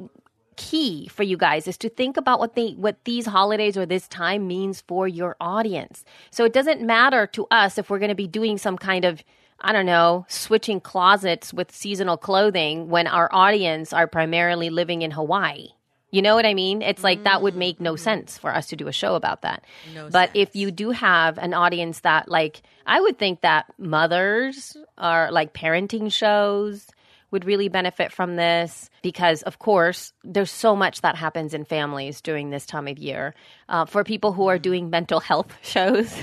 key 0.55 1.07
for 1.07 1.23
you 1.23 1.37
guys 1.37 1.67
is 1.67 1.77
to 1.77 1.89
think 1.89 2.17
about 2.17 2.39
what 2.39 2.55
they 2.55 2.71
what 2.71 3.03
these 3.05 3.25
holidays 3.25 3.77
or 3.77 3.85
this 3.85 4.07
time 4.07 4.47
means 4.47 4.81
for 4.81 5.07
your 5.07 5.35
audience 5.39 6.05
so 6.31 6.45
it 6.45 6.53
doesn't 6.53 6.81
matter 6.81 7.27
to 7.27 7.45
us 7.51 7.77
if 7.77 7.89
we're 7.89 7.99
going 7.99 8.09
to 8.09 8.15
be 8.15 8.27
doing 8.27 8.57
some 8.57 8.77
kind 8.77 9.05
of 9.05 9.23
I 9.59 9.71
don't 9.71 9.85
know, 9.85 10.25
switching 10.27 10.81
closets 10.81 11.53
with 11.53 11.71
seasonal 11.71 12.17
clothing 12.17 12.89
when 12.89 13.07
our 13.07 13.29
audience 13.31 13.93
are 13.93 14.05
primarily 14.05 14.69
living 14.69 15.01
in 15.01 15.11
Hawaii. 15.11 15.69
You 16.11 16.21
know 16.21 16.35
what 16.35 16.45
I 16.45 16.53
mean? 16.53 16.81
It's 16.81 17.03
like 17.03 17.23
that 17.23 17.41
would 17.41 17.55
make 17.55 17.81
no 17.81 17.93
mm-hmm. 17.93 18.03
sense 18.03 18.37
for 18.37 18.53
us 18.53 18.67
to 18.67 18.75
do 18.75 18.87
a 18.87 18.93
show 18.93 19.15
about 19.15 19.41
that. 19.41 19.63
but 20.11 20.29
if 20.33 20.55
you 20.55 20.71
do 20.71 20.91
have 20.91 21.37
an 21.37 21.53
audience 21.53 22.01
that, 22.01 22.29
like, 22.29 22.61
I 22.85 23.01
would 23.01 23.17
think 23.17 23.41
that 23.41 23.65
mothers 23.77 24.77
are 24.97 25.31
like 25.31 25.53
parenting 25.53 26.11
shows 26.11 26.87
would 27.35 27.43
really 27.43 27.67
benefit 27.67 28.13
from 28.13 28.37
this 28.37 28.89
because, 29.03 29.41
of 29.43 29.59
course, 29.59 30.13
there's 30.23 30.49
so 30.49 30.73
much 30.73 31.01
that 31.01 31.17
happens 31.17 31.53
in 31.53 31.65
families 31.65 32.21
during 32.21 32.49
this 32.49 32.65
time 32.65 32.87
of 32.87 32.97
year. 32.97 33.35
Uh, 33.67 33.83
for 33.83 34.05
people 34.05 34.31
who 34.31 34.47
are 34.47 34.57
doing 34.57 34.89
mental 34.89 35.19
health 35.19 35.51
shows, 35.61 36.15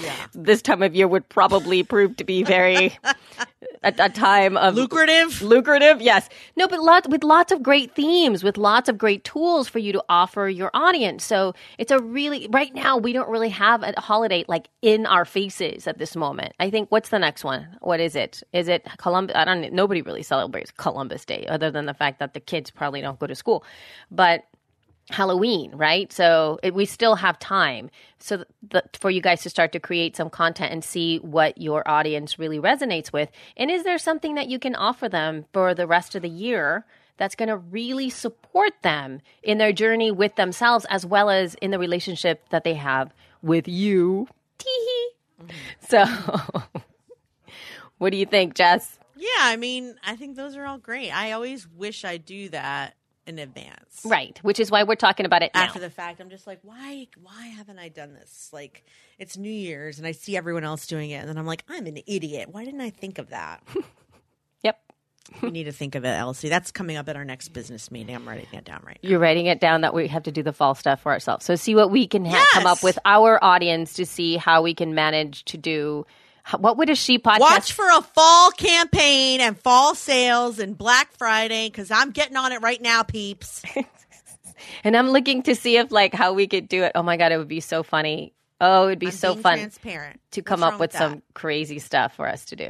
Yeah. 0.00 0.14
this 0.32 0.62
time 0.62 0.84
of 0.84 0.94
year 0.94 1.08
would 1.08 1.28
probably 1.28 1.82
prove 1.82 2.16
to 2.18 2.24
be 2.24 2.44
very 2.44 2.96
a, 3.82 3.94
a 3.98 4.08
time 4.08 4.56
of 4.56 4.74
Lucrative. 4.74 5.42
lucrative 5.42 6.00
yes. 6.02 6.28
No 6.56 6.68
but 6.68 6.80
lots 6.80 7.08
with 7.08 7.24
lots 7.24 7.52
of 7.52 7.62
great 7.62 7.94
themes 7.94 8.44
with 8.44 8.58
lots 8.58 8.88
of 8.88 8.98
great 8.98 9.24
tools 9.24 9.68
for 9.68 9.78
you 9.78 9.92
to 9.92 10.04
offer 10.08 10.48
your 10.48 10.70
audience. 10.74 11.24
So 11.24 11.54
it's 11.78 11.90
a 11.90 11.98
really 12.00 12.48
right 12.50 12.74
now 12.74 12.96
we 12.96 13.12
don't 13.12 13.28
really 13.28 13.48
have 13.50 13.82
a 13.82 13.98
holiday 14.00 14.44
like 14.48 14.68
in 14.82 15.06
our 15.06 15.24
faces 15.24 15.86
at 15.86 15.98
this 15.98 16.14
moment. 16.16 16.52
I 16.60 16.70
think 16.70 16.90
what's 16.90 17.08
the 17.10 17.18
next 17.18 17.44
one? 17.44 17.66
What 17.80 18.00
is 18.00 18.16
it? 18.16 18.42
Is 18.52 18.68
it 18.68 18.86
columbus 18.98 19.36
i 19.36 19.44
don't 19.44 19.72
nobody 19.72 20.02
really 20.02 20.22
celebrates 20.22 20.70
columbus 20.70 21.24
day 21.24 21.46
other 21.48 21.70
than 21.70 21.86
the 21.86 21.94
fact 21.94 22.18
that 22.18 22.34
the 22.34 22.40
kids 22.40 22.70
probably 22.70 23.00
don't 23.00 23.18
go 23.18 23.26
to 23.26 23.34
school. 23.34 23.64
But 24.10 24.44
Halloween, 25.10 25.72
right? 25.74 26.12
So 26.12 26.58
it, 26.62 26.74
we 26.74 26.84
still 26.84 27.16
have 27.16 27.38
time 27.38 27.90
so 28.18 28.36
th- 28.36 28.48
th- 28.70 28.84
for 28.98 29.10
you 29.10 29.20
guys 29.20 29.42
to 29.42 29.50
start 29.50 29.72
to 29.72 29.80
create 29.80 30.16
some 30.16 30.30
content 30.30 30.72
and 30.72 30.84
see 30.84 31.18
what 31.18 31.58
your 31.58 31.88
audience 31.88 32.38
really 32.38 32.58
resonates 32.58 33.12
with. 33.12 33.30
And 33.56 33.70
is 33.70 33.82
there 33.82 33.98
something 33.98 34.34
that 34.34 34.48
you 34.48 34.58
can 34.58 34.74
offer 34.74 35.08
them 35.08 35.46
for 35.52 35.74
the 35.74 35.86
rest 35.86 36.14
of 36.14 36.22
the 36.22 36.28
year 36.28 36.84
that's 37.16 37.34
going 37.34 37.48
to 37.48 37.56
really 37.56 38.10
support 38.10 38.72
them 38.82 39.20
in 39.42 39.58
their 39.58 39.72
journey 39.72 40.10
with 40.10 40.36
themselves 40.36 40.86
as 40.88 41.04
well 41.04 41.28
as 41.28 41.54
in 41.56 41.70
the 41.70 41.78
relationship 41.78 42.48
that 42.50 42.64
they 42.64 42.74
have 42.74 43.12
with 43.42 43.66
you? 43.66 44.28
Tee-hee. 44.58 45.10
Mm-hmm. 45.42 45.86
So, 45.88 46.70
what 47.98 48.10
do 48.10 48.16
you 48.16 48.26
think, 48.26 48.54
Jess? 48.54 48.98
Yeah, 49.16 49.28
I 49.40 49.56
mean, 49.56 49.96
I 50.04 50.16
think 50.16 50.36
those 50.36 50.56
are 50.56 50.64
all 50.64 50.78
great. 50.78 51.10
I 51.10 51.32
always 51.32 51.68
wish 51.68 52.04
I 52.04 52.16
do 52.16 52.48
that 52.50 52.94
in 53.30 53.38
advance. 53.38 54.02
Right, 54.04 54.38
which 54.42 54.60
is 54.60 54.70
why 54.70 54.82
we're 54.82 54.94
talking 54.96 55.24
about 55.24 55.42
it 55.42 55.52
now. 55.54 55.62
After 55.62 55.78
the 55.80 55.90
fact, 55.90 56.20
I'm 56.20 56.28
just 56.28 56.46
like, 56.46 56.58
why 56.62 57.08
why 57.22 57.46
haven't 57.46 57.78
I 57.78 57.88
done 57.88 58.12
this? 58.12 58.50
Like 58.52 58.84
it's 59.18 59.36
New 59.36 59.50
Year's 59.50 59.98
and 59.98 60.06
I 60.06 60.12
see 60.12 60.36
everyone 60.36 60.64
else 60.64 60.86
doing 60.86 61.10
it 61.10 61.16
and 61.16 61.28
then 61.28 61.38
I'm 61.38 61.46
like, 61.46 61.64
I'm 61.68 61.86
an 61.86 61.98
idiot. 62.06 62.48
Why 62.50 62.64
didn't 62.64 62.82
I 62.82 62.90
think 62.90 63.18
of 63.18 63.30
that? 63.30 63.62
yep. 64.62 64.78
we 65.42 65.50
need 65.50 65.64
to 65.64 65.72
think 65.72 65.94
of 65.94 66.04
it, 66.04 66.08
Elsie. 66.08 66.48
That's 66.48 66.70
coming 66.70 66.96
up 66.96 67.08
at 67.08 67.16
our 67.16 67.24
next 67.24 67.48
business 67.48 67.90
meeting. 67.90 68.14
I'm 68.14 68.28
writing 68.28 68.48
it 68.52 68.64
down 68.64 68.82
right 68.84 68.98
now. 69.02 69.08
You're 69.08 69.20
writing 69.20 69.46
it 69.46 69.60
down 69.60 69.82
that 69.82 69.94
we 69.94 70.08
have 70.08 70.24
to 70.24 70.32
do 70.32 70.42
the 70.42 70.52
fall 70.52 70.74
stuff 70.74 71.00
for 71.02 71.12
ourselves. 71.12 71.44
So 71.46 71.54
see 71.54 71.74
what 71.74 71.90
we 71.90 72.06
can 72.06 72.24
ha- 72.24 72.44
come 72.52 72.66
up 72.66 72.82
with 72.82 72.98
our 73.04 73.42
audience 73.42 73.94
to 73.94 74.04
see 74.06 74.36
how 74.36 74.62
we 74.62 74.74
can 74.74 74.94
manage 74.94 75.44
to 75.46 75.56
do. 75.56 76.06
What 76.58 76.76
would 76.78 76.90
a 76.90 76.94
she 76.94 77.18
podcast? 77.18 77.40
Watch 77.40 77.72
for 77.72 77.88
a 77.90 78.02
fall 78.02 78.50
campaign 78.52 79.40
and 79.40 79.58
fall 79.58 79.94
sales 79.94 80.58
and 80.58 80.76
Black 80.76 81.12
Friday 81.16 81.68
because 81.68 81.90
I'm 81.90 82.10
getting 82.10 82.36
on 82.36 82.52
it 82.52 82.60
right 82.60 82.80
now, 82.80 83.02
peeps. 83.02 83.62
and 84.84 84.96
I'm 84.96 85.10
looking 85.10 85.42
to 85.44 85.54
see 85.54 85.76
if 85.76 85.90
like 85.90 86.14
how 86.14 86.32
we 86.32 86.46
could 86.46 86.68
do 86.68 86.82
it. 86.84 86.92
Oh 86.94 87.02
my 87.02 87.16
god, 87.16 87.32
it 87.32 87.38
would 87.38 87.48
be 87.48 87.60
so 87.60 87.82
funny. 87.82 88.32
Oh, 88.60 88.84
it 88.84 88.86
would 88.86 88.98
be 88.98 89.06
I'm 89.06 89.12
so 89.12 89.34
fun 89.36 89.58
transparent 89.58 90.20
to 90.32 90.42
come 90.42 90.62
up 90.62 90.78
with 90.78 90.92
that? 90.92 90.98
some 90.98 91.22
crazy 91.34 91.78
stuff 91.78 92.16
for 92.16 92.28
us 92.28 92.44
to 92.46 92.56
do. 92.56 92.68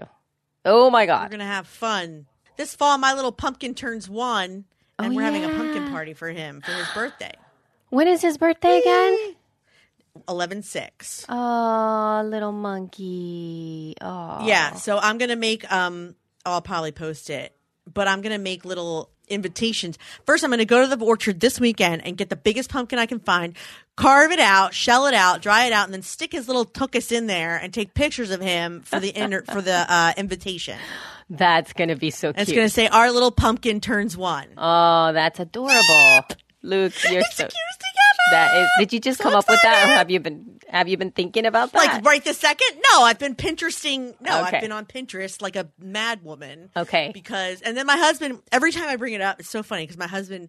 Oh 0.64 0.90
my 0.90 1.06
god, 1.06 1.24
We're 1.24 1.38
gonna 1.38 1.46
have 1.46 1.66
fun 1.66 2.26
this 2.56 2.74
fall. 2.74 2.98
My 2.98 3.14
little 3.14 3.32
pumpkin 3.32 3.74
turns 3.74 4.08
one, 4.08 4.64
and 4.98 5.12
Oh, 5.12 5.16
we're 5.16 5.22
having 5.22 5.44
a 5.44 5.48
pumpkin 5.48 5.90
party 5.90 6.12
for 6.14 6.28
him 6.28 6.60
for 6.60 6.72
his 6.72 6.86
birthday. 6.94 7.32
When 7.88 8.06
is 8.06 8.20
his 8.22 8.38
birthday 8.38 8.78
again? 8.78 9.34
Eleven 10.28 10.62
six. 10.62 11.24
Oh, 11.28 12.22
little 12.24 12.52
monkey. 12.52 13.94
Oh. 14.00 14.44
Yeah, 14.46 14.74
so 14.74 14.98
I'm 14.98 15.18
gonna 15.18 15.36
make 15.36 15.70
um 15.72 16.14
I'll 16.44 16.62
probably 16.62 16.92
post 16.92 17.30
it, 17.30 17.54
but 17.92 18.08
I'm 18.08 18.20
gonna 18.22 18.38
make 18.38 18.64
little 18.64 19.10
invitations. 19.28 19.96
First 20.26 20.42
I'm 20.44 20.50
gonna 20.50 20.64
go 20.64 20.86
to 20.88 20.96
the 20.96 21.04
orchard 21.04 21.40
this 21.40 21.60
weekend 21.60 22.04
and 22.04 22.16
get 22.16 22.30
the 22.30 22.36
biggest 22.36 22.70
pumpkin 22.70 22.98
I 22.98 23.06
can 23.06 23.20
find, 23.20 23.56
carve 23.96 24.32
it 24.32 24.40
out, 24.40 24.74
shell 24.74 25.06
it 25.06 25.14
out, 25.14 25.40
dry 25.42 25.66
it 25.66 25.72
out, 25.72 25.84
and 25.84 25.94
then 25.94 26.02
stick 26.02 26.32
his 26.32 26.48
little 26.48 26.64
tuchus 26.64 27.12
in 27.12 27.26
there 27.26 27.56
and 27.56 27.72
take 27.72 27.94
pictures 27.94 28.30
of 28.30 28.40
him 28.40 28.80
for 28.82 28.98
the 29.00 29.16
inter- 29.16 29.44
for 29.52 29.62
the 29.62 29.86
uh, 29.88 30.12
invitation. 30.16 30.78
That's 31.32 31.72
going 31.74 31.90
to 31.90 31.96
be 31.96 32.10
so 32.10 32.28
And 32.28 32.36
cute. 32.38 32.48
it's 32.48 32.56
gonna 32.56 32.68
say 32.68 32.88
our 32.88 33.12
little 33.12 33.30
pumpkin 33.30 33.80
turns 33.80 34.16
one. 34.16 34.48
oh, 34.58 35.12
that's 35.12 35.38
adorable. 35.38 36.24
Luke, 36.62 36.92
you're 37.10 37.20
it's 37.20 37.36
so 37.36 37.44
the 37.44 37.50
cutest 37.50 37.80
thing 37.80 37.90
ever. 37.94 37.99
That 38.30 38.56
is. 38.56 38.68
Did 38.78 38.92
you 38.92 39.00
just 39.00 39.18
So 39.18 39.24
come 39.24 39.34
up 39.34 39.48
with 39.48 39.60
that, 39.62 39.84
or 39.84 39.88
have 39.94 40.10
you 40.10 40.20
been 40.20 40.58
have 40.68 40.88
you 40.88 40.96
been 40.96 41.10
thinking 41.10 41.46
about 41.46 41.72
that? 41.72 41.78
like 41.94 42.04
right 42.04 42.24
this 42.24 42.38
second? 42.38 42.80
No, 42.92 43.02
I've 43.02 43.18
been 43.18 43.34
Pinteresting. 43.34 44.14
No, 44.20 44.42
Okay. 44.44 44.56
I've 44.56 44.62
been 44.62 44.72
on 44.72 44.86
Pinterest 44.86 45.42
like 45.42 45.56
a 45.56 45.68
mad 45.78 46.22
woman. 46.24 46.70
Okay. 46.76 47.10
Because 47.12 47.60
and 47.62 47.76
then 47.76 47.86
my 47.86 47.96
husband 47.96 48.40
every 48.52 48.72
time 48.72 48.88
I 48.88 48.96
bring 48.96 49.14
it 49.14 49.20
up, 49.20 49.40
it's 49.40 49.50
so 49.50 49.62
funny 49.62 49.82
because 49.84 49.98
my 49.98 50.06
husband 50.06 50.48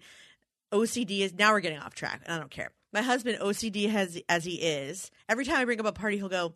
OCD 0.72 1.20
is 1.20 1.34
now 1.34 1.52
we're 1.52 1.60
getting 1.60 1.80
off 1.80 1.94
track 1.96 2.22
and 2.26 2.34
I 2.34 2.38
don't 2.40 2.52
care. 2.52 2.72
My 2.94 3.02
husband 3.02 3.40
OCD 3.40 3.90
has 3.90 4.22
as 4.30 4.44
he 4.46 4.56
is. 4.56 5.12
Every 5.28 5.46
time 5.46 5.58
I 5.58 5.66
bring 5.66 5.80
up 5.80 5.86
a 5.86 5.92
party, 5.92 6.18
he'll 6.18 6.30
go. 6.30 6.54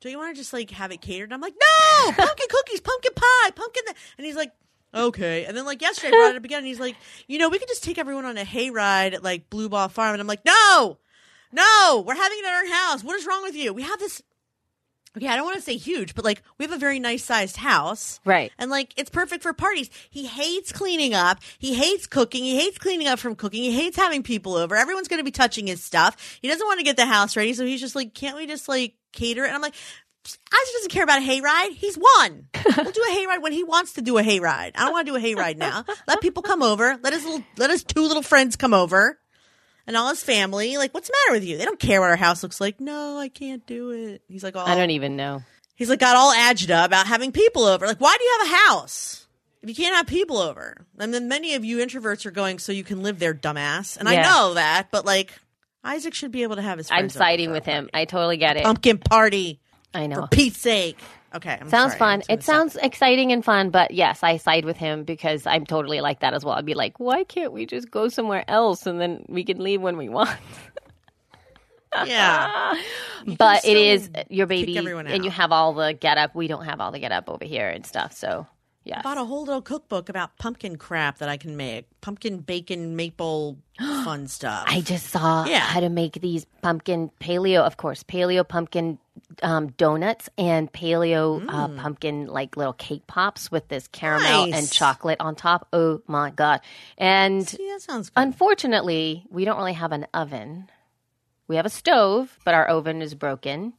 Do 0.00 0.10
you 0.10 0.18
want 0.18 0.34
to 0.34 0.40
just 0.40 0.52
like 0.52 0.70
have 0.70 0.92
it 0.92 1.00
catered? 1.00 1.32
I'm 1.32 1.40
like, 1.40 1.54
no, 1.54 2.12
pumpkin 2.12 2.46
cookies, 2.50 2.80
pumpkin 2.80 3.12
pie, 3.14 3.50
pumpkin. 3.54 3.84
th-" 3.86 3.96
And 4.18 4.26
he's 4.26 4.36
like, 4.36 4.52
okay. 4.94 5.44
And 5.44 5.56
then 5.56 5.64
like 5.64 5.82
yesterday, 5.82 6.08
I 6.08 6.18
brought 6.18 6.34
it 6.34 6.36
up 6.36 6.44
again, 6.44 6.58
and 6.58 6.66
he's 6.66 6.80
like, 6.80 6.96
you 7.26 7.38
know, 7.38 7.48
we 7.48 7.58
could 7.58 7.68
just 7.68 7.84
take 7.84 7.98
everyone 7.98 8.24
on 8.24 8.38
a 8.38 8.44
hayride 8.44 9.14
at 9.14 9.22
like 9.22 9.50
Blue 9.50 9.68
Ball 9.68 9.88
Farm. 9.88 10.12
And 10.12 10.20
I'm 10.20 10.26
like, 10.26 10.44
no, 10.44 10.98
no, 11.52 12.04
we're 12.06 12.14
having 12.14 12.38
it 12.38 12.44
at 12.44 12.52
our 12.52 12.66
house. 12.66 13.04
What 13.04 13.16
is 13.16 13.26
wrong 13.26 13.42
with 13.42 13.54
you? 13.54 13.72
We 13.72 13.82
have 13.82 13.98
this 13.98 14.22
Okay, 15.16 15.28
I 15.28 15.36
don't 15.36 15.44
want 15.44 15.56
to 15.56 15.62
say 15.62 15.76
huge, 15.76 16.14
but 16.16 16.24
like 16.24 16.42
we 16.58 16.64
have 16.64 16.72
a 16.72 16.78
very 16.78 16.98
nice 16.98 17.22
sized 17.22 17.56
house. 17.56 18.18
Right. 18.24 18.50
And 18.58 18.68
like 18.68 18.92
it's 18.96 19.10
perfect 19.10 19.44
for 19.44 19.52
parties. 19.52 19.88
He 20.10 20.26
hates 20.26 20.72
cleaning 20.72 21.14
up. 21.14 21.38
He 21.58 21.74
hates 21.74 22.08
cooking. 22.08 22.42
He 22.42 22.58
hates 22.58 22.78
cleaning 22.78 23.06
up 23.06 23.20
from 23.20 23.36
cooking. 23.36 23.62
He 23.62 23.70
hates 23.72 23.96
having 23.96 24.24
people 24.24 24.56
over. 24.56 24.74
Everyone's 24.74 25.06
going 25.06 25.20
to 25.20 25.24
be 25.24 25.30
touching 25.30 25.68
his 25.68 25.82
stuff. 25.84 26.38
He 26.42 26.48
doesn't 26.48 26.66
want 26.66 26.80
to 26.80 26.84
get 26.84 26.96
the 26.96 27.06
house 27.06 27.36
ready. 27.36 27.54
So 27.54 27.64
he's 27.64 27.80
just 27.80 27.94
like, 27.94 28.12
can't 28.12 28.36
we 28.36 28.46
just 28.46 28.68
like 28.68 28.94
cater 29.12 29.44
it? 29.44 29.48
And 29.48 29.54
I'm 29.54 29.62
like, 29.62 29.76
Isaac 30.24 30.74
doesn't 30.74 30.90
care 30.90 31.04
about 31.04 31.18
a 31.18 31.24
hayride. 31.24 31.72
He's 31.72 31.96
one. 31.96 32.48
We'll 32.54 32.92
do 32.92 33.02
a 33.02 33.14
hayride 33.14 33.42
when 33.42 33.52
he 33.52 33.62
wants 33.62 33.94
to 33.94 34.02
do 34.02 34.16
a 34.18 34.22
hayride. 34.22 34.72
I 34.74 34.84
don't 34.84 34.92
want 34.92 35.06
to 35.06 35.12
do 35.12 35.16
a 35.16 35.20
hayride 35.20 35.56
now. 35.58 35.84
Let 36.06 36.20
people 36.20 36.42
come 36.42 36.62
over. 36.62 36.98
Let 37.02 37.12
his 37.12 37.24
little, 37.24 37.44
let 37.58 37.70
his 37.70 37.84
two 37.84 38.02
little 38.02 38.22
friends 38.22 38.56
come 38.56 38.72
over 38.72 39.18
and 39.86 39.96
all 39.96 40.08
his 40.08 40.22
family. 40.22 40.78
Like, 40.78 40.94
what's 40.94 41.08
the 41.08 41.14
matter 41.26 41.36
with 41.38 41.44
you? 41.46 41.58
They 41.58 41.64
don't 41.66 41.78
care 41.78 42.00
what 42.00 42.08
our 42.08 42.16
house 42.16 42.42
looks 42.42 42.60
like. 42.60 42.80
No, 42.80 43.18
I 43.18 43.28
can't 43.28 43.66
do 43.66 43.90
it. 43.90 44.22
He's 44.26 44.42
like, 44.42 44.56
oh, 44.56 44.60
I 44.60 44.74
don't 44.76 44.90
even 44.90 45.16
know. 45.16 45.42
He's 45.74 45.90
like 45.90 46.00
got 46.00 46.16
all 46.16 46.32
agita 46.32 46.84
about 46.84 47.06
having 47.06 47.32
people 47.32 47.64
over. 47.64 47.86
Like, 47.86 48.00
why 48.00 48.16
do 48.18 48.24
you 48.24 48.38
have 48.38 48.46
a 48.46 48.56
house 48.70 49.26
if 49.62 49.68
you 49.68 49.74
can't 49.74 49.94
have 49.94 50.06
people 50.06 50.38
over? 50.38 50.86
And 50.98 51.12
then 51.12 51.28
many 51.28 51.54
of 51.54 51.64
you 51.64 51.84
introverts 51.84 52.24
are 52.24 52.30
going, 52.30 52.58
so 52.60 52.72
you 52.72 52.84
can 52.84 53.02
live 53.02 53.18
there, 53.18 53.34
dumbass. 53.34 53.98
And 53.98 54.08
I 54.08 54.22
know 54.22 54.54
that, 54.54 54.88
but 54.90 55.04
like, 55.04 55.32
Isaac 55.82 56.14
should 56.14 56.32
be 56.32 56.44
able 56.44 56.56
to 56.56 56.62
have 56.62 56.78
his. 56.78 56.88
I'm 56.90 57.10
siding 57.10 57.50
with 57.50 57.66
him. 57.66 57.90
I 57.92 58.06
totally 58.06 58.38
get 58.38 58.56
it. 58.56 58.64
Pumpkin 58.64 58.96
party 58.96 59.60
I 59.94 60.06
know. 60.06 60.22
for 60.22 60.28
Pete's 60.28 60.58
sake. 60.58 60.98
Okay, 61.34 61.58
I'm 61.60 61.68
Sounds 61.68 61.92
sorry. 61.92 61.98
fun. 61.98 62.22
It 62.28 62.44
sounds 62.44 62.76
exciting 62.76 63.32
and 63.32 63.44
fun, 63.44 63.70
but 63.70 63.90
yes, 63.90 64.22
I 64.22 64.36
side 64.36 64.64
with 64.64 64.76
him 64.76 65.02
because 65.02 65.46
I'm 65.46 65.66
totally 65.66 66.00
like 66.00 66.20
that 66.20 66.32
as 66.32 66.44
well. 66.44 66.54
I'd 66.54 66.64
be 66.64 66.74
like, 66.74 67.00
why 67.00 67.24
can't 67.24 67.52
we 67.52 67.66
just 67.66 67.90
go 67.90 68.08
somewhere 68.08 68.44
else 68.46 68.86
and 68.86 69.00
then 69.00 69.24
we 69.28 69.42
can 69.42 69.58
leave 69.58 69.80
when 69.80 69.96
we 69.96 70.08
want? 70.08 70.30
Yeah, 72.06 72.74
but 73.38 73.64
it 73.64 73.76
is 73.76 74.10
your 74.28 74.46
baby, 74.46 74.76
and 74.76 75.24
you 75.24 75.30
have 75.30 75.52
all 75.52 75.74
the 75.74 75.92
get 75.92 76.18
up. 76.18 76.34
We 76.34 76.48
don't 76.48 76.64
have 76.64 76.80
all 76.80 76.90
the 76.90 76.98
get 76.98 77.12
up 77.12 77.30
over 77.30 77.44
here 77.44 77.68
and 77.68 77.86
stuff. 77.86 78.12
So 78.12 78.48
yeah, 78.82 78.98
I 78.98 79.02
bought 79.02 79.16
a 79.16 79.24
whole 79.24 79.44
little 79.44 79.62
cookbook 79.62 80.08
about 80.08 80.36
pumpkin 80.36 80.74
crap 80.76 81.18
that 81.18 81.28
I 81.28 81.36
can 81.36 81.56
make. 81.56 81.86
Pumpkin 82.00 82.38
bacon 82.38 82.96
maple 82.96 83.58
fun 83.78 84.26
stuff. 84.26 84.64
I 84.66 84.80
just 84.80 85.06
saw 85.06 85.44
Yeah. 85.46 85.60
how 85.60 85.78
to 85.78 85.88
make 85.88 86.14
these 86.20 86.46
pumpkin 86.62 87.12
paleo, 87.20 87.60
of 87.64 87.76
course, 87.76 88.02
paleo 88.02 88.46
pumpkin 88.46 88.98
um, 89.42 89.68
donuts 89.72 90.28
and 90.38 90.72
paleo 90.72 91.44
uh, 91.48 91.68
pumpkin 91.80 92.26
like 92.26 92.56
little 92.56 92.72
cake 92.72 93.06
pops 93.06 93.50
with 93.50 93.68
this 93.68 93.88
caramel 93.88 94.46
Mm. 94.46 94.50
Nice. 94.50 94.60
and 94.60 94.70
chocolate 94.72 95.16
on 95.20 95.34
top. 95.34 95.68
Oh 95.72 96.02
my 96.06 96.30
god! 96.30 96.60
And 96.98 97.40
yeah, 97.58 97.74
that 97.74 97.80
sounds 97.82 98.10
good. 98.10 98.20
unfortunately, 98.22 99.24
we 99.30 99.44
don't 99.44 99.56
really 99.56 99.72
have 99.74 99.92
an 99.92 100.06
oven. 100.14 100.68
We 101.48 101.56
have 101.56 101.66
a 101.66 101.70
stove, 101.70 102.38
but 102.44 102.54
our 102.54 102.64
oven 102.66 103.02
is 103.02 103.14
broken. 103.14 103.74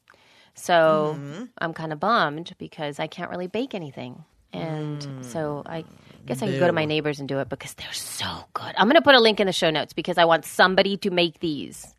So 0.54 1.16
Mm-hmm. 1.18 1.44
I'm 1.58 1.74
kind 1.74 1.92
of 1.94 2.00
bummed 2.00 2.54
because 2.58 3.00
I 3.00 3.08
can't 3.08 3.30
really 3.32 3.48
bake 3.48 3.74
anything. 3.74 4.24
And 4.54 5.00
Mm. 5.02 5.26
so 5.26 5.64
I 5.66 5.84
guess 6.26 6.42
I 6.42 6.48
could 6.48 6.60
go 6.60 6.68
to 6.68 6.74
my 6.74 6.86
neighbors 6.86 7.20
and 7.20 7.28
do 7.28 7.40
it 7.40 7.50
because 7.50 7.74
they're 7.74 7.92
so 7.92 8.26
good. 8.54 8.74
I'm 8.78 8.86
going 8.88 8.96
to 8.96 9.02
put 9.02 9.16
a 9.16 9.20
link 9.20 9.40
in 9.40 9.48
the 9.48 9.54
show 9.54 9.70
notes 9.70 9.94
because 9.94 10.18
I 10.18 10.26
want 10.26 10.46
somebody 10.46 10.96
to 10.98 11.10
make 11.12 11.40
these. 11.40 11.94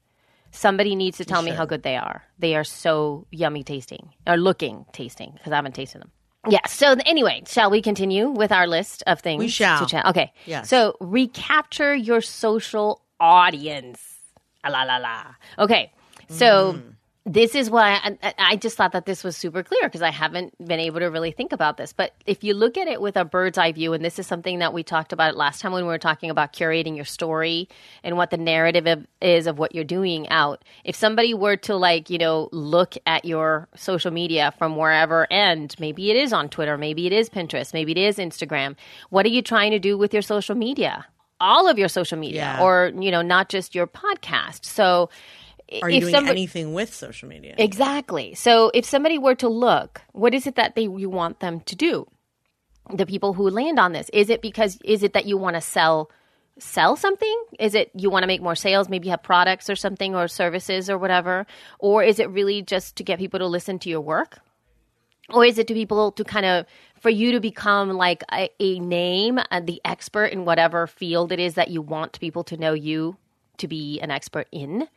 Somebody 0.57 0.97
needs 0.97 1.19
to 1.19 1.25
tell 1.25 1.43
me 1.43 1.51
how 1.51 1.67
good 1.67 1.83
they 1.83 1.97
are. 1.97 2.25
They 2.39 2.57
are 2.57 2.65
so 2.65 3.27
yummy 3.31 3.63
tasting 3.63 4.11
or 4.27 4.37
looking 4.37 4.87
tasting 4.93 5.33
because 5.35 5.53
I 5.53 5.57
haven't 5.57 5.75
tasted 5.75 6.01
them. 6.01 6.11
Yeah. 6.49 6.65
So 6.67 6.97
anyway, 7.05 7.43
shall 7.47 7.71
we 7.71 7.83
continue 7.83 8.29
with 8.31 8.53
our 8.53 8.67
list 8.67 9.03
of 9.07 9.21
things? 9.21 9.39
We 9.41 9.49
shall. 9.49 9.81
To 9.81 9.87
chat? 9.87 10.07
Okay. 10.07 10.33
Yes. 10.47 10.69
So 10.69 10.97
recapture 11.01 11.95
your 11.95 12.21
social 12.21 13.03
audience. 13.21 14.01
Ah, 14.65 14.71
La 14.71 14.83
la 14.85 14.97
la. 14.99 15.25
Okay. 15.59 15.93
So 16.29 16.73
Mm-hmm. 16.73 16.91
This 17.29 17.57
is 17.57 17.69
why 17.69 17.99
I, 18.23 18.35
I- 18.39 18.57
just 18.57 18.77
thought 18.77 18.93
that 18.93 19.05
this 19.05 19.25
was 19.25 19.37
super 19.37 19.63
clear 19.65 19.83
because 19.83 20.01
I 20.01 20.11
haven't 20.11 20.55
been 20.65 20.79
able 20.81 21.01
to 21.01 21.07
really 21.07 21.33
think 21.33 21.53
about 21.53 21.77
this. 21.77 21.93
But 21.93 22.15
if 22.25 22.45
you 22.45 22.55
look 22.55 22.79
at 22.79 22.87
it 22.87 23.01
with 23.03 23.17
a 23.17 23.25
bird's 23.25 23.59
eye 23.59 23.73
view, 23.73 23.93
and 23.93 24.05
this 24.05 24.19
is 24.21 24.27
something 24.29 24.61
that 24.61 24.73
we 24.73 24.83
talked 24.85 25.13
about 25.13 25.37
last 25.37 25.61
time 25.61 25.73
when 25.73 25.83
we 25.83 25.89
were 25.89 25.99
talking 25.99 26.31
about 26.31 26.53
curating 26.53 26.95
your 26.95 27.05
story 27.05 27.69
and 28.05 28.17
what 28.17 28.31
the 28.31 28.37
narrative 28.37 28.87
of, 28.87 29.07
is 29.21 29.47
of 29.49 29.59
what 29.59 29.75
you're 29.75 29.85
doing 29.85 30.29
out. 30.29 30.65
If 30.85 30.95
somebody 30.95 31.35
were 31.35 31.57
to 31.59 31.75
like, 31.75 32.09
you 32.11 32.19
know, 32.19 32.49
look 32.53 32.95
at 33.07 33.25
your 33.25 33.69
social 33.75 34.13
media 34.13 34.55
from 34.57 34.77
wherever 34.77 35.27
end, 35.31 35.75
maybe 35.81 36.11
it 36.13 36.17
is 36.17 36.33
on 36.33 36.49
Twitter, 36.49 36.79
maybe 36.79 37.07
it 37.09 37.13
is 37.13 37.29
Pinterest, 37.29 37.75
maybe 37.75 37.91
it 37.93 37.99
is 37.99 38.19
Instagram. 38.19 38.77
What 39.11 39.27
are 39.27 39.31
you 39.31 39.43
trying 39.43 39.73
to 39.73 39.81
do 39.81 39.99
with 39.99 40.13
your 40.13 40.23
social 40.23 40.55
media? 40.55 41.05
All 41.41 41.69
of 41.69 41.77
your 41.79 41.89
social 41.89 42.17
media, 42.19 42.43
Yeah. 42.57 42.63
or 42.63 42.93
you 42.99 43.11
know, 43.11 43.21
not 43.21 43.51
just 43.51 43.75
your 43.75 43.87
podcast. 43.87 44.65
So, 44.65 45.11
Are 45.83 45.91
you 45.91 45.97
if 45.97 46.03
doing 46.05 46.15
somebody, 46.15 46.41
anything 46.43 46.75
with 46.75 46.95
social 46.95 47.29
media? 47.29 47.55
Exactly. 47.59 48.35
So 48.35 48.71
if 48.73 48.85
somebody 48.85 49.19
were 49.19 49.35
to 49.37 49.49
look, 49.49 50.03
what 50.13 50.35
is 50.35 50.47
it 50.47 50.55
that 50.55 50.75
they 50.75 50.83
you 50.83 51.11
want 51.11 51.41
them 51.41 51.61
to 51.61 51.77
do? 51.77 52.07
The 52.95 53.07
people 53.07 53.33
who 53.33 53.51
land 53.51 53.81
on 53.81 53.93
this, 53.93 54.09
is 54.13 54.31
it 54.31 54.43
because 54.43 54.79
is 54.85 55.03
it 55.03 55.13
that 55.15 55.27
you 55.27 55.37
want 55.37 55.57
to 55.57 55.61
sell 55.61 56.11
sell 56.59 56.97
something? 56.97 57.45
Is 57.59 57.75
it 57.75 57.91
you 57.95 58.11
want 58.11 58.23
to 58.23 58.27
make 58.27 58.41
more 58.41 58.55
sales, 58.55 58.89
maybe 58.89 59.09
have 59.09 59.23
products 59.23 59.69
or 59.69 59.77
something 59.77 60.15
or 60.15 60.29
services 60.29 60.89
or 60.89 60.99
whatever? 60.99 61.47
Or 61.79 62.03
is 62.03 62.19
it 62.19 62.31
really 62.31 62.63
just 62.63 62.97
to 62.97 63.05
get 63.05 63.19
people 63.19 63.41
to 63.41 63.47
listen 63.47 63.79
to 63.81 63.91
your 63.91 64.01
work? 64.01 64.39
Or 65.31 65.45
is 65.45 65.59
it 65.59 65.67
to 65.67 65.75
people 65.75 66.13
to 66.13 66.25
kind 66.25 66.47
of 66.47 66.67
for 67.01 67.11
you 67.11 67.33
to 67.33 67.41
become 67.41 67.91
like 67.91 68.23
a, 68.33 68.49
a 68.61 68.79
name 68.79 69.41
and 69.51 69.67
the 69.67 69.81
expert 69.85 70.27
in 70.27 70.45
whatever 70.45 70.87
field 70.87 71.33
it 71.33 71.41
is 71.41 71.55
that 71.55 71.69
you 71.69 71.83
want 71.83 72.21
people 72.21 72.45
to 72.45 72.57
know 72.57 72.73
you 72.73 73.17
to 73.59 73.69
be 73.69 74.01
an 74.01 74.11
expert 74.11 74.47
in? 74.53 74.89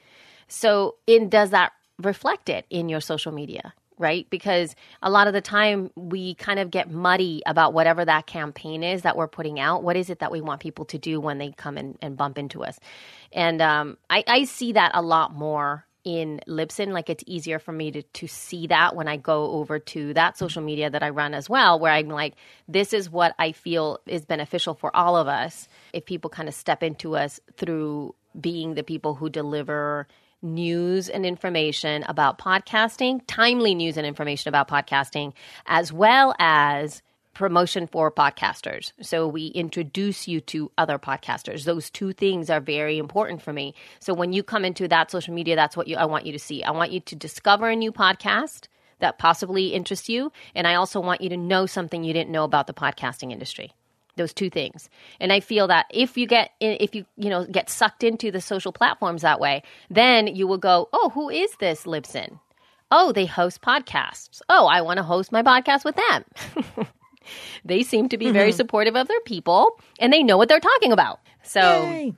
So, 0.49 0.95
in 1.07 1.29
does 1.29 1.51
that 1.51 1.71
reflect 1.97 2.49
it 2.49 2.65
in 2.69 2.89
your 2.89 3.01
social 3.01 3.31
media? 3.31 3.73
Right? 3.97 4.29
Because 4.29 4.75
a 5.01 5.09
lot 5.09 5.27
of 5.27 5.33
the 5.33 5.41
time 5.41 5.91
we 5.95 6.33
kind 6.35 6.57
of 6.57 6.71
get 6.71 6.89
muddy 6.89 7.41
about 7.45 7.73
whatever 7.73 8.05
that 8.05 8.27
campaign 8.27 8.81
is 8.81 9.01
that 9.01 9.17
we're 9.17 9.27
putting 9.27 9.59
out. 9.59 9.83
What 9.83 9.97
is 9.97 10.09
it 10.09 10.19
that 10.19 10.31
we 10.31 10.39
want 10.39 10.61
people 10.61 10.85
to 10.85 10.97
do 10.97 11.19
when 11.19 11.37
they 11.37 11.51
come 11.51 11.77
in 11.77 11.97
and 12.01 12.15
bump 12.15 12.37
into 12.37 12.63
us? 12.63 12.79
And 13.33 13.61
um, 13.61 13.97
I, 14.09 14.23
I 14.25 14.43
see 14.45 14.71
that 14.71 14.91
a 14.93 15.01
lot 15.01 15.33
more 15.33 15.85
in 16.03 16.39
Libsyn. 16.47 16.91
Like 16.93 17.09
it's 17.09 17.23
easier 17.27 17.59
for 17.59 17.71
me 17.71 17.91
to, 17.91 18.01
to 18.01 18.27
see 18.27 18.67
that 18.67 18.95
when 18.95 19.07
I 19.07 19.17
go 19.17 19.51
over 19.51 19.79
to 19.79 20.13
that 20.13 20.37
social 20.37 20.61
media 20.61 20.89
that 20.89 21.03
I 21.03 21.09
run 21.09 21.33
as 21.33 21.49
well, 21.49 21.79
where 21.79 21.91
I'm 21.91 22.07
like, 22.07 22.35
this 22.67 22.93
is 22.93 23.09
what 23.09 23.35
I 23.37 23.51
feel 23.51 23.99
is 24.05 24.25
beneficial 24.25 24.73
for 24.73 24.95
all 24.95 25.17
of 25.17 25.27
us. 25.27 25.67
If 25.93 26.05
people 26.05 26.29
kind 26.29 26.47
of 26.47 26.55
step 26.55 26.83
into 26.83 27.15
us 27.15 27.39
through 27.57 28.15
being 28.39 28.75
the 28.75 28.83
people 28.83 29.15
who 29.15 29.29
deliver 29.29 30.07
news 30.41 31.09
and 31.09 31.25
information 31.25 32.03
about 32.03 32.37
podcasting, 32.37 33.21
timely 33.27 33.75
news 33.75 33.97
and 33.97 34.05
information 34.05 34.49
about 34.49 34.67
podcasting, 34.67 35.33
as 35.65 35.91
well 35.91 36.33
as 36.39 37.01
promotion 37.33 37.87
for 37.87 38.11
podcasters. 38.11 38.91
So 39.01 39.27
we 39.27 39.47
introduce 39.47 40.27
you 40.27 40.41
to 40.41 40.71
other 40.77 40.99
podcasters. 40.99 41.63
Those 41.63 41.89
two 41.89 42.11
things 42.11 42.49
are 42.49 42.59
very 42.59 42.97
important 42.97 43.41
for 43.41 43.53
me. 43.53 43.75
So 43.99 44.13
when 44.13 44.33
you 44.33 44.43
come 44.43 44.65
into 44.65 44.87
that 44.89 45.11
social 45.11 45.33
media, 45.33 45.55
that's 45.55 45.77
what 45.77 45.87
you, 45.87 45.95
I 45.95 46.05
want 46.05 46.25
you 46.25 46.33
to 46.33 46.39
see. 46.39 46.63
I 46.63 46.71
want 46.71 46.91
you 46.91 46.99
to 46.99 47.15
discover 47.15 47.69
a 47.69 47.75
new 47.75 47.91
podcast 47.91 48.67
that 48.99 49.17
possibly 49.17 49.67
interests 49.67 50.09
you, 50.09 50.31
and 50.53 50.67
I 50.67 50.75
also 50.75 50.99
want 50.99 51.21
you 51.21 51.29
to 51.29 51.37
know 51.37 51.65
something 51.65 52.03
you 52.03 52.13
didn't 52.13 52.31
know 52.31 52.43
about 52.43 52.67
the 52.67 52.73
podcasting 52.73 53.31
industry 53.31 53.73
those 54.19 54.33
two 54.33 54.49
things. 54.51 54.87
And 55.19 55.33
i 55.33 55.39
feel 55.39 55.67
that 55.67 55.87
if 55.89 56.15
you 56.17 56.27
get 56.27 56.51
if 56.59 56.93
you 56.93 57.05
you 57.17 57.29
know 57.31 57.45
get 57.45 57.69
sucked 57.69 58.03
into 58.03 58.29
the 58.31 58.41
social 58.41 58.71
platforms 58.71 59.23
that 59.23 59.39
way 59.39 59.63
then 59.89 60.27
you 60.27 60.45
will 60.45 60.59
go 60.59 60.87
oh 60.93 61.09
who 61.15 61.29
is 61.29 61.49
this 61.59 61.85
libsyn? 61.85 62.39
Oh 62.91 63.11
they 63.11 63.25
host 63.25 63.61
podcasts. 63.63 64.41
Oh 64.49 64.67
i 64.67 64.81
want 64.81 64.97
to 64.97 65.03
host 65.03 65.31
my 65.31 65.41
podcast 65.41 65.83
with 65.85 65.97
them. 66.03 66.85
They 67.63 67.83
seem 67.83 68.09
to 68.09 68.17
be 68.17 68.31
very 68.31 68.51
supportive 68.51 68.95
of 68.95 69.07
their 69.07 69.19
people 69.21 69.79
and 69.99 70.11
they 70.11 70.23
know 70.23 70.37
what 70.37 70.49
they're 70.49 70.59
talking 70.59 70.91
about. 70.91 71.19
So 71.43 71.83
Yay. 71.83 72.13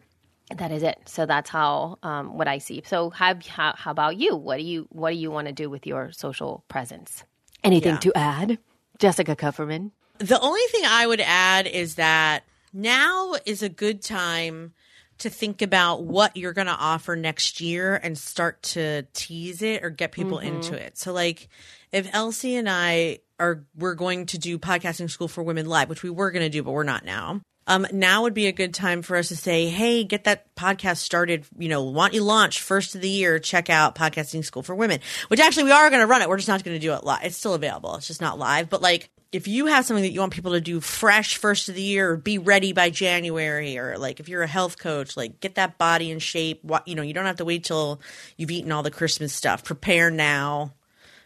that 0.56 0.72
is 0.72 0.84
it. 0.84 0.98
So 1.06 1.26
that's 1.26 1.50
how 1.50 1.98
um, 2.04 2.38
what 2.38 2.48
i 2.48 2.60
see. 2.60 2.82
So 2.86 3.10
how, 3.10 3.36
how, 3.48 3.74
how 3.76 3.92
about 3.92 4.16
you? 4.18 4.36
What 4.38 4.58
do 4.58 4.64
you 4.64 4.88
what 4.90 5.12
do 5.12 5.18
you 5.18 5.30
want 5.32 5.48
to 5.48 5.54
do 5.54 5.70
with 5.70 5.86
your 5.86 6.12
social 6.14 6.64
presence? 6.70 7.24
Anything 7.64 7.96
Yeah. 7.96 8.00
to 8.08 8.12
add 8.16 8.58
jessica 9.00 9.36
Kupferman 9.36 9.92
The 10.22 10.40
only 10.40 10.62
thing 10.70 10.84
I 10.86 11.08
would 11.08 11.22
add 11.22 11.66
is 11.66 11.96
that 11.96 12.44
now 12.72 13.34
is 13.46 13.64
a 13.64 13.70
good 13.70 14.04
time 14.04 14.74
to 15.18 15.30
think 15.32 15.64
about 15.64 16.04
what 16.04 16.38
you're 16.38 16.54
going 16.54 16.68
to 16.68 16.74
offer 16.74 17.16
next 17.16 17.60
year 17.60 17.96
and 17.96 18.18
start 18.18 18.62
to 18.62 19.04
tease 19.14 19.62
it 19.64 19.84
or 19.84 19.90
get 19.90 20.12
people 20.12 20.38
mm-hmm. 20.38 20.56
into 20.56 20.76
it. 20.76 20.98
So 20.98 21.12
like 21.12 21.50
if 21.92 22.08
Elsie 22.14 22.56
and 22.56 22.70
I 22.70 23.20
are 23.40 23.66
we're 23.76 23.96
going 23.96 24.28
to 24.28 24.38
do 24.38 24.60
podcasting 24.60 25.10
school 25.10 25.28
for 25.28 25.44
women 25.44 25.66
live, 25.66 25.90
which 25.90 26.04
we 26.04 26.12
were 26.12 26.30
going 26.30 26.46
to 26.46 26.50
do 26.50 26.62
but 26.62 26.72
we're 26.72 26.84
not 26.84 27.04
now. 27.04 27.42
Um, 27.68 27.86
now 27.94 28.24
would 28.24 28.34
be 28.34 28.48
a 28.48 28.52
good 28.52 28.74
time 28.74 29.02
for 29.02 29.16
us 29.16 29.28
to 29.28 29.36
say, 29.36 29.68
"Hey, 29.68 30.04
get 30.04 30.24
that 30.24 30.54
podcast 30.56 30.98
started. 30.98 31.46
You 31.58 31.70
know, 31.70 31.84
want 31.84 32.14
you 32.14 32.24
launch 32.24 32.60
first 32.60 32.96
of 32.96 33.02
the 33.02 33.10
year? 33.10 33.40
Check 33.40 33.70
out 33.70 33.96
podcasting 33.96 34.44
school 34.44 34.64
for 34.64 34.76
women." 34.76 35.00
Which 35.28 35.40
actually 35.40 35.66
we 35.66 35.72
are 35.72 35.90
going 35.90 36.02
to 36.02 36.08
run 36.08 36.22
it. 36.22 36.30
We're 36.30 36.38
just 36.38 36.48
not 36.48 36.64
going 36.64 36.76
to 36.76 36.86
do 36.86 36.94
it 36.94 37.04
live. 37.04 37.24
It's 37.24 37.38
still 37.38 37.54
available. 37.54 37.96
It's 37.96 38.08
just 38.08 38.22
not 38.22 38.40
live. 38.40 38.70
But 38.70 38.82
like, 38.82 39.10
if 39.32 39.48
you 39.48 39.68
have 39.68 39.86
something 39.86 40.04
that 40.04 40.12
you 40.12 40.20
want 40.20 40.34
people 40.34 40.54
to 40.54 40.62
do 40.62 40.82
fresh 40.82 41.38
first 41.38 41.70
of 41.70 41.76
the 41.76 41.82
year, 41.82 42.12
or 42.12 42.18
be 42.18 42.40
ready 42.40 42.74
by 42.74 42.90
January, 42.90 43.78
or 43.78 43.98
like 43.98 44.20
if 44.20 44.28
you're 44.28 44.44
a 44.44 44.48
health 44.48 44.80
coach, 44.80 45.16
like 45.16 45.40
get 45.40 45.56
that 45.56 45.78
body 45.78 46.10
in 46.10 46.20
shape. 46.20 46.62
You 46.86 46.96
know, 46.96 47.04
you 47.04 47.14
don't 47.14 47.26
have 47.26 47.38
to 47.38 47.46
wait 47.46 47.64
till 47.64 48.02
you've 48.38 48.52
eaten 48.52 48.72
all 48.72 48.84
the 48.84 48.92
Christmas 48.92 49.34
stuff. 49.34 49.64
Prepare 49.64 50.10
now 50.10 50.74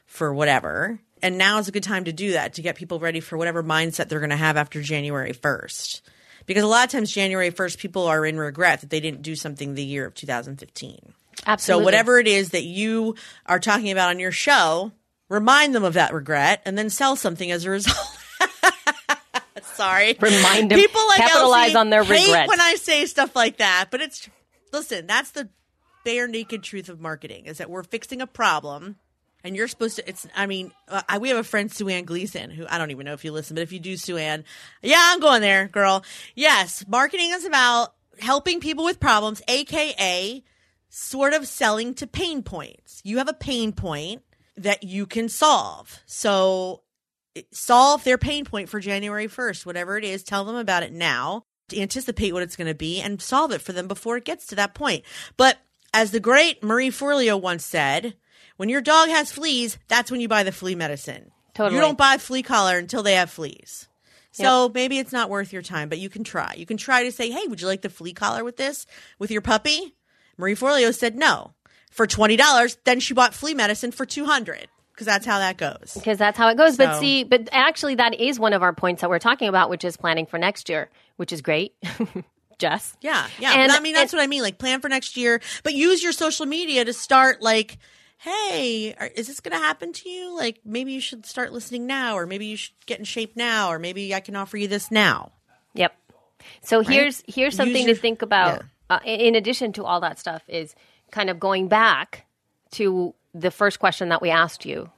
for 0.05 0.33
whatever. 0.33 0.99
And 1.21 1.37
now 1.37 1.59
is 1.59 1.67
a 1.67 1.71
good 1.71 1.83
time 1.83 2.03
to 2.03 2.13
do 2.13 2.33
that 2.33 2.55
to 2.55 2.61
get 2.61 2.75
people 2.75 2.99
ready 2.99 3.19
for 3.19 3.37
whatever 3.37 3.63
mindset 3.63 4.09
they're 4.09 4.19
going 4.19 4.29
to 4.29 4.35
have 4.35 4.57
after 4.57 4.81
January 4.81 5.33
1st. 5.33 6.01
Because 6.45 6.63
a 6.63 6.67
lot 6.67 6.85
of 6.85 6.91
times, 6.91 7.11
January 7.11 7.51
1st, 7.51 7.77
people 7.77 8.07
are 8.07 8.25
in 8.25 8.37
regret 8.37 8.81
that 8.81 8.89
they 8.89 8.99
didn't 8.99 9.21
do 9.21 9.35
something 9.35 9.73
the 9.73 9.83
year 9.83 10.05
of 10.05 10.13
2015. 10.13 11.13
Absolutely. 11.45 11.81
So, 11.81 11.85
whatever 11.85 12.19
it 12.19 12.27
is 12.27 12.49
that 12.51 12.63
you 12.63 13.15
are 13.45 13.59
talking 13.59 13.91
about 13.91 14.09
on 14.09 14.19
your 14.19 14.31
show, 14.31 14.91
remind 15.29 15.75
them 15.75 15.83
of 15.83 15.93
that 15.93 16.13
regret 16.13 16.61
and 16.65 16.77
then 16.77 16.89
sell 16.89 17.15
something 17.15 17.51
as 17.51 17.65
a 17.65 17.71
result. 17.71 17.97
Sorry. 19.75 20.15
Remind 20.19 20.71
them. 20.71 20.79
People 20.79 21.05
like 21.07 21.17
capitalize 21.17 21.69
Elsie 21.69 21.75
on 21.75 21.89
their 21.89 22.03
regret. 22.03 22.47
when 22.47 22.61
I 22.61 22.75
say 22.75 23.05
stuff 23.05 23.35
like 23.35 23.57
that, 23.57 23.87
but 23.91 24.01
it's 24.01 24.29
listen. 24.71 25.05
That's 25.05 25.31
the 25.31 25.49
bare 26.05 26.27
naked 26.27 26.63
truth 26.63 26.87
of 26.87 27.01
marketing: 27.01 27.45
is 27.45 27.57
that 27.57 27.69
we're 27.69 27.83
fixing 27.83 28.21
a 28.21 28.27
problem, 28.27 28.95
and 29.45 29.55
you're 29.55 29.67
supposed 29.67 29.97
to. 29.97 30.09
It's. 30.09 30.27
I 30.35 30.47
mean, 30.47 30.71
uh, 30.89 31.03
I, 31.07 31.19
we 31.19 31.29
have 31.29 31.37
a 31.37 31.43
friend 31.43 31.71
Sue 31.71 31.87
Ann 31.87 32.03
Gleason 32.03 32.49
who 32.49 32.65
I 32.67 32.77
don't 32.77 32.91
even 32.91 33.05
know 33.05 33.13
if 33.13 33.23
you 33.23 33.31
listen, 33.31 33.55
but 33.55 33.61
if 33.61 33.71
you 33.71 33.79
do, 33.79 33.95
Sue 33.95 34.17
Ann, 34.17 34.43
yeah, 34.81 34.99
I'm 34.99 35.19
going 35.19 35.41
there, 35.41 35.67
girl. 35.67 36.03
Yes, 36.33 36.83
marketing 36.87 37.29
is 37.31 37.45
about 37.45 37.93
helping 38.19 38.59
people 38.59 38.83
with 38.83 38.99
problems, 38.99 39.41
aka 39.47 40.43
sort 40.89 41.33
of 41.33 41.47
selling 41.47 41.93
to 41.93 42.07
pain 42.07 42.41
points. 42.41 43.01
You 43.03 43.19
have 43.19 43.29
a 43.29 43.33
pain 43.33 43.71
point 43.71 44.23
that 44.57 44.83
you 44.83 45.05
can 45.05 45.29
solve. 45.29 46.01
So 46.05 46.81
solve 47.51 48.03
their 48.03 48.17
pain 48.17 48.45
point 48.45 48.69
for 48.69 48.79
January 48.79 49.27
1st, 49.27 49.65
whatever 49.65 49.97
it 49.97 50.03
is, 50.03 50.23
tell 50.23 50.45
them 50.45 50.55
about 50.55 50.83
it 50.83 50.93
now, 50.93 51.43
to 51.69 51.79
anticipate 51.79 52.33
what 52.33 52.43
it's 52.43 52.55
going 52.55 52.67
to 52.69 52.75
be 52.75 53.01
and 53.01 53.21
solve 53.21 53.51
it 53.51 53.61
for 53.61 53.73
them 53.73 53.87
before 53.87 54.15
it 54.17 54.25
gets 54.25 54.47
to 54.47 54.55
that 54.55 54.73
point. 54.73 55.03
But 55.35 55.57
as 55.93 56.11
the 56.11 56.19
great 56.21 56.63
Marie 56.63 56.89
Forleo 56.89 57.39
once 57.39 57.65
said, 57.65 58.15
when 58.57 58.69
your 58.69 58.81
dog 58.81 59.09
has 59.09 59.31
fleas, 59.31 59.77
that's 59.87 60.11
when 60.11 60.21
you 60.21 60.27
buy 60.27 60.43
the 60.43 60.51
flea 60.51 60.75
medicine. 60.75 61.31
Totally. 61.53 61.75
You 61.75 61.81
don't 61.81 61.97
buy 61.97 62.17
flea 62.17 62.43
collar 62.43 62.77
until 62.77 63.03
they 63.03 63.13
have 63.15 63.29
fleas. 63.29 63.87
So 64.31 64.69
maybe 64.73 64.97
it's 64.99 65.13
not 65.13 65.29
worth 65.29 65.53
your 65.53 65.61
time, 65.61 65.87
but 65.87 65.97
you 65.97 66.09
can 66.09 66.25
try. 66.25 66.55
You 66.57 66.65
can 66.65 66.75
try 66.75 67.03
to 67.03 67.11
say, 67.13 67.31
"Hey, 67.31 67.47
would 67.47 67.61
you 67.61 67.67
like 67.67 67.81
the 67.83 67.89
flea 67.89 68.11
collar 68.11 68.43
with 68.43 68.57
this 68.57 68.85
with 69.17 69.31
your 69.31 69.39
puppy?" 69.41 69.95
Marie 70.37 70.55
Forleo 70.55 70.93
said 70.93 71.15
no 71.15 71.53
for 71.89 72.05
twenty 72.05 72.35
dollars. 72.35 72.77
Then 72.83 72.99
she 72.99 73.13
bought 73.13 73.33
flea 73.33 73.53
medicine 73.53 73.91
for 73.93 74.05
two 74.05 74.25
hundred 74.25 74.67
because 74.91 75.05
that's 75.05 75.25
how 75.25 75.39
that 75.39 75.55
goes. 75.55 75.93
because 75.93 76.17
that's 76.17 76.37
how 76.37 76.49
it 76.49 76.57
goes. 76.57 76.75
But 76.75 76.99
see, 76.99 77.23
but 77.23 77.47
actually, 77.53 77.95
that 77.95 78.19
is 78.19 78.37
one 78.37 78.51
of 78.51 78.61
our 78.61 78.73
points 78.73 78.99
that 78.99 79.09
we're 79.09 79.19
talking 79.19 79.47
about, 79.47 79.69
which 79.69 79.85
is 79.85 79.95
planning 79.95 80.25
for 80.25 80.37
next 80.37 80.67
year, 80.67 80.89
which 81.15 81.31
is 81.31 81.41
great. 81.41 81.73
Jess, 82.59 82.95
Yeah, 83.01 83.27
yeah. 83.39 83.53
And- 83.53 83.69
but 83.69 83.77
I 83.77 83.81
mean, 83.81 83.93
that's 83.93 84.13
and- 84.13 84.19
what 84.19 84.23
I 84.23 84.27
mean. 84.27 84.41
Like, 84.41 84.57
plan 84.57 84.79
for 84.81 84.87
next 84.89 85.15
year, 85.17 85.41
but 85.63 85.73
use 85.73 86.01
your 86.03 86.11
social 86.13 86.45
media 86.45 86.83
to 86.85 86.93
start. 86.93 87.41
Like, 87.41 87.77
hey, 88.17 88.95
are, 88.99 89.07
is 89.07 89.27
this 89.27 89.39
going 89.39 89.51
to 89.59 89.63
happen 89.63 89.93
to 89.93 90.09
you? 90.09 90.35
Like, 90.35 90.61
maybe 90.65 90.91
you 90.91 91.01
should 91.01 91.25
start 91.25 91.53
listening 91.53 91.85
now, 91.87 92.17
or 92.17 92.25
maybe 92.25 92.45
you 92.45 92.57
should 92.57 92.73
get 92.85 92.99
in 92.99 93.05
shape 93.05 93.35
now, 93.35 93.69
or 93.69 93.79
maybe 93.79 94.13
I 94.13 94.19
can 94.19 94.35
offer 94.35 94.57
you 94.57 94.67
this 94.67 94.91
now. 94.91 95.31
Yep. 95.73 95.95
So 96.61 96.81
here's 96.81 97.23
here's 97.27 97.55
something 97.55 97.85
your- 97.85 97.95
to 97.95 98.01
think 98.01 98.21
about. 98.21 98.63
Uh, 98.87 98.99
in 99.03 99.33
addition 99.33 99.73
to 99.73 99.83
all 99.83 99.99
that 100.01 100.19
stuff, 100.19 100.43
is 100.47 100.75
kind 101.11 101.29
of 101.31 101.39
going 101.39 101.67
back 101.67 102.25
to 102.71 103.15
the 103.33 103.49
first 103.49 103.79
question 103.79 104.09
that 104.09 104.21
we 104.21 104.29
asked 104.29 104.63
you 104.63 104.91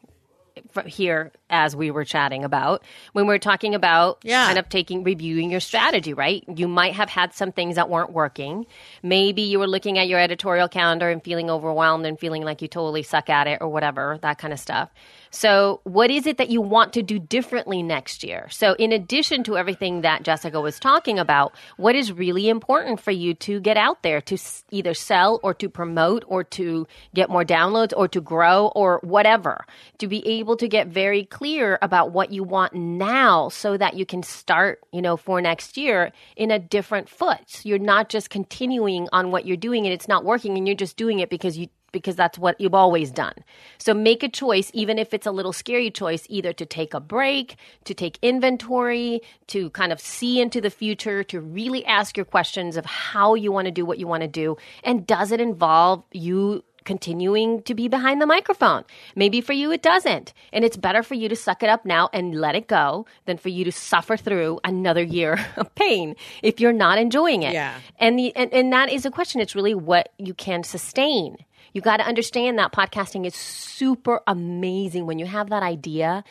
here 0.86 1.32
as 1.50 1.76
we 1.76 1.92
were 1.92 2.04
chatting 2.06 2.44
about 2.44 2.84
when 3.14 3.26
we 3.26 3.34
were 3.34 3.40
talking 3.40 3.76
about 3.76 4.20
Yeah. 4.24 4.46
kind 4.46 4.58
of 4.58 4.70
taking 4.70 5.04
reviewing 5.04 5.50
your 5.52 5.60
strategy 5.60 6.14
right? 6.14 6.44
You 6.54 6.68
might 6.68 6.94
have 6.94 7.10
had 7.10 7.34
some 7.34 7.52
things 7.52 7.76
that 7.76 7.90
weren't 7.90 8.12
working. 8.14 8.66
Maybe 9.04 9.42
you 9.44 9.60
were 9.60 9.68
looking 9.68 9.98
at 9.98 10.08
your 10.08 10.20
editorial 10.20 10.68
calendar 10.68 11.10
and 11.10 11.24
feeling 11.24 11.50
overwhelmed 11.50 12.06
and 12.06 12.20
feeling 12.20 12.44
like 12.44 12.62
you 12.62 12.68
totally 12.68 13.04
suck 13.04 13.30
at 13.30 13.48
it 13.48 13.60
or 13.62 13.68
whatever 13.70 14.18
that 14.22 14.38
kind 14.38 14.54
of 14.54 14.60
stuff 14.60 14.90
so 15.32 15.82
what 15.84 16.12
is 16.12 16.26
it 16.26 16.38
that 16.38 16.50
you 16.50 16.62
want 16.62 16.94
to 16.94 17.02
do 17.02 17.20
differently 17.20 17.84
next 17.84 18.24
year? 18.24 18.48
So 18.50 18.74
in 18.74 18.92
addition 18.92 19.44
to 19.46 19.58
everything 19.58 20.02
that 20.02 20.24
jessica 20.24 20.60
was 20.62 20.80
talking 20.80 21.20
about 21.20 21.54
what 21.78 21.96
is 21.96 22.12
really 22.12 22.50
important 22.50 23.00
for 23.00 23.12
you 23.12 23.34
to 23.36 23.60
get 23.60 23.78
out 23.78 24.04
there 24.04 24.22
to 24.22 24.38
either 24.72 24.94
sell 24.94 25.40
or 25.44 25.54
to 25.56 25.70
promote 25.70 26.24
or 26.28 26.44
to 26.44 26.88
get 27.14 27.30
more 27.30 27.44
downloads 27.44 27.94
or 27.96 28.08
to 28.10 28.22
grow 28.22 28.68
or 28.76 29.00
whatever? 29.04 29.66
To 30.00 30.08
be 30.08 30.26
able 30.28 30.58
to 30.58 30.68
get 30.68 30.88
very 30.88 31.26
clear 31.26 31.78
about 31.82 32.12
what 32.12 32.32
you 32.32 32.44
want 32.44 32.74
now 32.74 33.50
so 33.50 33.78
that 33.78 33.96
you 33.96 34.06
can 34.06 34.24
start 34.24 34.80
you 34.92 35.02
know 35.02 35.18
for 35.18 35.42
next 35.42 35.78
year 35.78 36.12
in 36.36 36.52
a 36.52 36.60
different 36.60 37.10
foot. 37.10 37.40
So 37.48 37.70
you're 37.70 37.80
not 37.80 38.10
just 38.10 38.30
continuing 38.30 39.08
on 39.12 39.32
what 39.32 39.46
you're 39.46 39.58
doing 39.58 39.86
and 39.86 39.94
it's 39.94 40.08
not 40.08 40.24
working 40.24 40.58
and 40.58 40.68
you're 40.68 40.76
just 40.76 40.98
doing 40.98 41.20
it 41.20 41.30
because 41.30 41.58
you 41.58 41.68
because 41.98 42.16
that's 42.16 42.38
what 42.38 42.60
you've 42.60 42.74
always 42.74 43.12
done. 43.12 43.34
So 43.78 43.94
make 43.94 44.24
a 44.24 44.30
choice, 44.30 44.72
even 44.74 44.98
if 44.98 45.14
it's 45.14 45.28
a 45.28 45.32
little 45.32 45.54
scary 45.54 45.92
choice, 45.92 46.26
either 46.30 46.54
to 46.54 46.66
take 46.66 46.94
a 46.94 47.00
break, 47.00 47.58
to 47.86 47.94
take 47.94 48.20
inventory, 48.22 49.22
to 49.48 49.70
kind 49.72 49.92
of 49.92 50.00
see 50.00 50.40
into 50.42 50.62
the 50.62 50.70
future, 50.70 51.24
to 51.26 51.42
really 51.42 51.86
ask 51.86 52.16
your 52.16 52.26
questions 52.26 52.78
of 52.78 52.86
how 52.86 53.34
you 53.34 53.52
want 53.52 53.66
to 53.66 53.72
do 53.72 53.86
what 53.86 54.00
you 54.00 54.08
want 54.08 54.22
to 54.22 54.28
do. 54.28 54.58
And 54.84 55.06
does 55.06 55.32
it 55.32 55.42
involve 55.42 56.04
you 56.12 56.64
continuing 56.88 57.62
to 57.64 57.76
be 57.76 57.88
behind 57.88 58.22
the 58.22 58.26
microphone? 58.26 58.84
Maybe 59.16 59.42
for 59.42 59.54
you 59.54 59.72
it 59.72 59.84
doesn't. 59.84 60.34
And 60.54 60.64
it's 60.64 60.78
better 60.78 61.04
for 61.04 61.14
you 61.14 61.30
to 61.30 61.36
suck 61.36 61.62
it 61.62 61.70
up 61.70 61.86
now 61.86 62.10
and 62.14 62.34
let 62.34 62.56
it 62.56 62.68
go 62.68 63.06
than 63.26 63.38
for 63.38 63.50
you 63.50 63.66
to 63.66 63.72
suffer 63.72 64.18
through 64.18 64.60
another 64.64 65.04
year 65.04 65.46
of 65.58 65.74
pain 65.76 66.16
if 66.42 66.60
you're 66.60 66.74
not 66.74 66.98
enjoying 66.98 67.44
it. 67.44 67.54
Yeah. 67.54 67.78
And 68.00 68.18
the 68.18 68.36
and, 68.36 68.52
and 68.54 68.74
that 68.74 68.90
is 68.90 69.06
a 69.06 69.12
question. 69.12 69.42
It's 69.42 69.54
really 69.54 69.76
what 69.76 70.14
you 70.18 70.34
can 70.34 70.64
sustain. 70.64 71.38
You 71.78 71.82
got 71.82 71.98
to 71.98 72.08
understand 72.08 72.58
that 72.58 72.72
podcasting 72.72 73.24
is 73.28 73.36
super 73.36 74.22
amazing. 74.26 75.06
When 75.06 75.20
you 75.20 75.28
have 75.28 75.52
that 75.52 75.62
idea, 75.62 76.24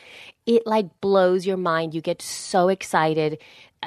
it 0.45 0.67
like 0.67 0.99
blows 0.99 1.47
your 1.47 1.55
mind. 1.55 1.93
You 1.93 2.01
get 2.01 2.21
so 2.21 2.67
excited 2.67 3.37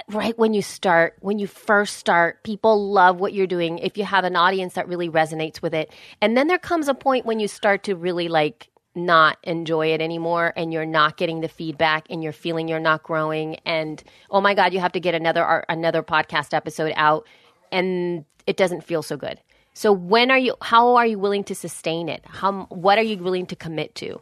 right 0.08 0.38
when 0.38 0.54
you 0.54 0.62
start, 0.62 1.18
when 1.20 1.38
you 1.38 1.46
first 1.46 1.98
start. 1.98 2.44
People 2.44 2.90
love 2.90 3.20
what 3.20 3.34
you're 3.34 3.46
doing 3.46 3.76
if 3.76 3.98
you 3.98 4.06
have 4.06 4.24
an 4.24 4.36
audience 4.36 4.72
that 4.72 4.88
really 4.88 5.10
resonates 5.10 5.60
with 5.60 5.74
it. 5.74 5.92
And 6.22 6.34
then 6.34 6.46
there 6.46 6.56
comes 6.56 6.88
a 6.88 6.94
point 6.94 7.26
when 7.26 7.40
you 7.40 7.46
start 7.46 7.82
to 7.82 7.94
really 7.94 8.28
like 8.28 8.70
not 8.94 9.36
enjoy 9.42 9.88
it 9.88 10.00
anymore 10.00 10.54
and 10.56 10.72
you're 10.72 10.86
not 10.86 11.18
getting 11.18 11.42
the 11.42 11.48
feedback 11.48 12.06
and 12.08 12.22
you're 12.22 12.32
feeling 12.32 12.68
you're 12.68 12.80
not 12.80 13.02
growing 13.02 13.56
and 13.66 14.02
oh 14.30 14.40
my 14.40 14.52
god 14.52 14.72
you 14.72 14.80
have 14.80 14.90
to 14.90 14.98
get 14.98 15.14
another 15.14 15.64
another 15.68 16.02
podcast 16.02 16.52
episode 16.52 16.92
out 16.96 17.24
and 17.70 18.24
it 18.48 18.56
doesn't 18.56 18.82
feel 18.82 19.00
so 19.00 19.16
good 19.16 19.38
so 19.74 19.92
when 19.92 20.30
are 20.30 20.38
you 20.38 20.54
how 20.60 20.96
are 20.96 21.06
you 21.06 21.18
willing 21.18 21.44
to 21.44 21.54
sustain 21.54 22.08
it? 22.08 22.22
How 22.26 22.66
what 22.70 22.98
are 22.98 23.02
you 23.02 23.16
willing 23.18 23.46
to 23.46 23.56
commit 23.56 23.94
to? 23.96 24.20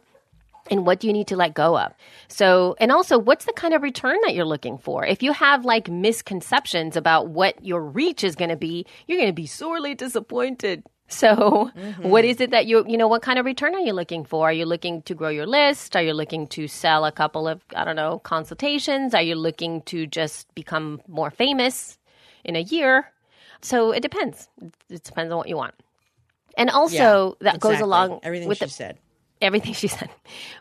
And 0.71 0.85
what 0.85 0.99
do 0.99 1.07
you 1.07 1.13
need 1.13 1.27
to 1.27 1.35
let 1.35 1.55
go 1.55 1.77
of? 1.77 1.93
So 2.27 2.75
and 2.79 2.91
also 2.91 3.17
what's 3.17 3.45
the 3.45 3.53
kind 3.53 3.73
of 3.73 3.81
return 3.81 4.17
that 4.23 4.35
you're 4.35 4.45
looking 4.45 4.77
for? 4.77 5.05
If 5.05 5.23
you 5.23 5.33
have 5.33 5.65
like 5.65 5.89
misconceptions 5.89 6.95
about 6.95 7.29
what 7.29 7.65
your 7.65 7.83
reach 7.83 8.23
is 8.23 8.35
going 8.35 8.51
to 8.51 8.55
be 8.55 8.85
you're 9.07 9.17
going 9.17 9.29
to 9.29 9.33
be 9.33 9.47
sorely 9.47 9.95
disappointed. 9.95 10.83
So 11.11 11.71
mm-hmm. 11.75 12.07
what 12.07 12.23
is 12.23 12.39
it 12.39 12.51
that 12.51 12.67
you 12.67 12.85
you 12.87 12.95
know 12.95 13.07
what 13.07 13.23
kind 13.23 13.39
of 13.39 13.45
return 13.45 13.73
are 13.73 13.79
you 13.79 13.93
looking 13.93 14.25
for? 14.25 14.49
Are 14.49 14.53
you 14.53 14.65
looking 14.65 15.01
to 15.03 15.15
grow 15.15 15.29
your 15.29 15.47
list? 15.47 15.95
Are 15.95 16.03
you 16.03 16.13
looking 16.13 16.45
to 16.49 16.67
sell 16.67 17.03
a 17.03 17.11
couple 17.11 17.47
of 17.47 17.61
i 17.75 17.83
don't 17.83 17.95
know 17.95 18.19
consultations? 18.19 19.15
Are 19.15 19.23
you 19.23 19.35
looking 19.35 19.81
to 19.83 20.05
just 20.05 20.53
become 20.53 21.01
more 21.07 21.31
famous 21.31 21.97
in 22.43 22.55
a 22.55 22.61
year 22.61 23.11
so 23.61 23.91
it 23.91 24.01
depends 24.01 24.47
it 24.89 25.03
depends 25.03 25.31
on 25.31 25.37
what 25.37 25.49
you 25.49 25.55
want 25.55 25.73
and 26.57 26.69
also 26.69 27.37
that 27.41 27.59
goes 27.59 27.73
exactly. 27.73 27.83
along 27.83 28.19
everything 28.23 28.47
with 28.47 28.57
she 28.57 28.65
the 28.65 28.71
said. 28.71 28.97
everything 29.41 29.73
she 29.73 29.87
said. 29.87 30.09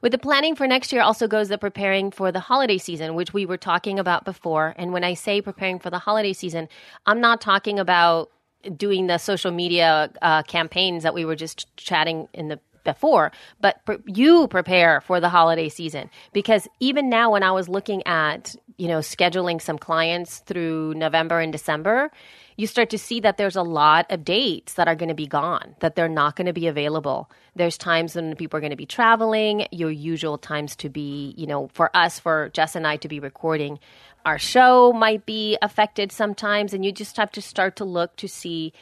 With 0.03 0.13
the 0.13 0.19
planning 0.19 0.55
for 0.55 0.67
next 0.67 0.93
year 0.93 1.03
also 1.03 1.27
goes 1.27 1.49
the 1.49 1.59
preparing 1.59 2.11
for 2.13 2.31
the 2.31 2.41
holiday 2.41 2.79
season, 2.79 3.15
which 3.15 3.33
we 3.35 3.45
were 3.45 3.57
talking 3.57 3.99
about 3.99 4.25
before. 4.25 4.75
And 4.79 4.93
when 4.93 5.03
I 5.03 5.15
say 5.15 5.41
preparing 5.43 5.81
for 5.81 5.91
the 5.91 5.99
holiday 5.99 6.33
season, 6.33 6.69
I'm 7.07 7.21
not 7.21 7.41
talking 7.41 7.79
about 7.81 8.31
doing 8.77 9.09
the 9.09 9.19
social 9.19 9.51
media 9.51 10.11
uh, 10.23 10.43
campaigns 10.45 11.03
that 11.03 11.15
we 11.15 11.25
were 11.25 11.37
just 11.37 11.75
chatting 11.77 12.29
in 12.33 12.49
the 12.49 12.61
before, 12.85 13.33
but 13.61 13.85
pre- 13.85 13.99
you 14.07 14.49
prepare 14.49 15.01
for 15.03 15.21
the 15.21 15.29
holiday 15.29 15.69
season 15.69 16.09
because 16.33 16.67
even 16.81 17.11
now 17.11 17.33
when 17.33 17.43
I 17.43 17.51
was 17.53 17.69
looking 17.69 18.03
at, 18.07 18.57
you 18.79 18.89
know, 18.89 19.01
scheduling 19.01 19.61
some 19.61 19.79
clients 19.79 20.39
through 20.39 20.95
November 20.95 21.41
and 21.41 21.53
December, 21.53 22.11
you 22.59 22.67
start 22.67 22.91
to 22.91 22.99
see 22.99 23.21
that 23.21 23.39
there's 23.39 23.57
a 23.57 23.63
lot 23.63 24.05
of 24.11 24.25
dates 24.25 24.75
that 24.75 24.89
are 24.89 24.97
going 24.97 25.09
to 25.09 25.15
be 25.15 25.29
gone, 25.29 25.77
that 25.79 25.95
they're 25.95 26.09
not 26.09 26.37
going 26.37 26.49
to 26.49 26.53
be 26.53 26.67
available. 26.67 27.31
There's 27.55 27.79
times 27.79 28.17
when 28.17 28.35
people 28.35 28.59
are 28.59 28.61
going 28.61 28.71
to 28.71 28.77
be 28.77 28.85
traveling, 28.85 29.67
your 29.71 29.91
usual 29.91 30.37
times 30.37 30.75
to 30.77 30.91
be, 30.91 31.35
you 31.39 31.47
know, 31.47 31.71
for 31.73 31.97
us, 31.97 32.19
for 32.19 32.51
Jess 32.53 32.75
and 32.75 32.87
I 32.87 32.97
to 32.97 33.09
be 33.09 33.21
recording 33.21 33.79
our 34.27 34.39
show 34.39 34.93
might 34.93 35.25
be 35.25 35.57
affected 35.63 36.13
sometimes, 36.13 36.75
and 36.75 36.85
you 36.85 36.93
just 36.93 37.17
have 37.17 37.31
to 37.33 37.41
start 37.41 37.77
to 37.77 37.85
look 37.85 38.15
to 38.17 38.29
see 38.29 38.73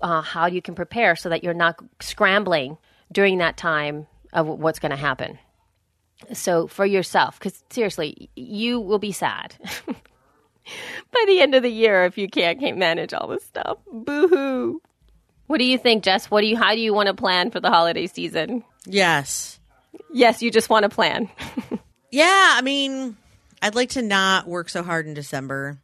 uh, 0.00 0.22
how 0.22 0.46
you 0.46 0.62
can 0.62 0.74
prepare 0.74 1.16
so 1.16 1.28
that 1.28 1.44
you're 1.44 1.52
not 1.52 1.76
scrambling 2.00 2.78
during 3.12 3.38
that 3.38 3.56
time 3.56 4.06
of 4.32 4.46
what's 4.46 4.78
going 4.78 4.90
to 4.90 4.96
happen. 4.96 5.38
So 6.32 6.68
for 6.68 6.86
yourself, 6.86 7.38
because 7.38 7.62
seriously, 7.70 8.30
you 8.34 8.80
will 8.80 8.98
be 8.98 9.12
sad 9.12 9.56
by 11.12 11.24
the 11.26 11.40
end 11.40 11.54
of 11.54 11.62
the 11.62 11.70
year 11.70 12.04
if 12.04 12.18
you 12.18 12.28
can't, 12.28 12.60
can't 12.60 12.78
manage 12.78 13.12
all 13.14 13.28
this 13.28 13.44
stuff. 13.44 13.78
Boo 13.90 14.28
hoo. 14.28 14.82
What 15.46 15.58
do 15.58 15.64
you 15.64 15.76
think, 15.78 16.04
Jess? 16.04 16.30
What 16.30 16.40
do 16.40 16.46
you? 16.46 16.56
How 16.56 16.74
do 16.74 16.80
you 16.80 16.94
want 16.94 17.08
to 17.08 17.14
plan 17.14 17.50
for 17.50 17.60
the 17.60 17.70
holiday 17.70 18.06
season? 18.06 18.64
Yes. 18.86 19.60
Yes, 20.12 20.42
you 20.42 20.50
just 20.50 20.70
want 20.70 20.84
to 20.84 20.88
plan. 20.88 21.28
Yeah, 22.14 22.52
I 22.56 22.62
mean, 22.62 23.16
I'd 23.60 23.74
like 23.74 23.88
to 23.90 24.02
not 24.02 24.46
work 24.46 24.68
so 24.68 24.84
hard 24.84 25.08
in 25.08 25.14
December. 25.14 25.80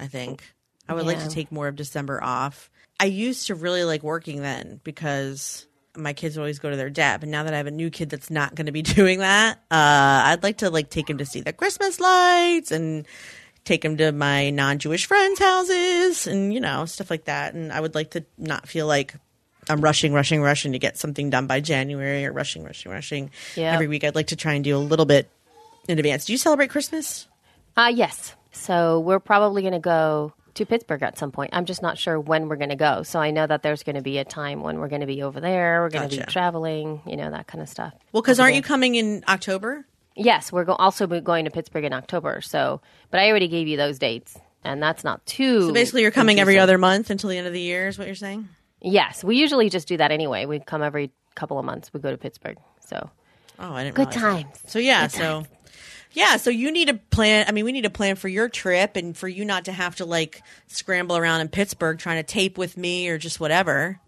I 0.00 0.06
think 0.06 0.42
I 0.88 0.94
would 0.94 1.04
like 1.04 1.18
to 1.18 1.28
take 1.28 1.52
more 1.52 1.68
of 1.68 1.76
December 1.76 2.18
off. 2.24 2.70
I 2.98 3.04
used 3.04 3.48
to 3.48 3.54
really 3.54 3.84
like 3.84 4.02
working 4.02 4.40
then 4.40 4.80
because 4.84 5.66
my 5.94 6.14
kids 6.14 6.34
would 6.34 6.44
always 6.44 6.60
go 6.60 6.70
to 6.70 6.76
their 6.76 6.88
dad. 6.88 7.20
But 7.20 7.28
now 7.28 7.42
that 7.42 7.52
I 7.52 7.58
have 7.58 7.66
a 7.66 7.70
new 7.70 7.90
kid 7.90 8.08
that's 8.08 8.30
not 8.30 8.54
going 8.54 8.64
to 8.64 8.72
be 8.72 8.80
doing 8.96 9.18
that, 9.18 9.58
uh, 9.70 10.24
I'd 10.24 10.42
like 10.42 10.56
to 10.58 10.70
like 10.70 10.88
take 10.88 11.10
him 11.10 11.18
to 11.18 11.26
see 11.26 11.42
the 11.42 11.52
Christmas 11.52 12.00
lights 12.00 12.70
and 12.70 13.06
take 13.66 13.84
him 13.84 13.98
to 13.98 14.12
my 14.12 14.48
non-Jewish 14.48 15.04
friends' 15.04 15.38
houses 15.38 16.26
and 16.26 16.54
you 16.54 16.60
know 16.60 16.86
stuff 16.86 17.10
like 17.10 17.26
that. 17.26 17.52
And 17.52 17.70
I 17.70 17.80
would 17.80 17.94
like 17.94 18.12
to 18.12 18.24
not 18.38 18.66
feel 18.66 18.86
like 18.86 19.14
I'm 19.68 19.80
rushing, 19.82 20.12
rushing, 20.14 20.40
rushing 20.40 20.72
to 20.72 20.78
get 20.78 20.96
something 20.96 21.28
done 21.28 21.46
by 21.46 21.60
January 21.60 22.24
or 22.24 22.32
rushing, 22.32 22.64
rushing, 22.64 22.90
rushing 22.92 23.30
Yeah. 23.56 23.74
every 23.74 23.88
week. 23.88 24.04
I'd 24.04 24.14
like 24.14 24.28
to 24.28 24.36
try 24.36 24.54
and 24.54 24.62
do 24.64 24.74
a 24.76 24.78
little 24.78 25.04
bit 25.06 25.28
in 25.88 25.98
advance. 25.98 26.24
Do 26.24 26.32
you 26.32 26.38
celebrate 26.38 26.70
Christmas? 26.70 27.26
Uh, 27.76 27.92
yes. 27.94 28.34
So 28.52 29.00
we're 29.00 29.18
probably 29.20 29.60
going 29.62 29.74
to 29.74 29.80
go 29.80 30.32
to 30.54 30.64
Pittsburgh 30.64 31.02
at 31.02 31.18
some 31.18 31.30
point. 31.32 31.50
I'm 31.52 31.66
just 31.66 31.82
not 31.82 31.98
sure 31.98 32.18
when 32.18 32.48
we're 32.48 32.56
going 32.56 32.70
to 32.70 32.76
go. 32.76 33.02
So 33.02 33.18
I 33.20 33.30
know 33.30 33.46
that 33.46 33.62
there's 33.62 33.82
going 33.82 33.96
to 33.96 34.02
be 34.02 34.16
a 34.18 34.24
time 34.24 34.62
when 34.62 34.78
we're 34.78 34.88
going 34.88 35.02
to 35.02 35.06
be 35.06 35.22
over 35.22 35.40
there. 35.40 35.82
We're 35.82 35.90
going 35.90 36.08
to 36.08 36.16
Gotcha. 36.16 36.26
be 36.28 36.32
traveling, 36.32 37.02
you 37.04 37.16
know, 37.16 37.30
that 37.30 37.46
kind 37.46 37.60
of 37.60 37.68
stuff. 37.68 37.92
Well, 38.12 38.22
because 38.22 38.40
aren't 38.40 38.52
there. 38.52 38.56
you 38.56 38.62
coming 38.62 38.94
in 38.94 39.22
October? 39.28 39.84
Yes, 40.16 40.50
we're 40.50 40.64
go- 40.64 40.74
also 40.74 41.06
going 41.06 41.44
to 41.44 41.50
Pittsburgh 41.50 41.84
in 41.84 41.92
October. 41.92 42.40
So, 42.40 42.80
but 43.10 43.20
I 43.20 43.28
already 43.28 43.48
gave 43.48 43.68
you 43.68 43.76
those 43.76 43.98
dates, 43.98 44.38
and 44.64 44.82
that's 44.82 45.04
not 45.04 45.24
too. 45.26 45.62
So 45.68 45.72
basically, 45.72 46.02
you're 46.02 46.10
coming 46.10 46.40
every 46.40 46.58
other 46.58 46.78
month 46.78 47.10
until 47.10 47.30
the 47.30 47.38
end 47.38 47.46
of 47.46 47.52
the 47.52 47.60
year. 47.60 47.88
Is 47.88 47.98
what 47.98 48.06
you're 48.06 48.14
saying? 48.16 48.48
Yes, 48.80 49.22
we 49.24 49.36
usually 49.36 49.68
just 49.70 49.88
do 49.88 49.96
that 49.98 50.10
anyway. 50.12 50.46
We 50.46 50.60
come 50.60 50.82
every 50.82 51.10
couple 51.34 51.58
of 51.58 51.64
months. 51.64 51.92
We 51.92 52.00
go 52.00 52.10
to 52.10 52.16
Pittsburgh. 52.18 52.56
So 52.80 53.10
Oh, 53.58 53.72
I 53.74 53.84
didn't. 53.84 53.96
good 53.96 54.08
realize 54.14 54.22
that. 54.22 54.42
times. 54.44 54.60
So 54.66 54.78
yeah, 54.78 55.06
so 55.08 55.44
yeah, 56.12 56.36
so 56.36 56.50
you 56.50 56.70
need 56.72 56.88
to 56.88 56.94
plan. 56.94 57.46
I 57.48 57.52
mean, 57.52 57.64
we 57.64 57.72
need 57.72 57.82
to 57.84 57.90
plan 57.90 58.16
for 58.16 58.28
your 58.28 58.48
trip 58.48 58.96
and 58.96 59.16
for 59.16 59.28
you 59.28 59.44
not 59.44 59.64
to 59.66 59.72
have 59.72 59.96
to 59.96 60.04
like 60.06 60.42
scramble 60.66 61.16
around 61.16 61.40
in 61.42 61.48
Pittsburgh 61.48 61.98
trying 61.98 62.16
to 62.18 62.22
tape 62.22 62.56
with 62.58 62.76
me 62.76 63.08
or 63.08 63.18
just 63.18 63.38
whatever. 63.40 64.00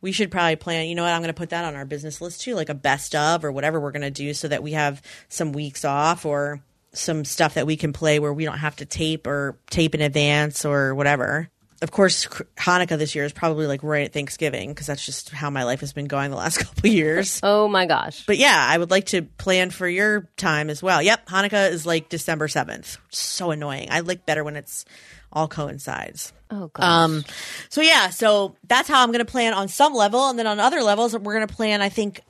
We 0.00 0.12
should 0.12 0.30
probably 0.30 0.56
plan. 0.56 0.88
You 0.88 0.94
know 0.94 1.02
what? 1.02 1.12
I'm 1.12 1.20
going 1.20 1.28
to 1.28 1.34
put 1.34 1.50
that 1.50 1.64
on 1.64 1.76
our 1.76 1.84
business 1.84 2.20
list 2.20 2.42
too, 2.42 2.54
like 2.54 2.68
a 2.68 2.74
best 2.74 3.14
of 3.14 3.44
or 3.44 3.52
whatever 3.52 3.80
we're 3.80 3.92
going 3.92 4.02
to 4.02 4.10
do, 4.10 4.32
so 4.34 4.48
that 4.48 4.62
we 4.62 4.72
have 4.72 5.02
some 5.28 5.52
weeks 5.52 5.84
off 5.84 6.24
or 6.24 6.60
some 6.92 7.24
stuff 7.24 7.54
that 7.54 7.66
we 7.66 7.76
can 7.76 7.92
play 7.92 8.18
where 8.18 8.32
we 8.32 8.44
don't 8.44 8.58
have 8.58 8.76
to 8.76 8.84
tape 8.84 9.26
or 9.26 9.56
tape 9.68 9.94
in 9.94 10.00
advance 10.00 10.64
or 10.64 10.94
whatever. 10.94 11.48
Of 11.82 11.90
course, 11.92 12.26
Hanukkah 12.58 12.98
this 12.98 13.14
year 13.14 13.24
is 13.24 13.32
probably 13.32 13.66
like 13.66 13.82
right 13.82 14.04
at 14.04 14.12
Thanksgiving 14.12 14.68
because 14.68 14.86
that's 14.86 15.04
just 15.04 15.30
how 15.30 15.48
my 15.48 15.64
life 15.64 15.80
has 15.80 15.94
been 15.94 16.08
going 16.08 16.30
the 16.30 16.36
last 16.36 16.58
couple 16.64 16.88
of 16.88 16.94
years. 16.94 17.40
Oh 17.42 17.68
my 17.68 17.86
gosh. 17.86 18.26
But 18.26 18.36
yeah, 18.36 18.66
I 18.68 18.76
would 18.76 18.90
like 18.90 19.06
to 19.06 19.22
plan 19.22 19.70
for 19.70 19.88
your 19.88 20.28
time 20.36 20.68
as 20.68 20.82
well. 20.82 21.00
Yep, 21.00 21.26
Hanukkah 21.28 21.70
is 21.70 21.86
like 21.86 22.10
December 22.10 22.48
7th. 22.48 22.98
So 23.10 23.50
annoying. 23.50 23.88
I 23.90 24.00
like 24.00 24.26
better 24.26 24.44
when 24.44 24.56
it's 24.56 24.84
all 25.32 25.48
coincides. 25.48 26.32
Oh 26.50 26.68
gosh. 26.68 26.84
Um 26.84 27.24
so 27.68 27.80
yeah, 27.80 28.10
so 28.10 28.56
that's 28.66 28.88
how 28.88 29.02
I'm 29.02 29.08
going 29.08 29.24
to 29.24 29.30
plan 29.30 29.54
on 29.54 29.68
some 29.68 29.94
level 29.94 30.28
and 30.28 30.38
then 30.38 30.46
on 30.46 30.58
other 30.60 30.82
levels 30.82 31.16
we're 31.16 31.34
going 31.34 31.46
to 31.46 31.54
plan 31.54 31.82
I 31.82 31.88
think 31.88 32.22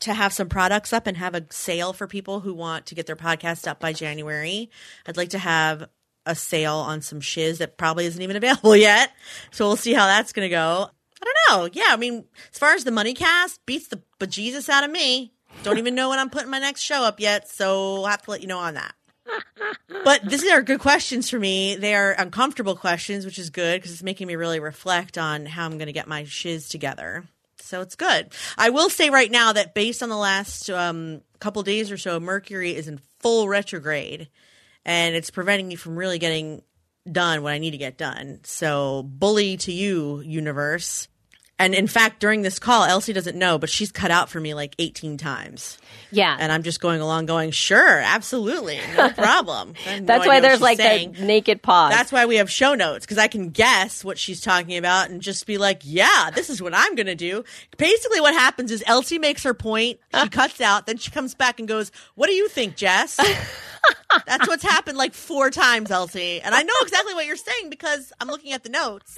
to 0.00 0.14
have 0.14 0.32
some 0.32 0.48
products 0.48 0.92
up 0.92 1.06
and 1.06 1.16
have 1.16 1.34
a 1.34 1.44
sale 1.50 1.92
for 1.92 2.06
people 2.06 2.40
who 2.40 2.54
want 2.54 2.86
to 2.86 2.94
get 2.94 3.06
their 3.06 3.16
podcast 3.16 3.66
up 3.66 3.80
by 3.80 3.92
January. 3.92 4.70
I'd 5.06 5.16
like 5.16 5.30
to 5.30 5.38
have 5.38 5.88
a 6.24 6.34
sale 6.34 6.76
on 6.76 7.00
some 7.00 7.20
shiz 7.20 7.58
that 7.58 7.76
probably 7.76 8.06
isn't 8.06 8.22
even 8.22 8.36
available 8.36 8.76
yet. 8.76 9.12
So 9.50 9.66
we'll 9.66 9.76
see 9.76 9.94
how 9.94 10.06
that's 10.06 10.32
going 10.32 10.46
to 10.46 10.54
go. 10.54 10.90
I 11.20 11.24
don't 11.24 11.36
know. 11.50 11.70
Yeah, 11.72 11.88
I 11.92 11.96
mean, 11.96 12.24
as 12.52 12.58
far 12.58 12.74
as 12.74 12.84
the 12.84 12.92
money 12.92 13.14
cast, 13.14 13.64
beats 13.66 13.88
the 13.88 14.00
bejesus 14.20 14.68
out 14.68 14.84
of 14.84 14.90
me. 14.90 15.32
Don't 15.64 15.78
even 15.78 15.96
know 15.96 16.10
when 16.10 16.20
I'm 16.20 16.30
putting 16.30 16.50
my 16.50 16.60
next 16.60 16.82
show 16.82 17.02
up 17.02 17.18
yet, 17.18 17.48
so 17.48 17.96
I'll 17.96 18.06
have 18.06 18.22
to 18.22 18.30
let 18.30 18.40
you 18.40 18.46
know 18.46 18.58
on 18.58 18.74
that. 18.74 18.94
But 20.04 20.22
these 20.28 20.46
are 20.50 20.62
good 20.62 20.80
questions 20.80 21.28
for 21.28 21.38
me. 21.38 21.76
They 21.76 21.94
are 21.94 22.12
uncomfortable 22.12 22.76
questions, 22.76 23.24
which 23.24 23.38
is 23.38 23.50
good 23.50 23.80
because 23.80 23.92
it's 23.92 24.02
making 24.02 24.26
me 24.26 24.36
really 24.36 24.60
reflect 24.60 25.18
on 25.18 25.46
how 25.46 25.64
I'm 25.64 25.78
going 25.78 25.86
to 25.86 25.92
get 25.92 26.08
my 26.08 26.24
shiz 26.24 26.68
together. 26.68 27.24
So 27.60 27.80
it's 27.80 27.96
good. 27.96 28.32
I 28.56 28.70
will 28.70 28.88
say 28.88 29.10
right 29.10 29.30
now 29.30 29.52
that 29.52 29.74
based 29.74 30.02
on 30.02 30.08
the 30.08 30.16
last 30.16 30.70
um, 30.70 31.20
couple 31.40 31.62
days 31.62 31.90
or 31.90 31.98
so, 31.98 32.18
Mercury 32.20 32.74
is 32.74 32.88
in 32.88 33.00
full 33.20 33.48
retrograde, 33.48 34.28
and 34.84 35.14
it's 35.14 35.30
preventing 35.30 35.68
me 35.68 35.74
from 35.74 35.96
really 35.96 36.18
getting 36.18 36.62
done 37.10 37.42
what 37.42 37.52
I 37.52 37.58
need 37.58 37.72
to 37.72 37.78
get 37.78 37.98
done. 37.98 38.40
So 38.44 39.02
bully 39.02 39.56
to 39.58 39.72
you, 39.72 40.20
universe. 40.20 41.08
And 41.58 41.74
in 41.74 41.86
fact, 41.88 42.20
during 42.20 42.42
this 42.42 42.58
call, 42.60 42.84
Elsie 42.84 43.12
doesn't 43.12 43.36
know, 43.36 43.58
but 43.58 43.68
she's 43.68 43.90
cut 43.90 44.10
out 44.12 44.28
for 44.28 44.38
me 44.38 44.54
like 44.54 44.76
18 44.78 45.16
times. 45.16 45.76
yeah. 46.12 46.36
And 46.38 46.52
I'm 46.52 46.62
just 46.62 46.80
going 46.80 47.00
along 47.00 47.26
going, 47.26 47.50
sure, 47.50 47.98
absolutely, 47.98 48.78
no 48.96 49.10
problem. 49.16 49.74
Have 49.74 50.00
no 50.02 50.06
that's 50.06 50.26
why 50.26 50.38
there's 50.40 50.60
like 50.60 50.76
saying. 50.78 51.12
the 51.12 51.24
naked 51.24 51.60
pause. 51.62 51.92
That's 51.92 52.12
why 52.12 52.26
we 52.26 52.36
have 52.36 52.48
show 52.50 52.74
notes 52.74 53.04
because 53.04 53.18
I 53.18 53.26
can 53.26 53.50
guess 53.50 54.04
what 54.04 54.18
she's 54.18 54.40
talking 54.40 54.76
about 54.76 55.10
and 55.10 55.20
just 55.20 55.46
be 55.46 55.58
like, 55.58 55.80
yeah, 55.84 56.30
this 56.32 56.48
is 56.48 56.62
what 56.62 56.74
I'm 56.74 56.94
going 56.94 57.06
to 57.06 57.16
do. 57.16 57.42
Basically, 57.76 58.20
what 58.20 58.34
happens 58.34 58.70
is 58.70 58.84
Elsie 58.86 59.18
makes 59.18 59.42
her 59.42 59.54
point, 59.54 59.98
she 60.14 60.28
cuts 60.30 60.60
out, 60.60 60.86
then 60.86 60.96
she 60.96 61.10
comes 61.10 61.34
back 61.34 61.58
and 61.58 61.66
goes, 61.66 61.90
what 62.14 62.28
do 62.28 62.34
you 62.34 62.48
think, 62.48 62.76
Jess? 62.76 63.18
That's 64.26 64.46
what's 64.48 64.62
happened 64.62 64.98
like 64.98 65.14
four 65.14 65.50
times, 65.50 65.90
Elsie. 65.90 66.40
And 66.40 66.54
I 66.54 66.62
know 66.62 66.74
exactly 66.82 67.14
what 67.14 67.26
you're 67.26 67.36
saying 67.36 67.70
because 67.70 68.12
I'm 68.20 68.28
looking 68.28 68.52
at 68.52 68.62
the 68.62 68.68
notes 68.70 69.14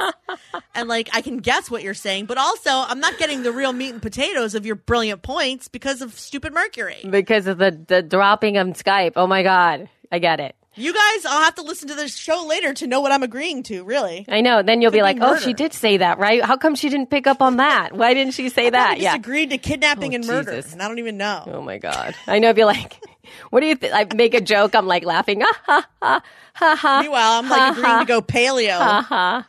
and 0.75 0.89
like 0.89 1.09
I 1.13 1.23
can 1.23 1.39
guess 1.39 1.71
what 1.71 1.83
you're 1.83 1.95
saying, 1.95 2.27
but 2.31 2.39
also 2.39 2.71
I'm 2.71 3.01
not 3.01 3.19
getting 3.19 3.43
the 3.43 3.51
real 3.51 3.73
meat 3.73 3.91
and 3.93 4.01
potatoes 4.01 4.55
of 4.55 4.65
your 4.65 4.77
brilliant 4.77 5.23
points 5.23 5.67
because 5.67 6.01
of 6.01 6.17
stupid 6.17 6.53
Mercury. 6.55 7.01
because 7.19 7.49
of 7.49 7.59
the 7.59 7.73
the 7.89 8.03
dropping 8.03 8.57
of 8.57 8.69
Skype. 8.69 9.15
Oh 9.17 9.27
my 9.27 9.43
god. 9.43 9.89
I 10.13 10.21
get 10.21 10.39
it. 10.39 10.55
You 10.77 10.93
guys, 10.95 11.27
I'll 11.27 11.43
have 11.43 11.57
to 11.57 11.63
listen 11.63 11.89
to 11.89 11.95
the 11.97 12.07
show 12.07 12.47
later 12.47 12.73
to 12.75 12.87
know 12.87 13.01
what 13.01 13.11
I'm 13.11 13.25
agreeing 13.25 13.65
to, 13.65 13.83
really. 13.83 14.25
I 14.29 14.41
know. 14.41 14.63
Then 14.63 14.81
you'll 14.81 14.93
be 14.93 15.03
like, 15.03 15.19
"Oh, 15.21 15.37
she 15.37 15.53
did 15.53 15.73
say 15.73 15.97
that, 15.97 16.19
right? 16.21 16.41
How 16.45 16.57
come 16.57 16.77
she 16.77 16.89
didn't 16.89 17.11
pick 17.11 17.27
up 17.27 17.43
on 17.43 17.57
that? 17.57 17.91
Why 17.93 18.15
didn't 18.15 18.35
she 18.35 18.49
say 18.49 18.69
I 18.69 18.71
that?" 18.71 18.91
just 18.93 19.03
Yeah. 19.03 19.17
agreed 19.17 19.51
to 19.51 19.59
kidnapping 19.59 20.13
Oh, 20.13 20.17
and 20.17 20.27
murder, 20.27 20.55
Jesus. 20.55 20.73
and 20.73 20.81
I 20.83 20.87
don't 20.89 21.01
even 21.01 21.17
know. 21.17 21.43
Oh 21.55 21.61
my 21.61 21.79
god. 21.79 22.15
I 22.29 22.39
know. 22.39 22.53
Be 22.53 22.65
like, 22.65 23.01
"What 23.51 23.61
do 23.61 23.67
you 23.67 23.75
think?" 23.75 23.93
I 23.93 24.07
make 24.15 24.35
a 24.35 24.41
joke. 24.41 24.77
I'm 24.77 24.87
like 24.87 25.05
laughing. 25.05 25.43
Ah, 25.43 25.61
ha 25.67 25.87
ha 26.03 26.23
ha 26.55 26.77
ha. 26.77 27.01
Meanwhile, 27.03 27.33
I'm 27.41 27.49
like 27.49 27.77
agreeing 27.77 27.99
to 27.99 28.05
go 28.07 28.23
paleo. 28.23 29.45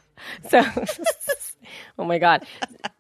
So, 0.49 0.61
oh 2.02 2.06
my 2.06 2.18
god, 2.20 2.45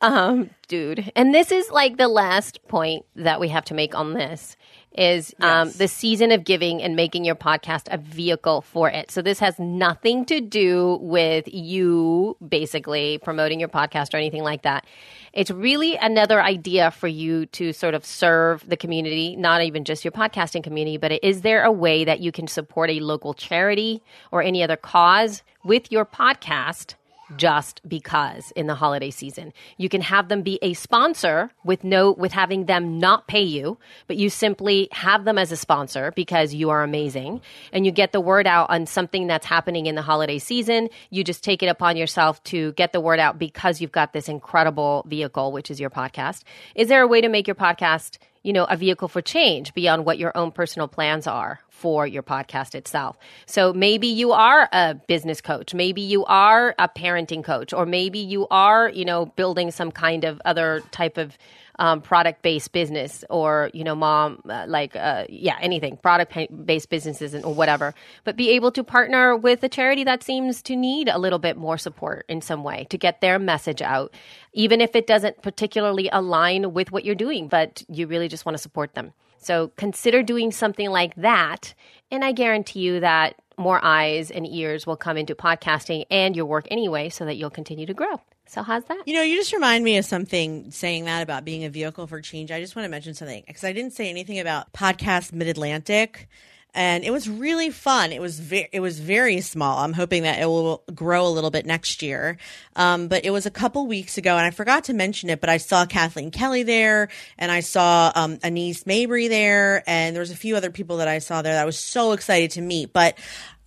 um, 0.01 0.49
dude. 0.67 1.11
And 1.15 1.33
this 1.33 1.51
is 1.51 1.69
like 1.71 1.97
the 1.97 2.07
last 2.07 2.65
point 2.67 3.05
that 3.15 3.39
we 3.39 3.49
have 3.49 3.65
to 3.65 3.73
make 3.73 3.95
on 3.95 4.13
this 4.13 4.55
is 4.97 5.33
um, 5.39 5.67
Yes. 5.69 5.77
the 5.77 5.87
season 5.87 6.31
of 6.33 6.43
giving 6.43 6.83
and 6.83 6.97
making 6.97 7.23
your 7.23 7.35
podcast 7.35 7.87
a 7.91 7.97
vehicle 7.97 8.61
for 8.61 8.89
it. 8.89 9.09
So 9.09 9.21
this 9.21 9.39
has 9.39 9.57
nothing 9.57 10.25
to 10.25 10.41
do 10.41 10.99
with 11.01 11.45
you 11.47 12.35
basically 12.45 13.17
promoting 13.19 13.59
your 13.59 13.69
podcast 13.69 14.13
or 14.13 14.17
anything 14.17 14.43
like 14.43 14.63
that. 14.63 14.85
It's 15.31 15.49
really 15.49 15.95
another 15.95 16.41
idea 16.41 16.91
for 16.91 17.07
you 17.07 17.45
to 17.47 17.71
sort 17.71 17.93
of 17.93 18.05
serve 18.05 18.67
the 18.67 18.75
community, 18.75 19.37
not 19.37 19.61
even 19.63 19.85
just 19.85 20.03
your 20.03 20.11
podcasting 20.11 20.61
community, 20.61 20.97
but 20.97 21.13
is 21.23 21.39
there 21.41 21.63
a 21.63 21.71
way 21.71 22.03
that 22.03 22.19
you 22.19 22.33
can 22.33 22.47
support 22.47 22.89
a 22.89 22.99
local 22.99 23.33
charity 23.33 24.01
or 24.29 24.41
any 24.43 24.61
other 24.61 24.75
cause 24.75 25.41
with 25.63 25.89
your 25.89 26.05
podcast? 26.05 26.95
Just 27.37 27.81
because 27.87 28.51
in 28.51 28.67
the 28.67 28.75
holiday 28.75 29.09
season. 29.09 29.53
You 29.77 29.89
can 29.89 30.01
have 30.01 30.29
them 30.29 30.41
be 30.41 30.59
a 30.61 30.73
sponsor 30.73 31.51
with 31.63 31.83
no 31.83 32.11
with 32.11 32.31
having 32.31 32.65
them 32.65 32.99
not 32.99 33.27
pay 33.27 33.41
you, 33.41 33.77
but 34.07 34.17
you 34.17 34.29
simply 34.29 34.87
have 34.91 35.25
them 35.25 35.37
as 35.37 35.51
a 35.51 35.57
sponsor 35.57 36.11
because 36.15 36.53
you 36.53 36.69
are 36.69 36.83
amazing 36.83 37.41
and 37.71 37.85
you 37.85 37.91
get 37.91 38.11
the 38.11 38.21
word 38.21 38.47
out 38.47 38.69
on 38.69 38.85
something 38.85 39.27
that's 39.27 39.45
happening 39.45 39.85
in 39.85 39.95
the 39.95 40.01
holiday 40.01 40.39
season. 40.39 40.89
You 41.09 41.23
just 41.23 41.43
take 41.43 41.63
it 41.63 41.67
upon 41.67 41.97
yourself 41.97 42.43
to 42.45 42.73
get 42.73 42.93
the 42.93 43.01
word 43.01 43.19
out 43.19 43.39
because 43.39 43.81
you've 43.81 43.91
got 43.91 44.13
this 44.13 44.27
incredible 44.27 45.05
vehicle 45.07 45.51
which 45.51 45.71
is 45.71 45.79
your 45.79 45.89
podcast. 45.89 46.43
Is 46.75 46.87
there 46.87 47.01
a 47.01 47.07
way 47.07 47.21
to 47.21 47.29
make 47.29 47.47
your 47.47 47.55
podcast, 47.55 48.17
you 48.43 48.53
know, 48.53 48.65
a 48.65 48.77
vehicle 48.77 49.07
for 49.07 49.21
change 49.21 49.73
beyond 49.73 50.05
what 50.05 50.17
your 50.17 50.35
own 50.35 50.51
personal 50.51 50.87
plans 50.87 51.27
are? 51.27 51.59
for 51.81 52.05
your 52.05 52.21
podcast 52.21 52.75
itself. 52.75 53.17
So 53.47 53.73
maybe 53.73 54.05
you 54.05 54.33
are 54.33 54.69
a 54.71 54.93
business 54.93 55.41
coach, 55.41 55.73
maybe 55.73 56.01
you 56.01 56.23
are 56.25 56.75
a 56.77 56.87
parenting 56.87 57.43
coach, 57.43 57.73
or 57.73 57.87
maybe 57.87 58.19
you 58.19 58.47
are, 58.51 58.87
you 58.87 59.03
know, 59.03 59.25
building 59.25 59.71
some 59.71 59.91
kind 59.91 60.23
of 60.23 60.39
other 60.45 60.83
type 60.91 61.17
of 61.17 61.35
um, 61.81 61.99
product 61.99 62.43
based 62.43 62.71
business 62.73 63.25
or, 63.27 63.71
you 63.73 63.83
know, 63.83 63.95
mom, 63.95 64.39
uh, 64.47 64.65
like, 64.67 64.95
uh, 64.95 65.25
yeah, 65.29 65.57
anything, 65.59 65.97
product 65.97 66.31
based 66.63 66.91
businesses 66.91 67.33
and, 67.33 67.43
or 67.43 67.55
whatever. 67.55 67.95
But 68.23 68.35
be 68.37 68.51
able 68.51 68.71
to 68.73 68.83
partner 68.83 69.35
with 69.35 69.63
a 69.63 69.69
charity 69.69 70.03
that 70.03 70.21
seems 70.21 70.61
to 70.61 70.75
need 70.75 71.09
a 71.09 71.17
little 71.17 71.39
bit 71.39 71.57
more 71.57 71.79
support 71.79 72.25
in 72.29 72.39
some 72.41 72.63
way 72.63 72.85
to 72.91 72.99
get 72.99 73.19
their 73.19 73.39
message 73.39 73.81
out, 73.81 74.13
even 74.53 74.79
if 74.79 74.95
it 74.95 75.07
doesn't 75.07 75.41
particularly 75.41 76.07
align 76.13 76.71
with 76.71 76.91
what 76.91 77.03
you're 77.03 77.15
doing, 77.15 77.47
but 77.47 77.83
you 77.89 78.05
really 78.05 78.27
just 78.27 78.45
want 78.45 78.55
to 78.55 78.61
support 78.61 78.93
them. 78.93 79.11
So 79.39 79.69
consider 79.75 80.21
doing 80.21 80.51
something 80.51 80.91
like 80.91 81.15
that. 81.15 81.73
And 82.11 82.23
I 82.23 82.31
guarantee 82.31 82.81
you 82.81 82.99
that 82.99 83.41
more 83.57 83.83
eyes 83.83 84.29
and 84.29 84.45
ears 84.47 84.85
will 84.85 84.97
come 84.97 85.17
into 85.17 85.33
podcasting 85.33 86.05
and 86.11 86.35
your 86.35 86.45
work 86.45 86.67
anyway 86.69 87.09
so 87.09 87.25
that 87.25 87.37
you'll 87.37 87.49
continue 87.49 87.87
to 87.87 87.95
grow. 87.95 88.21
So 88.51 88.63
how's 88.63 88.83
that? 88.83 89.07
You 89.07 89.13
know, 89.13 89.21
you 89.21 89.37
just 89.37 89.53
remind 89.53 89.81
me 89.81 89.95
of 89.95 90.03
something 90.03 90.71
saying 90.71 91.05
that 91.05 91.23
about 91.23 91.45
being 91.45 91.63
a 91.63 91.69
vehicle 91.69 92.05
for 92.05 92.19
change. 92.19 92.51
I 92.51 92.59
just 92.59 92.75
want 92.75 92.83
to 92.83 92.89
mention 92.89 93.13
something 93.13 93.45
because 93.47 93.63
I 93.63 93.71
didn't 93.71 93.93
say 93.93 94.09
anything 94.09 94.41
about 94.41 94.73
podcast 94.73 95.31
Mid 95.31 95.47
Atlantic. 95.47 96.27
And 96.73 97.05
it 97.05 97.11
was 97.11 97.29
really 97.29 97.69
fun. 97.69 98.11
It 98.11 98.19
was 98.19 98.41
very, 98.41 98.67
it 98.73 98.81
was 98.81 98.99
very 98.99 99.39
small. 99.39 99.77
I'm 99.77 99.93
hoping 99.93 100.23
that 100.23 100.37
it 100.37 100.47
will 100.47 100.83
grow 100.93 101.27
a 101.27 101.29
little 101.29 101.49
bit 101.49 101.65
next 101.65 102.01
year. 102.01 102.37
Um, 102.75 103.07
but 103.07 103.23
it 103.23 103.29
was 103.29 103.45
a 103.45 103.51
couple 103.51 103.87
weeks 103.87 104.17
ago, 104.17 104.35
and 104.35 104.45
I 104.45 104.51
forgot 104.51 104.85
to 104.85 104.93
mention 104.93 105.29
it. 105.29 105.39
But 105.39 105.49
I 105.49 105.55
saw 105.55 105.85
Kathleen 105.85 106.29
Kelly 106.29 106.63
there, 106.63 107.07
and 107.37 107.53
I 107.53 107.61
saw 107.61 108.11
um, 108.15 108.37
Anees 108.39 108.85
Mabry 108.85 109.29
there, 109.29 109.81
and 109.87 110.13
there 110.13 110.21
was 110.21 110.31
a 110.31 110.35
few 110.35 110.57
other 110.57 110.71
people 110.71 110.97
that 110.97 111.07
I 111.07 111.19
saw 111.19 111.41
there 111.41 111.53
that 111.53 111.61
I 111.61 111.65
was 111.65 111.79
so 111.79 112.11
excited 112.11 112.51
to 112.51 112.61
meet. 112.61 112.91
But 112.91 113.17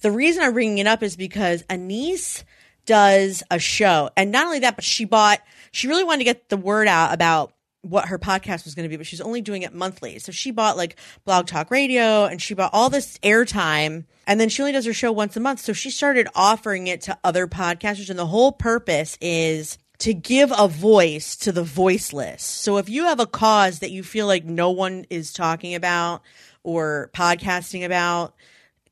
the 0.03 0.11
reason 0.11 0.43
I'm 0.43 0.53
bringing 0.53 0.77
it 0.77 0.87
up 0.87 1.03
is 1.03 1.17
because 1.17 1.63
Anees 1.65 2.45
does 2.87 3.43
a 3.51 3.59
show. 3.59 4.11
And 4.17 4.31
not 4.31 4.47
only 4.47 4.61
that, 4.61 4.77
but 4.77 4.85
she 4.85 5.05
bought, 5.05 5.41
she 5.73 5.89
really 5.89 6.05
wanted 6.05 6.19
to 6.19 6.25
get 6.25 6.49
the 6.49 6.57
word 6.57 6.89
out 6.89 7.13
about 7.13 7.53
what 7.83 8.09
her 8.09 8.19
podcast 8.19 8.65
was 8.65 8.75
going 8.75 8.85
to 8.85 8.89
be, 8.89 8.97
but 8.97 9.07
she's 9.07 9.21
only 9.21 9.43
doing 9.43 9.63
it 9.63 9.75
monthly. 9.75 10.19
So 10.19 10.33
she 10.33 10.51
bought 10.51 10.77
like 10.77 10.97
Blog 11.25 11.47
Talk 11.47 11.71
Radio 11.71 12.25
and 12.25 12.41
she 12.41 12.55
bought 12.55 12.71
all 12.73 12.89
this 12.89 13.19
airtime. 13.19 14.05
And 14.27 14.41
then 14.41 14.49
she 14.49 14.63
only 14.63 14.73
does 14.73 14.87
her 14.87 14.95
show 14.95 15.13
once 15.13 15.37
a 15.37 15.41
month. 15.41 15.61
So 15.61 15.75
she 15.75 15.91
started 15.91 16.29
offering 16.35 16.87
it 16.87 17.03
to 17.03 17.19
other 17.23 17.47
podcasters. 17.47 18.09
And 18.09 18.19
the 18.19 18.27
whole 18.27 18.53
purpose 18.53 19.19
is 19.21 19.77
to 19.99 20.15
give 20.15 20.53
a 20.57 20.67
voice 20.67 21.37
to 21.37 21.53
the 21.53 21.63
voiceless. 21.63 22.43
So 22.43 22.79
if 22.79 22.89
you 22.89 23.05
have 23.05 23.21
a 23.21 23.27
cause 23.27 23.81
that 23.81 23.91
you 23.91 24.03
feel 24.03 24.27
like 24.27 24.45
no 24.45 24.71
one 24.71 25.05
is 25.11 25.33
talking 25.33 25.75
about 25.75 26.23
or 26.63 27.11
podcasting 27.15 27.85
about, 27.85 28.35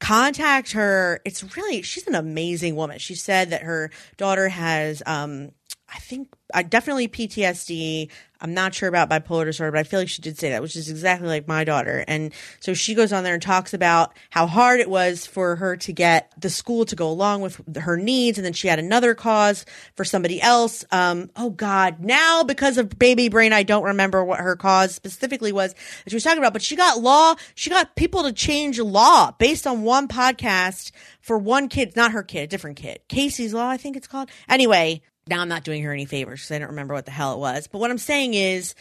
contact 0.03 0.73
her. 0.73 1.21
It's 1.25 1.57
really, 1.57 1.83
she's 1.83 2.07
an 2.09 2.17
amazing 2.17 2.75
woman. 2.75 2.99
She 2.99 3.15
said 3.15 3.51
that 3.51 3.63
her 3.63 3.91
daughter 4.17 4.49
has, 4.49 5.01
um, 5.07 5.53
I 5.95 5.99
think, 5.99 6.29
I 6.55 6.63
definitely 6.63 7.07
PTSD. 7.07 8.11
I'm 8.41 8.55
not 8.55 8.75
sure 8.75 8.89
about 8.89 9.11
bipolar 9.11 9.45
disorder, 9.45 9.73
but 9.73 9.81
I 9.81 9.83
feel 9.85 10.01
like 10.01 10.09
she 10.09 10.23
did 10.23 10.39
say 10.39 10.51
that, 10.51 10.63
which 10.63 10.75
is 10.75 10.89
exactly 10.89 11.29
like 11.29 11.47
my 11.47 11.65
daughter. 11.65 12.05
And 12.09 12.33
so 12.61 12.73
she 12.73 12.95
goes 12.95 13.13
on 13.13 13.25
there 13.25 13.35
and 13.35 13.43
talks 13.43 13.75
about 13.75 14.15
how 14.31 14.47
hard 14.47 14.81
it 14.81 14.89
was 14.89 15.27
for 15.27 15.57
her 15.57 15.77
to 15.77 15.93
get 15.93 16.33
the 16.41 16.51
school 16.51 16.85
to 16.87 16.97
go 16.97 17.09
along 17.09 17.43
with 17.43 17.77
her 17.77 17.97
needs. 17.97 18.39
And 18.39 18.45
then 18.45 18.55
she 18.55 18.69
had 18.69 18.79
another 18.79 19.15
cause 19.15 19.67
for 19.95 20.05
somebody 20.05 20.41
else. 20.41 20.85
Um, 20.91 21.31
oh 21.37 21.51
God, 21.51 22.01
now 22.01 22.43
because 22.43 22.79
of 22.79 22.99
baby 22.99 23.29
brain, 23.29 23.53
I 23.53 23.63
don't 23.63 23.85
remember 23.85 24.25
what 24.25 24.41
her 24.41 24.57
cause 24.57 24.95
specifically 24.95 25.53
was 25.53 25.75
that 25.75 26.11
she 26.11 26.17
was 26.17 26.25
talking 26.25 26.39
about, 26.39 26.55
but 26.55 26.63
she 26.63 26.75
got 26.75 27.01
law, 27.01 27.35
she 27.55 27.71
got 27.71 27.95
people 27.97 28.23
to 28.25 28.33
change 28.33 28.81
law 28.81 29.33
based 29.33 29.67
on 29.67 29.83
one 29.83 30.09
podcast 30.09 30.91
for 31.21 31.39
one 31.39 31.69
kid, 31.69 31.95
not 31.97 32.13
her 32.13 32.23
kid, 32.23 32.43
a 32.43 32.47
different 32.49 32.77
kid. 32.77 33.01
Casey's 33.09 33.55
Law, 33.55 33.69
I 33.69 33.77
think 33.77 33.97
it's 33.97 34.09
called. 34.09 34.29
Anyway, 34.49 35.03
now 35.33 35.41
I'm 35.41 35.49
not 35.49 35.65
doing 35.65 35.83
her 35.83 35.93
any 35.93 36.05
favors 36.05 36.43
because 36.43 36.55
I 36.55 36.59
don't 36.59 36.69
remember 36.69 36.93
what 36.93 37.07
the 37.07 37.11
hell 37.11 37.33
it 37.35 37.39
was. 37.39 37.67
But 37.67 37.79
what 37.79 37.91
I'm 37.91 37.97
saying 37.97 38.35
is 38.35 38.75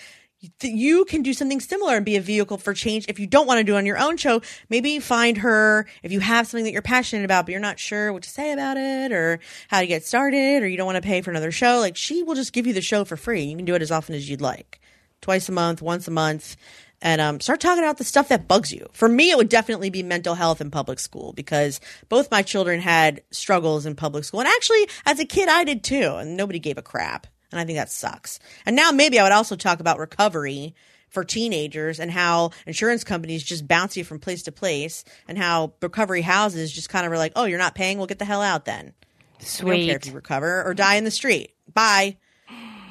you 0.62 1.06
can 1.06 1.22
do 1.22 1.34
something 1.34 1.62
similar 1.62 1.96
and 1.96 2.04
be 2.04 2.18
a 2.18 2.22
vehicle 2.22 2.58
for 2.58 2.74
change. 2.74 3.06
If 3.08 3.20
you 3.20 3.28
don't 3.28 3.48
want 3.48 3.60
to 3.60 3.64
do 3.64 3.76
it 3.76 3.78
on 3.78 3.86
your 3.86 3.98
own 3.98 4.18
show, 4.18 4.42
maybe 4.70 5.00
find 5.00 5.38
her 5.38 5.86
if 6.04 6.12
you 6.12 6.20
have 6.20 6.48
something 6.48 6.66
that 6.66 6.74
you're 6.74 6.82
passionate 6.82 7.24
about, 7.24 7.46
but 7.46 7.52
you're 7.52 7.62
not 7.62 7.80
sure 7.80 8.12
what 8.12 8.24
to 8.24 8.30
say 8.30 8.52
about 8.52 8.76
it 8.76 9.14
or 9.14 9.40
how 9.70 9.80
to 9.80 9.88
get 9.88 10.04
started 10.04 10.62
or 10.62 10.68
you 10.68 10.76
don't 10.76 10.88
want 10.88 10.98
to 10.98 11.08
pay 11.08 11.22
for 11.22 11.30
another 11.30 11.52
show. 11.52 11.80
Like 11.80 11.96
she 11.96 12.22
will 12.22 12.36
just 12.36 12.52
give 12.52 12.68
you 12.68 12.74
the 12.74 12.82
show 12.82 13.06
for 13.06 13.16
free. 13.16 13.44
You 13.44 13.56
can 13.56 13.66
do 13.66 13.76
it 13.76 13.82
as 13.82 13.92
often 13.92 14.14
as 14.14 14.30
you'd 14.30 14.42
like. 14.42 14.82
Twice 15.22 15.48
a 15.48 15.54
month, 15.54 15.82
once 15.82 16.08
a 16.08 16.12
month 16.12 16.58
and 17.02 17.20
um, 17.20 17.40
start 17.40 17.60
talking 17.60 17.84
about 17.84 17.98
the 17.98 18.04
stuff 18.04 18.28
that 18.30 18.48
bugs 18.48 18.72
you. 18.72 18.88
For 18.94 19.10
me, 19.10 19.32
it 19.32 19.38
would 19.38 19.50
definitely 19.50 19.90
be 19.90 20.04
mental 20.04 20.36
health 20.36 20.62
in 20.62 20.72
public 20.72 21.00
school 21.00 21.34
because 21.34 21.80
both 22.10 22.32
my 22.32 22.42
children 22.42 22.80
had 22.80 23.22
struggles 23.32 23.86
in 23.86 23.96
public 23.96 24.24
school. 24.24 24.42
And 24.42 24.50
actually, 24.50 24.88
as 25.06 25.20
a 25.20 25.26
kid, 25.26 25.50
I 25.50 25.64
did 25.64 25.84
too, 25.84 26.16
and 26.18 26.38
nobody 26.38 26.60
gave 26.60 26.78
a 26.78 26.84
crap. 26.84 27.28
And 27.52 27.60
I 27.60 27.66
think 27.66 27.78
that 27.78 27.92
sucks. 27.92 28.40
And 28.66 28.76
now 28.76 28.92
maybe 28.92 29.20
I 29.20 29.24
would 29.24 29.32
also 29.32 29.56
talk 29.56 29.80
about 29.80 30.00
recovery 30.00 30.76
for 31.10 31.26
teenagers 31.26 32.00
and 32.00 32.10
how 32.10 32.52
insurance 32.66 33.04
companies 33.04 33.44
just 33.44 33.68
bounce 33.68 33.98
you 33.98 34.04
from 34.04 34.20
place 34.20 34.44
to 34.44 34.52
place 34.52 35.04
and 35.28 35.38
how 35.38 35.74
recovery 35.82 36.22
houses 36.22 36.72
just 36.72 36.90
kind 36.90 37.06
of 37.06 37.12
are 37.12 37.18
like, 37.18 37.34
oh, 37.36 37.44
you're 37.44 37.60
not 37.60 37.76
paying? 37.76 37.98
Well, 37.98 38.08
get 38.08 38.20
the 38.20 38.26
hell 38.26 38.42
out 38.42 38.64
then. 38.64 38.94
Sweet. 39.40 39.70
We 39.70 39.78
don't 39.78 39.88
care 39.88 39.98
if 39.98 40.06
you 40.06 40.14
recover 40.14 40.64
or 40.64 40.74
die 40.74 40.96
in 40.96 41.04
the 41.04 41.12
street. 41.12 41.54
Bye. 41.74 42.18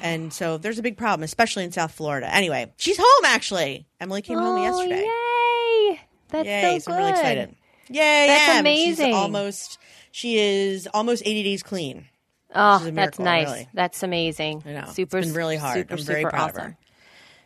And 0.01 0.33
so 0.33 0.57
there's 0.57 0.79
a 0.79 0.81
big 0.81 0.97
problem, 0.97 1.23
especially 1.23 1.63
in 1.63 1.71
South 1.71 1.91
Florida. 1.91 2.33
Anyway, 2.33 2.71
she's 2.77 2.97
home 2.97 3.25
actually. 3.25 3.85
Emily 3.99 4.21
came 4.21 4.37
home 4.37 4.59
Oh, 4.59 4.63
yesterday. 4.63 5.03
Yay! 5.05 5.99
That's 6.29 6.47
Yay, 6.47 6.79
so, 6.79 6.91
I'm 6.91 6.97
really 6.97 7.11
good. 7.11 7.19
excited. 7.19 7.55
Yay, 7.89 8.27
That's 8.27 8.49
Em. 8.55 8.59
amazing. 8.61 9.05
She's 9.07 9.15
almost 9.15 9.77
she 10.11 10.37
is 10.39 10.87
almost 10.93 11.23
80 11.25 11.43
days 11.43 11.63
clean. 11.63 12.05
Oh, 12.53 12.85
a 12.85 12.91
that's 12.91 13.17
nice. 13.19 13.47
really. 13.47 13.69
That's 13.73 14.03
amazing. 14.03 14.63
I 14.65 14.71
know. 14.73 14.79
It's 14.79 14.95
Super, 14.95 15.21
been 15.21 15.33
really 15.33 15.55
hard. 15.57 15.77
Super, 15.77 15.93
I'm 15.95 15.99
very 16.03 16.19
super 16.21 16.29
proud 16.31 16.49
of 16.49 16.55
awesome. 16.57 16.71
her. 16.71 16.77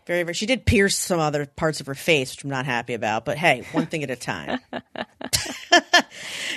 Very, 0.06 0.22
very. 0.22 0.34
She 0.36 0.46
did 0.46 0.66
pierce 0.66 0.96
some 0.96 1.20
other 1.20 1.48
parts 1.48 1.80
of 1.80 1.88
her 1.88 1.96
face, 1.96 2.32
which 2.32 2.44
I'm 2.44 2.50
not 2.50 2.66
happy 2.66 2.94
about. 2.94 3.26
But 3.26 3.38
hey, 3.38 3.66
one 3.72 3.88
thing 3.88 4.04
at 4.04 4.12
a 4.12 4.16
time. 4.16 4.60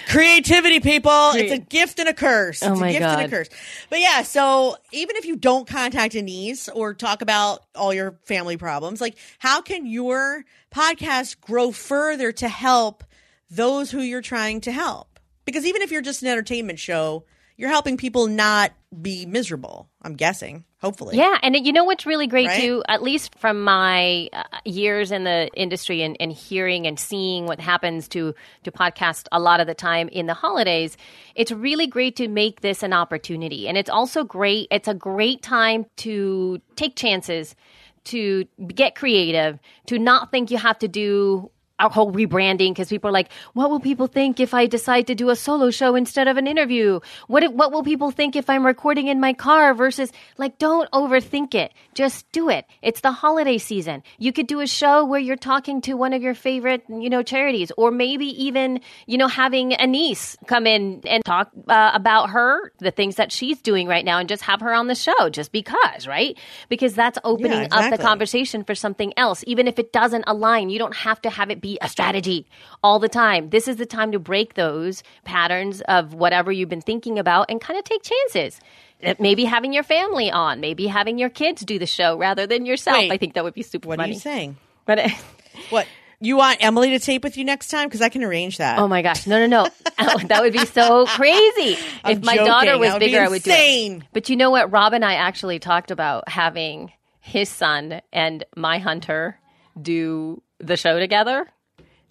Creativity, 0.08 0.80
people. 0.80 1.32
It's 1.34 1.52
a 1.52 1.58
gift 1.58 1.98
and 1.98 2.08
a 2.08 2.14
curse. 2.14 2.62
Oh 2.62 2.72
it's 2.72 2.80
my 2.80 2.90
a 2.90 2.92
gift 2.92 3.04
and 3.04 3.20
a 3.22 3.28
curse. 3.28 3.48
But 3.88 4.00
yeah, 4.00 4.22
so 4.22 4.76
even 4.92 5.16
if 5.16 5.24
you 5.24 5.36
don't 5.36 5.66
contact 5.66 6.14
Anise 6.14 6.68
or 6.68 6.92
talk 6.92 7.22
about 7.22 7.64
all 7.74 7.94
your 7.94 8.18
family 8.24 8.58
problems, 8.58 9.00
like 9.00 9.16
how 9.38 9.62
can 9.62 9.86
your 9.86 10.44
podcast 10.70 11.40
grow 11.40 11.70
further 11.72 12.32
to 12.32 12.48
help 12.48 13.02
those 13.50 13.90
who 13.90 14.00
you're 14.00 14.20
trying 14.20 14.60
to 14.62 14.72
help? 14.72 15.18
Because 15.46 15.64
even 15.64 15.80
if 15.80 15.90
you're 15.90 16.02
just 16.02 16.20
an 16.22 16.28
entertainment 16.28 16.78
show, 16.78 17.24
you're 17.58 17.68
helping 17.68 17.96
people 17.96 18.28
not 18.28 18.72
be 19.02 19.26
miserable. 19.26 19.90
I'm 20.00 20.14
guessing, 20.14 20.64
hopefully. 20.80 21.16
Yeah, 21.16 21.36
and 21.42 21.54
you 21.66 21.72
know 21.72 21.84
what's 21.84 22.06
really 22.06 22.28
great 22.28 22.46
Right? 22.46 22.60
too, 22.60 22.84
at 22.88 23.02
least 23.02 23.36
from 23.38 23.62
my 23.62 24.28
uh, 24.32 24.44
years 24.64 25.10
in 25.10 25.24
the 25.24 25.50
industry 25.54 26.02
and, 26.02 26.16
and 26.20 26.32
hearing 26.32 26.86
and 26.86 26.98
seeing 26.98 27.46
what 27.46 27.60
happens 27.60 28.08
to 28.08 28.34
to 28.62 28.70
podcast 28.70 29.26
a 29.32 29.40
lot 29.40 29.60
of 29.60 29.66
the 29.66 29.74
time 29.74 30.08
in 30.08 30.26
the 30.26 30.34
holidays, 30.34 30.96
it's 31.34 31.50
really 31.50 31.88
great 31.88 32.16
to 32.16 32.28
make 32.28 32.60
this 32.60 32.82
an 32.84 32.92
opportunity, 32.92 33.68
and 33.68 33.76
it's 33.76 33.90
also 33.90 34.22
great. 34.24 34.68
It's 34.70 34.88
a 34.88 34.94
great 34.94 35.42
time 35.42 35.84
to 35.96 36.62
take 36.76 36.94
chances, 36.94 37.56
to 38.04 38.46
get 38.68 38.94
creative, 38.94 39.58
to 39.86 39.98
not 39.98 40.30
think 40.30 40.52
you 40.52 40.58
have 40.58 40.78
to 40.78 40.88
do 40.88 41.50
our 41.78 41.90
whole 41.90 42.12
rebranding 42.12 42.70
because 42.70 42.88
people 42.88 43.08
are 43.08 43.12
like, 43.12 43.30
what 43.54 43.70
will 43.70 43.80
people 43.80 44.06
think 44.06 44.40
if 44.40 44.52
I 44.54 44.66
decide 44.66 45.06
to 45.08 45.14
do 45.14 45.30
a 45.30 45.36
solo 45.36 45.70
show 45.70 45.94
instead 45.94 46.28
of 46.28 46.36
an 46.36 46.46
interview? 46.46 47.00
What 47.28 47.42
if- 47.44 47.52
what 47.52 47.72
will 47.72 47.82
people 47.82 48.10
think 48.10 48.36
if 48.36 48.50
I'm 48.50 48.66
recording 48.66 49.08
in 49.08 49.20
my 49.20 49.32
car 49.32 49.74
versus 49.74 50.12
like 50.38 50.58
don't 50.58 50.90
overthink 50.92 51.54
it. 51.54 51.72
Just 51.94 52.30
do 52.32 52.48
it. 52.48 52.64
It's 52.82 53.00
the 53.00 53.12
holiday 53.12 53.58
season. 53.58 54.02
You 54.18 54.32
could 54.32 54.46
do 54.46 54.60
a 54.60 54.66
show 54.66 55.04
where 55.04 55.20
you're 55.20 55.36
talking 55.36 55.80
to 55.82 55.94
one 55.94 56.12
of 56.12 56.22
your 56.22 56.34
favorite, 56.34 56.82
you 56.88 57.10
know, 57.10 57.22
charities 57.22 57.70
or 57.76 57.90
maybe 57.90 58.26
even, 58.44 58.80
you 59.06 59.18
know, 59.18 59.28
having 59.28 59.72
a 59.74 59.86
niece 59.86 60.36
come 60.46 60.66
in 60.66 61.02
and 61.06 61.24
talk 61.24 61.50
uh, 61.68 61.90
about 61.94 62.30
her, 62.30 62.72
the 62.78 62.90
things 62.90 63.16
that 63.16 63.30
she's 63.32 63.60
doing 63.62 63.86
right 63.86 64.04
now 64.04 64.18
and 64.18 64.28
just 64.28 64.42
have 64.42 64.60
her 64.60 64.72
on 64.72 64.86
the 64.86 64.94
show 64.94 65.28
just 65.30 65.52
because, 65.52 66.06
right? 66.06 66.36
Because 66.68 66.94
that's 66.94 67.18
opening 67.24 67.52
up 67.72 67.90
the 67.90 67.96
conversation 68.02 68.64
for 68.64 68.74
something 68.74 69.12
else 69.16 69.44
even 69.46 69.66
if 69.68 69.78
it 69.78 69.92
doesn't 69.92 70.24
align. 70.26 70.70
You 70.70 70.78
don't 70.78 70.96
have 70.96 71.20
to 71.22 71.30
have 71.30 71.50
it 71.50 71.60
be 71.60 71.67
a 71.82 71.88
strategy 71.88 72.46
all 72.82 72.98
the 72.98 73.08
time. 73.08 73.50
This 73.50 73.68
is 73.68 73.76
the 73.76 73.84
time 73.84 74.12
to 74.12 74.18
break 74.18 74.54
those 74.54 75.02
patterns 75.24 75.80
of 75.82 76.14
whatever 76.14 76.50
you've 76.50 76.68
been 76.70 76.80
thinking 76.80 77.18
about 77.18 77.50
and 77.50 77.60
kind 77.60 77.78
of 77.78 77.84
take 77.84 78.02
chances. 78.02 78.60
Uh, 79.04 79.14
Maybe 79.18 79.44
having 79.44 79.72
your 79.72 79.82
family 79.82 80.30
on, 80.30 80.60
maybe 80.60 80.86
having 80.86 81.18
your 81.18 81.28
kids 81.30 81.62
do 81.64 81.78
the 81.78 81.86
show 81.86 82.16
rather 82.16 82.46
than 82.46 82.64
yourself. 82.66 82.96
Wait, 82.98 83.12
I 83.12 83.16
think 83.18 83.34
that 83.34 83.44
would 83.44 83.54
be 83.54 83.62
super 83.62 83.88
What 83.88 83.98
funny. 83.98 84.10
are 84.10 84.14
you 84.14 84.18
saying? 84.20 84.56
But 84.86 85.10
What 85.70 85.86
you 86.20 86.36
want 86.36 86.58
Emily 86.60 86.90
to 86.90 86.98
tape 86.98 87.22
with 87.22 87.36
you 87.36 87.44
next 87.44 87.68
time? 87.68 87.86
Because 87.86 88.02
I 88.02 88.08
can 88.08 88.24
arrange 88.24 88.56
that. 88.58 88.78
oh 88.80 88.88
my 88.88 89.02
gosh, 89.02 89.26
no, 89.26 89.38
no, 89.38 89.46
no, 89.46 89.68
Oh, 90.00 90.18
that 90.26 90.42
would 90.42 90.52
be 90.52 90.64
so 90.66 91.06
crazy. 91.06 91.76
I'm 92.02 92.16
if 92.18 92.24
my 92.24 92.34
joking. 92.34 92.46
daughter 92.46 92.78
was 92.78 92.92
be 92.94 92.98
bigger, 93.00 93.20
I 93.20 93.28
would 93.28 93.42
do 93.44 93.50
it. 93.50 93.54
insane. 93.54 94.04
But 94.12 94.28
you 94.28 94.36
know 94.36 94.50
what? 94.50 94.72
Rob 94.72 94.92
and 94.94 95.04
I 95.04 95.14
actually 95.14 95.58
talked 95.60 95.90
about 95.92 96.28
having 96.28 96.90
his 97.20 97.48
son 97.48 98.00
and 98.12 98.44
my 98.56 98.78
hunter 98.78 99.38
do 99.80 100.42
the 100.58 100.76
show 100.76 100.98
together. 100.98 101.46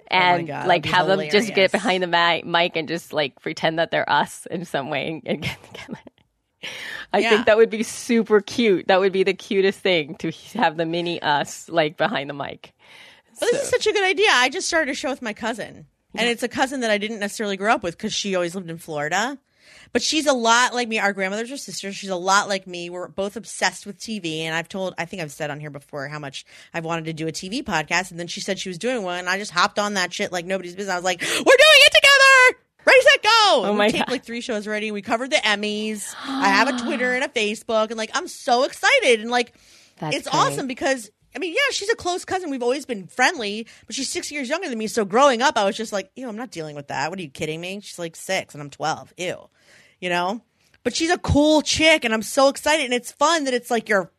Oh 0.10 0.16
and 0.16 0.48
God, 0.48 0.68
like 0.68 0.86
have 0.86 1.08
them 1.08 1.30
just 1.30 1.54
get 1.54 1.72
behind 1.72 2.02
the 2.04 2.08
mi- 2.08 2.44
mic 2.44 2.76
and 2.76 2.88
just 2.88 3.14
like 3.14 3.40
pretend 3.42 3.80
that 3.80 3.92
they're 3.92 4.10
us 4.10 4.46
in 4.50 4.66
some 4.66 4.90
way 4.90 5.22
and, 5.26 5.42
get 5.42 5.58
together. 5.74 6.00
I 7.14 7.20
Yeah. 7.20 7.30
think 7.30 7.46
that 7.46 7.58
would 7.58 7.70
be 7.70 7.84
super 7.84 8.42
cute. 8.42 8.88
That 8.88 9.00
would 9.00 9.12
be 9.14 9.24
the 9.24 9.34
cutest 9.34 9.80
thing 9.80 10.16
to 10.16 10.32
have 10.56 10.78
the 10.78 10.86
mini 10.86 11.22
us 11.22 11.70
like 11.70 11.98
behind 11.98 12.30
the 12.30 12.34
mic. 12.34 12.74
But 13.40 13.50
this 13.52 13.64
is 13.64 13.70
such 13.70 13.86
a 13.88 13.92
good 13.92 14.04
idea. 14.04 14.28
I 14.32 14.50
just 14.50 14.68
started 14.68 14.92
a 14.92 14.96
show 14.96 15.10
with 15.12 15.22
my 15.22 15.34
cousin, 15.34 15.86
and 16.16 16.28
it's 16.28 16.42
a 16.42 16.48
cousin 16.48 16.80
that 16.80 16.90
I 16.90 16.98
didn't 16.98 17.20
necessarily 17.20 17.56
grow 17.58 17.72
up 17.74 17.84
with 17.84 17.96
because 17.96 18.12
she 18.14 18.34
always 18.34 18.56
lived 18.56 18.70
in 18.70 18.80
Florida. 18.80 19.38
But 19.94 20.02
she's 20.02 20.26
a 20.28 20.34
lot 20.34 20.74
like 20.74 20.88
me. 20.88 21.00
Our 21.00 21.14
grandmothers 21.14 21.52
are 21.52 21.58
sisters. 21.58 21.96
She's 21.96 22.10
a 22.10 22.16
lot 22.16 22.48
like 22.48 22.68
me. 22.68 22.90
We're 22.90 23.08
both 23.08 23.36
obsessed 23.36 23.86
with 23.86 23.98
TV. 24.00 24.42
And 24.42 24.54
I've 24.56 24.70
told, 24.70 24.94
I 24.98 25.06
think 25.06 25.22
I've 25.22 25.32
said 25.32 25.50
on 25.50 25.60
here 25.60 25.70
before 25.70 26.08
how 26.08 26.20
much 26.20 26.46
I've 26.74 26.86
wanted 26.86 27.06
to 27.06 27.14
do 27.14 27.28
a 27.28 27.32
TV 27.32 27.64
podcast. 27.64 28.12
And 28.12 28.20
then 28.20 28.28
she 28.28 28.42
said 28.42 28.60
she 28.60 28.70
was 28.70 28.78
doing 28.78 29.04
one. 29.04 29.20
And 29.20 29.30
I 29.30 29.38
just 29.38 29.52
hopped 29.52 29.80
on 29.80 29.96
that 29.96 30.14
shit 30.14 30.32
like 30.32 30.46
nobody's 30.46 30.76
business. 30.76 30.94
I 30.94 30.98
was 30.98 31.06
like, 31.06 31.22
we're 31.22 31.28
doing 31.28 31.44
it 31.46 31.94
together. 31.94 32.60
Ready, 32.86 33.02
set, 33.02 33.24
go! 33.24 33.30
Oh 33.66 33.74
my 33.74 33.88
we 33.88 33.92
taped 33.92 34.06
God. 34.06 34.12
like 34.14 34.24
three 34.24 34.40
shows 34.42 34.66
already. 34.66 34.92
We 34.92 35.02
covered 35.02 35.30
the 35.30 35.36
Emmys. 35.38 36.14
I 36.26 36.48
have 36.50 36.70
a 36.70 36.78
Twitter 36.84 37.14
and 37.14 37.24
a 37.24 37.28
Facebook, 37.28 37.90
and 37.90 37.98
like 37.98 38.12
I'm 38.14 38.30
so 38.30 38.64
excited 38.64 39.20
and 39.20 39.30
like 39.30 39.54
That's 39.98 40.16
it's 40.16 40.30
great. 40.30 40.40
awesome 40.40 40.68
because 40.68 41.12
I 41.38 41.40
mean, 41.40 41.54
yeah, 41.54 41.72
she's 41.72 41.90
a 41.90 41.96
close 41.96 42.26
cousin. 42.26 42.50
We've 42.50 42.64
always 42.64 42.88
been 42.88 43.06
friendly, 43.06 43.68
but 43.86 43.96
she's 43.96 44.10
six 44.10 44.32
years 44.32 44.50
younger 44.50 44.70
than 44.70 44.80
me. 44.80 44.88
So 44.88 45.06
growing 45.06 45.44
up, 45.44 45.56
I 45.56 45.66
was 45.66 45.78
just 45.78 45.94
like, 45.94 46.10
ew, 46.16 46.28
I'm 46.28 46.36
not 46.36 46.50
dealing 46.50 46.76
with 46.76 46.88
that. 46.88 47.12
What 47.12 47.20
are 47.20 47.22
you 47.22 47.30
kidding 47.30 47.62
me? 47.62 47.80
She's 47.80 48.00
like 48.00 48.16
six 48.16 48.56
and 48.56 48.62
I'm 48.64 48.72
12. 48.72 49.14
Ew. 49.18 49.48
You 50.02 50.10
know? 50.10 50.42
But 50.82 50.96
she's 50.96 51.12
a 51.12 51.18
cool 51.20 51.62
chick 51.62 52.04
and 52.04 52.12
I'm 52.12 52.24
so 52.24 52.48
excited. 52.48 52.86
And 52.86 52.94
it's 52.94 53.12
fun 53.12 53.44
that 53.44 53.54
it's 53.54 53.70
like 53.70 53.88
you're, 53.88 54.12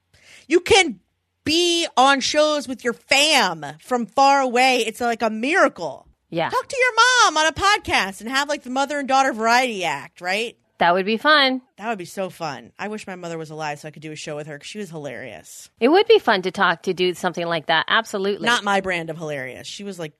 you 0.46 0.60
can 0.60 1.00
be 1.42 1.88
on 1.96 2.20
shows 2.20 2.68
with 2.68 2.84
your 2.84 2.92
fam 2.92 3.66
from 3.80 4.06
far 4.06 4.40
away. 4.40 4.84
It's 4.86 5.00
like 5.00 5.22
a 5.22 5.30
miracle. 5.30 6.06
Yeah. 6.30 6.50
Talk 6.50 6.68
to 6.68 6.76
your 6.76 6.94
mom 6.94 7.36
on 7.36 7.46
a 7.48 7.52
podcast 7.52 8.20
and 8.20 8.30
have 8.30 8.48
like 8.48 8.62
the 8.62 8.70
mother 8.70 8.96
and 9.00 9.08
daughter 9.08 9.32
variety 9.32 9.84
act, 9.84 10.20
right? 10.20 10.56
That 10.78 10.94
would 10.94 11.06
be 11.06 11.16
fun. 11.16 11.62
That 11.76 11.88
would 11.88 11.98
be 11.98 12.04
so 12.04 12.30
fun. 12.30 12.72
I 12.78 12.88
wish 12.88 13.06
my 13.06 13.16
mother 13.16 13.36
was 13.36 13.50
alive 13.50 13.80
so 13.80 13.88
I 13.88 13.90
could 13.90 14.02
do 14.02 14.12
a 14.12 14.16
show 14.16 14.36
with 14.36 14.46
her 14.46 14.54
because 14.56 14.68
she 14.68 14.78
was 14.78 14.90
hilarious. 14.90 15.70
It 15.80 15.88
would 15.88 16.06
be 16.06 16.18
fun 16.18 16.42
to 16.42 16.50
talk 16.50 16.82
to 16.82 16.94
do 16.94 17.14
something 17.14 17.46
like 17.46 17.66
that. 17.66 17.86
Absolutely. 17.88 18.46
not 18.46 18.64
my 18.64 18.80
brand 18.80 19.10
of 19.10 19.18
hilarious. 19.18 19.66
She 19.66 19.84
was 19.84 19.98
like 19.98 20.12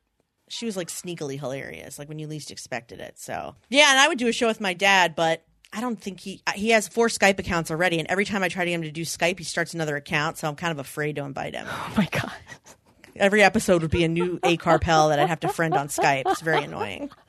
she 0.49 0.67
was 0.67 0.77
like 0.77 0.89
sneakily 0.89 1.39
hilarious, 1.39 1.99
like 1.99 2.09
when 2.09 2.19
you 2.19 2.27
least 2.27 2.51
expected 2.51 3.01
it. 3.01 3.19
So 3.19 3.55
yeah, 3.69 3.91
and 3.91 3.99
I 3.99 4.09
would 4.09 4.19
do 4.19 4.29
a 4.29 4.33
show 4.33 4.47
with 4.49 4.61
my 4.61 4.75
dad, 4.75 5.15
but 5.15 5.45
I 5.73 5.81
don't 5.81 6.01
think 6.01 6.21
he 6.21 6.43
he 6.55 6.71
has 6.71 6.89
four 6.89 7.09
Skype 7.09 7.39
accounts 7.39 7.71
already, 7.71 7.99
and 7.99 8.09
every 8.09 8.25
time 8.25 8.43
I 8.43 8.49
try 8.49 8.65
to 8.65 8.71
get 8.71 8.77
him 8.77 8.83
to 8.83 8.91
do 8.91 9.03
Skype, 9.03 9.39
he 9.39 9.45
starts 9.45 9.75
another 9.75 9.97
account. 9.97 10.39
So 10.39 10.49
I'm 10.49 10.57
kind 10.57 10.73
of 10.73 10.79
afraid 10.79 11.17
to 11.17 11.25
invite 11.25 11.55
him. 11.55 11.67
oh 11.71 11.95
my 11.97 12.09
god. 12.11 12.33
Every 13.19 13.43
episode 13.43 13.83
would 13.83 13.91
be 13.91 14.05
a 14.05 14.09
new 14.09 14.39
A 14.43 14.57
Carpel 14.57 15.09
that 15.09 15.19
I'd 15.19 15.29
have 15.29 15.41
to 15.41 15.49
friend 15.49 15.75
on 15.75 15.89
Skype. 15.89 16.23
It's 16.27 16.41
very 16.41 16.65
annoying. 16.65 17.11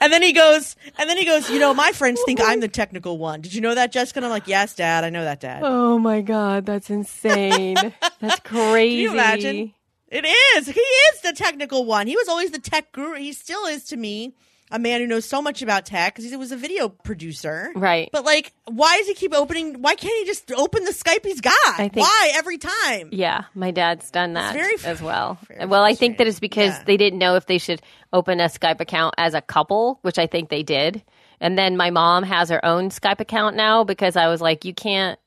and 0.00 0.12
then 0.12 0.22
he 0.22 0.32
goes, 0.32 0.76
and 0.98 1.08
then 1.08 1.16
he 1.16 1.24
goes, 1.24 1.50
you 1.50 1.58
know, 1.58 1.74
my 1.74 1.92
friends 1.92 2.20
think 2.24 2.40
I'm 2.42 2.60
the 2.60 2.68
technical 2.68 3.18
one. 3.18 3.40
Did 3.40 3.54
you 3.54 3.60
know 3.60 3.74
that, 3.74 3.92
Jessica? 3.92 4.18
And 4.18 4.26
I'm 4.26 4.30
like, 4.30 4.48
yes, 4.48 4.74
Dad, 4.74 5.04
I 5.04 5.10
know 5.10 5.24
that, 5.24 5.40
Dad. 5.40 5.62
Oh 5.64 5.98
my 5.98 6.20
god, 6.20 6.66
that's 6.66 6.90
insane. 6.90 7.76
that's 8.20 8.40
crazy. 8.40 8.96
Can 8.96 9.02
you 9.02 9.12
imagine? 9.12 9.74
It 10.08 10.24
is. 10.24 10.66
He 10.66 10.80
is 10.80 11.20
the 11.22 11.32
technical 11.32 11.84
one. 11.84 12.06
He 12.06 12.16
was 12.16 12.28
always 12.28 12.50
the 12.50 12.60
tech 12.60 12.92
guru. 12.92 13.16
He 13.16 13.32
still 13.32 13.66
is 13.66 13.84
to 13.86 13.96
me. 13.96 14.34
A 14.74 14.78
man 14.80 15.00
who 15.00 15.06
knows 15.06 15.24
so 15.24 15.40
much 15.40 15.62
about 15.62 15.86
tech 15.86 16.16
because 16.16 16.28
he 16.28 16.36
was 16.36 16.50
a 16.50 16.56
video 16.56 16.88
producer. 16.88 17.70
Right. 17.76 18.08
But 18.12 18.24
like, 18.24 18.52
why 18.64 18.98
does 18.98 19.06
he 19.06 19.14
keep 19.14 19.32
opening? 19.32 19.80
Why 19.80 19.94
can't 19.94 20.12
he 20.18 20.24
just 20.26 20.50
open 20.50 20.84
the 20.84 20.90
Skype 20.90 21.24
he's 21.24 21.40
got? 21.40 21.54
I 21.68 21.88
think- 21.88 22.04
why 22.04 22.32
every 22.34 22.58
time? 22.58 23.10
Yeah, 23.12 23.44
my 23.54 23.70
dad's 23.70 24.10
done 24.10 24.32
that 24.32 24.52
very 24.52 24.74
as 24.84 25.00
well. 25.00 25.38
well, 25.68 25.84
I 25.84 25.94
think 25.94 26.18
that 26.18 26.26
it's 26.26 26.40
because 26.40 26.70
Yeah. 26.72 26.82
they 26.86 26.96
didn't 26.96 27.20
know 27.20 27.36
if 27.36 27.46
they 27.46 27.58
should 27.58 27.82
open 28.12 28.40
a 28.40 28.46
Skype 28.46 28.80
account 28.80 29.14
as 29.16 29.34
a 29.34 29.40
couple, 29.40 30.00
which 30.02 30.18
I 30.18 30.26
think 30.26 30.48
they 30.50 30.64
did. 30.64 31.04
And 31.40 31.56
then 31.56 31.76
my 31.76 31.90
mom 31.90 32.24
has 32.24 32.48
her 32.48 32.64
own 32.64 32.90
Skype 32.90 33.20
account 33.20 33.54
now 33.54 33.84
because 33.84 34.16
I 34.16 34.26
was 34.26 34.40
like, 34.40 34.64
you 34.64 34.74
can't. 34.74 35.20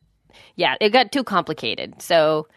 Yeah, 0.58 0.76
it 0.82 0.90
got 0.90 1.14
too 1.14 1.24
complicated. 1.24 2.02
So, 2.02 2.48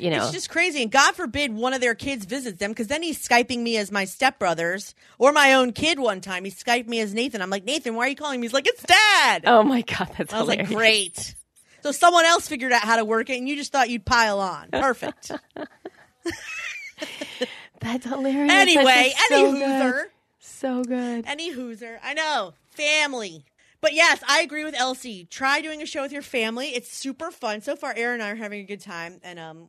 you 0.00 0.10
know, 0.10 0.22
It's 0.24 0.32
just 0.32 0.50
crazy. 0.50 0.82
And 0.82 0.90
God 0.90 1.14
forbid 1.14 1.52
one 1.54 1.74
of 1.74 1.80
their 1.80 1.94
kids 1.94 2.24
visits 2.24 2.58
them 2.58 2.70
because 2.70 2.86
then 2.88 3.02
he's 3.02 3.18
Skyping 3.26 3.58
me 3.60 3.76
as 3.76 3.90
my 3.92 4.04
stepbrothers 4.04 4.94
or 5.18 5.32
my 5.32 5.52
own 5.54 5.72
kid 5.72 5.98
one 5.98 6.20
time. 6.20 6.44
He 6.44 6.50
Skyped 6.50 6.86
me 6.88 7.00
as 7.00 7.12
Nathan. 7.14 7.42
I'm 7.42 7.50
like, 7.50 7.64
Nathan, 7.64 7.94
why 7.94 8.06
are 8.06 8.08
you 8.08 8.16
calling 8.16 8.40
me? 8.40 8.46
He's 8.46 8.52
like, 8.54 8.66
it's 8.66 8.82
dad. 8.82 9.42
oh 9.46 9.62
my 9.62 9.82
god, 9.82 10.10
that's 10.16 10.32
I 10.32 10.40
was 10.42 10.48
hilarious. 10.50 10.68
like, 10.70 10.76
great. 10.76 11.34
So 11.82 11.92
someone 11.92 12.24
else 12.26 12.46
figured 12.48 12.72
out 12.72 12.82
how 12.82 12.96
to 12.96 13.04
work 13.04 13.30
it 13.30 13.38
and 13.38 13.48
you 13.48 13.56
just 13.56 13.72
thought 13.72 13.88
you'd 13.90 14.04
pile 14.04 14.38
on. 14.40 14.68
Perfect. 14.72 15.30
That's 17.80 18.04
hilarious. 18.04 18.52
anyway, 18.52 19.12
That's 19.16 19.30
any 19.32 19.40
so 19.40 19.54
hooser. 19.54 19.92
good. 19.92 20.06
So 20.40 20.84
good. 20.84 21.24
Any 21.26 21.54
hooser. 21.54 21.98
I 22.02 22.12
know. 22.14 22.52
Family. 22.70 23.44
But 23.80 23.94
yes, 23.94 24.22
I 24.28 24.42
agree 24.42 24.64
with 24.64 24.74
Elsie. 24.78 25.24
Try 25.30 25.62
doing 25.62 25.80
a 25.80 25.86
show 25.86 26.02
with 26.02 26.12
your 26.12 26.20
family. 26.20 26.68
It's 26.74 26.92
super 26.94 27.30
fun. 27.30 27.62
So 27.62 27.76
far, 27.76 27.94
Aaron 27.96 28.20
and 28.20 28.22
I 28.22 28.32
are 28.32 28.36
having 28.36 28.60
a 28.60 28.64
good 28.64 28.80
time, 28.82 29.20
and 29.24 29.38
um, 29.38 29.68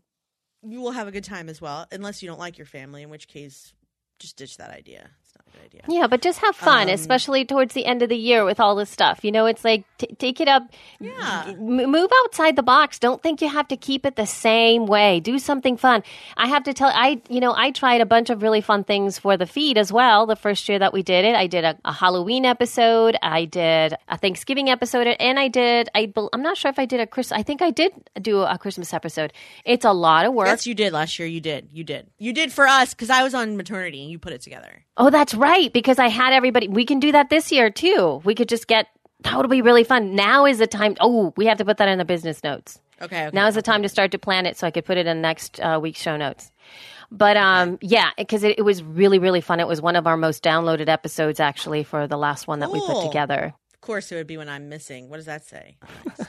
you 0.64 0.82
will 0.82 0.92
have 0.92 1.08
a 1.08 1.12
good 1.12 1.24
time 1.24 1.50
as 1.50 1.62
well, 1.62 1.88
unless 1.92 2.22
you 2.22 2.30
don't 2.30 2.40
like 2.40 2.58
your 2.58 2.68
family, 2.68 3.04
in 3.04 3.10
which 3.10 3.28
case, 3.28 3.74
just 4.20 4.38
ditch 4.38 4.58
that 4.58 4.72
idea. 4.72 5.10
It's 5.54 5.58
not 5.58 5.66
a 5.66 5.70
good 5.70 5.82
idea. 5.86 6.02
Yeah, 6.02 6.08
but 6.08 6.22
just 6.22 6.40
have 6.40 6.56
fun, 6.56 6.88
Um, 6.90 6.94
especially 6.94 7.44
towards 7.46 7.74
the 7.74 7.86
end 7.86 8.02
of 8.02 8.10
the 8.10 8.18
year 8.18 8.46
with 8.46 8.60
all 8.60 8.76
this 8.76 8.90
stuff. 8.90 9.24
You 9.24 9.32
know, 9.32 9.46
it's 9.46 9.64
like 9.66 9.84
t- 9.98 10.08
take 10.18 10.40
it 10.40 10.48
up, 10.48 10.64
Yeah. 11.00 11.46
m- 11.48 11.92
move 11.92 12.10
outside 12.24 12.56
the 12.56 12.64
box. 12.64 13.00
Don't 13.00 13.22
think 13.22 13.42
you 13.42 13.50
have 13.50 13.68
to 13.70 13.78
keep 13.78 14.06
it 14.06 14.16
the 14.16 14.26
same 14.28 14.86
way. 14.86 15.20
Do 15.20 15.40
something 15.40 15.78
fun. 15.78 16.04
I 16.38 16.48
have 16.48 16.64
to 16.64 16.74
tell 16.74 16.92
I, 16.94 17.22
you 17.30 17.40
know, 17.40 17.54
I 17.56 17.72
tried 17.72 18.02
a 18.02 18.06
bunch 18.06 18.30
of 18.30 18.42
really 18.42 18.62
fun 18.62 18.84
things 18.84 19.18
for 19.20 19.38
the 19.38 19.46
feed 19.46 19.78
as 19.78 19.92
well. 19.92 20.26
The 20.26 20.36
first 20.36 20.68
year 20.70 20.80
that 20.80 20.94
we 20.94 21.04
did 21.04 21.26
it, 21.26 21.36
I 21.36 21.48
did 21.48 21.64
a, 21.64 21.78
a 21.86 21.92
Halloween 21.94 22.46
episode, 22.46 23.16
I 23.22 23.46
did 23.46 23.96
a 24.08 24.18
Thanksgiving 24.18 24.70
episode, 24.70 25.08
and 25.08 25.40
I 25.40 25.48
did. 25.48 25.90
I 25.96 26.12
I'm 26.34 26.42
not 26.42 26.58
sure 26.58 26.70
if 26.70 26.80
I 26.80 26.86
did 26.86 27.00
a 27.00 27.08
Chris. 27.08 27.32
I 27.32 27.44
think 27.44 27.62
I 27.62 27.72
did 27.72 27.92
do 28.22 28.42
a 28.42 28.58
Christmas 28.58 28.94
episode. 28.94 29.34
It's 29.66 29.86
a 29.86 29.94
lot 29.94 30.26
of 30.26 30.34
work. 30.34 30.48
Yes, 30.48 30.68
you 30.68 30.74
did 30.76 30.94
last 30.94 31.18
year. 31.20 31.28
You 31.28 31.42
did. 31.42 31.70
You 31.72 31.84
did. 31.84 32.08
You 32.20 32.34
did 32.34 32.52
for 32.52 32.68
us 32.68 32.94
because 32.94 33.10
I 33.10 33.24
was 33.24 33.34
on 33.34 33.58
maternity 33.58 34.02
and 34.02 34.12
you 34.12 34.20
put 34.20 34.34
it 34.34 34.42
together. 34.42 34.84
Oh, 34.98 35.10
that's 35.10 35.34
right. 35.42 35.72
Because 35.74 36.00
I 36.00 36.08
had 36.08 36.34
everybody. 36.34 36.68
We 36.68 36.86
can 36.86 37.00
do 37.00 37.12
that 37.12 37.30
this 37.30 37.52
year 37.52 37.70
too. 37.70 38.22
We 38.24 38.36
could 38.36 38.50
just 38.50 38.68
get. 38.68 38.88
That 39.22 39.38
would 39.38 39.50
be 39.50 39.62
really 39.62 39.84
fun. 39.84 40.16
Now 40.16 40.46
is 40.46 40.58
the 40.58 40.68
time. 40.68 40.96
Oh, 41.00 41.34
we 41.38 41.46
have 41.46 41.58
to 41.60 41.66
put 41.66 41.78
that 41.78 41.90
in 41.90 41.98
the 41.98 42.06
business 42.06 42.44
notes. 42.44 42.80
Okay. 43.02 43.28
okay. 43.28 43.36
Now 43.36 43.48
is 43.48 43.56
the 43.56 43.62
time 43.62 43.84
to 43.84 43.90
start 43.90 44.12
to 44.12 44.20
plan 44.20 44.46
it 44.46 44.58
so 44.58 44.66
I 44.66 44.72
could 44.72 44.86
put 44.86 44.98
it 44.98 45.08
in 45.08 45.22
next 45.22 45.60
uh, 45.60 45.80
week's 45.82 46.02
show 46.02 46.18
notes. 46.18 46.52
But 47.12 47.36
um, 47.36 47.78
yeah, 47.82 48.12
because 48.18 48.44
it, 48.44 48.58
it 48.58 48.62
was 48.62 48.82
really, 48.82 49.20
really 49.20 49.42
fun. 49.42 49.60
It 49.60 49.68
was 49.68 49.82
one 49.82 49.96
of 49.96 50.08
our 50.08 50.18
most 50.18 50.44
downloaded 50.44 50.88
episodes, 50.88 51.40
actually, 51.40 51.84
for 51.84 52.08
the 52.08 52.18
last 52.18 52.48
one 52.48 52.60
that 52.60 52.72
we 52.72 52.80
put 52.80 53.06
together. 53.06 53.54
Of 53.82 53.88
course, 53.88 54.12
it 54.12 54.16
would 54.16 54.28
be 54.28 54.38
when 54.38 54.48
I'm 54.48 54.70
missing. 54.70 55.10
What 55.10 55.18
does 55.18 55.26
that 55.26 55.44
say? 55.44 55.76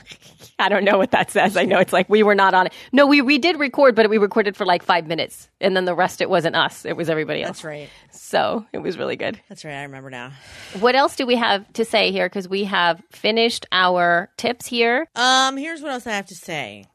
I 0.59 0.69
don't 0.69 0.83
know 0.83 0.97
what 0.97 1.11
that 1.11 1.29
says. 1.29 1.55
I 1.55 1.65
know 1.65 1.77
it's 1.77 1.93
like 1.93 2.09
we 2.09 2.23
were 2.23 2.33
not 2.33 2.55
on 2.55 2.65
it. 2.65 2.73
No, 2.91 3.05
we, 3.05 3.21
we 3.21 3.37
did 3.37 3.59
record, 3.59 3.93
but 3.93 4.09
we 4.09 4.17
recorded 4.17 4.57
for 4.57 4.65
like 4.65 4.81
five 4.81 5.05
minutes. 5.05 5.51
And 5.61 5.77
then 5.77 5.85
the 5.85 5.93
rest, 5.93 6.19
it 6.19 6.31
wasn't 6.31 6.55
us. 6.55 6.83
It 6.83 6.97
was 6.97 7.11
everybody 7.11 7.43
else. 7.43 7.57
That's 7.57 7.63
right. 7.63 7.89
So 8.09 8.65
it 8.73 8.79
was 8.79 8.97
really 8.97 9.17
good. 9.17 9.39
That's 9.49 9.63
right. 9.63 9.75
I 9.75 9.83
remember 9.83 10.09
now. 10.09 10.31
What 10.79 10.95
else 10.95 11.15
do 11.15 11.27
we 11.27 11.35
have 11.35 11.71
to 11.73 11.85
say 11.85 12.11
here? 12.11 12.27
Because 12.27 12.49
we 12.49 12.63
have 12.63 13.03
finished 13.11 13.67
our 13.71 14.31
tips 14.35 14.65
here. 14.65 15.07
Um, 15.15 15.55
here's 15.55 15.83
what 15.83 15.91
else 15.91 16.07
I 16.07 16.13
have 16.13 16.25
to 16.29 16.35
say. 16.35 16.87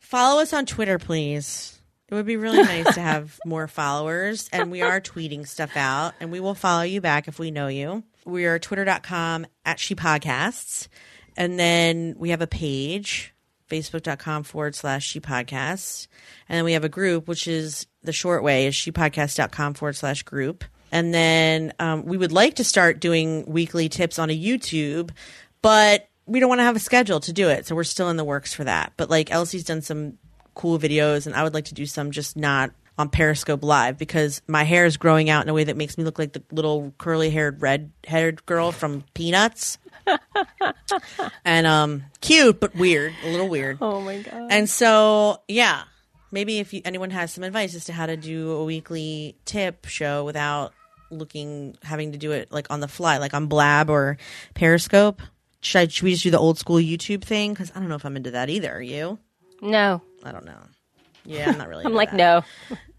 Follow 0.00 0.42
us 0.42 0.52
on 0.52 0.66
Twitter, 0.66 0.98
please. 0.98 1.80
It 2.12 2.16
would 2.16 2.26
be 2.26 2.36
really 2.36 2.62
nice 2.62 2.94
to 2.94 3.00
have 3.00 3.40
more 3.46 3.66
followers, 3.66 4.50
and 4.52 4.70
we 4.70 4.82
are 4.82 5.00
tweeting 5.00 5.48
stuff 5.48 5.78
out, 5.78 6.12
and 6.20 6.30
we 6.30 6.40
will 6.40 6.54
follow 6.54 6.82
you 6.82 7.00
back 7.00 7.26
if 7.26 7.38
we 7.38 7.50
know 7.50 7.68
you. 7.68 8.04
We 8.26 8.44
are 8.44 8.58
twitter.com 8.58 9.46
at 9.64 9.80
she 9.80 9.94
podcasts, 9.94 10.88
and 11.38 11.58
then 11.58 12.16
we 12.18 12.28
have 12.28 12.42
a 12.42 12.46
page, 12.46 13.32
facebook.com 13.70 14.42
forward 14.42 14.74
slash 14.74 15.06
she 15.06 15.20
podcasts, 15.20 16.06
and 16.50 16.58
then 16.58 16.66
we 16.66 16.74
have 16.74 16.84
a 16.84 16.90
group, 16.90 17.28
which 17.28 17.48
is 17.48 17.86
the 18.02 18.12
short 18.12 18.42
way 18.42 18.66
is 18.66 18.74
shepodcast.com 18.74 19.72
forward 19.72 19.96
slash 19.96 20.22
group. 20.22 20.64
And 20.90 21.14
then 21.14 21.72
um, 21.78 22.04
we 22.04 22.18
would 22.18 22.30
like 22.30 22.56
to 22.56 22.64
start 22.64 23.00
doing 23.00 23.46
weekly 23.46 23.88
tips 23.88 24.18
on 24.18 24.28
a 24.28 24.38
YouTube, 24.38 25.12
but 25.62 26.10
we 26.26 26.40
don't 26.40 26.50
want 26.50 26.58
to 26.58 26.64
have 26.64 26.76
a 26.76 26.80
schedule 26.80 27.20
to 27.20 27.32
do 27.32 27.48
it. 27.48 27.66
So 27.66 27.74
we're 27.74 27.84
still 27.84 28.10
in 28.10 28.18
the 28.18 28.24
works 28.24 28.52
for 28.52 28.64
that. 28.64 28.92
But 28.98 29.08
like 29.08 29.30
Elsie's 29.30 29.64
done 29.64 29.80
some 29.80 30.18
cool 30.54 30.78
videos, 30.78 31.26
and 31.26 31.34
I 31.34 31.42
would 31.42 31.54
like 31.54 31.66
to 31.66 31.74
do 31.74 31.86
some 31.86 32.10
just 32.10 32.36
not 32.36 32.72
on 32.98 33.08
Periscope 33.08 33.62
Live 33.62 33.98
because 33.98 34.42
my 34.46 34.64
hair 34.64 34.84
is 34.84 34.96
growing 34.96 35.30
out 35.30 35.42
in 35.42 35.48
a 35.48 35.54
way 35.54 35.64
that 35.64 35.76
makes 35.76 35.96
me 35.96 36.04
look 36.04 36.18
like 36.18 36.32
the 36.32 36.42
little 36.52 36.92
curly 36.98 37.30
haired, 37.30 37.62
red 37.62 37.90
haired 38.06 38.44
girl 38.46 38.72
from 38.72 39.04
Peanuts. 39.14 39.78
and 41.44 41.66
um, 41.66 42.04
cute, 42.20 42.60
but 42.60 42.74
weird, 42.74 43.14
a 43.24 43.30
little 43.30 43.48
weird. 43.48 43.78
Oh 43.80 44.00
my 44.00 44.18
God. 44.18 44.48
And 44.50 44.68
so, 44.68 45.42
yeah, 45.48 45.84
maybe 46.30 46.58
if 46.58 46.72
you, 46.72 46.82
anyone 46.84 47.10
has 47.10 47.32
some 47.32 47.44
advice 47.44 47.74
as 47.74 47.84
to 47.86 47.92
how 47.92 48.06
to 48.06 48.16
do 48.16 48.52
a 48.52 48.64
weekly 48.64 49.36
tip 49.44 49.86
show 49.86 50.24
without 50.24 50.72
looking, 51.10 51.76
having 51.82 52.12
to 52.12 52.18
do 52.18 52.32
it 52.32 52.50
like 52.50 52.70
on 52.70 52.80
the 52.80 52.88
fly, 52.88 53.18
like 53.18 53.34
on 53.34 53.46
Blab 53.46 53.90
or 53.90 54.18
Periscope. 54.54 55.22
Should, 55.60 55.78
I, 55.78 55.86
should 55.86 56.04
we 56.04 56.12
just 56.12 56.24
do 56.24 56.30
the 56.30 56.38
old 56.38 56.58
school 56.58 56.76
YouTube 56.76 57.22
thing? 57.22 57.52
Because 57.52 57.70
I 57.74 57.78
don't 57.78 57.88
know 57.88 57.94
if 57.94 58.04
I'm 58.04 58.16
into 58.16 58.32
that 58.32 58.50
either. 58.50 58.72
Are 58.72 58.82
you? 58.82 59.18
No. 59.60 60.02
I 60.24 60.32
don't 60.32 60.44
know. 60.44 60.58
Yeah, 61.24 61.50
I'm 61.50 61.58
not 61.58 61.68
really. 61.68 61.84
I'm 61.86 61.94
like, 61.94 62.10
that. 62.10 62.16
no. 62.16 62.42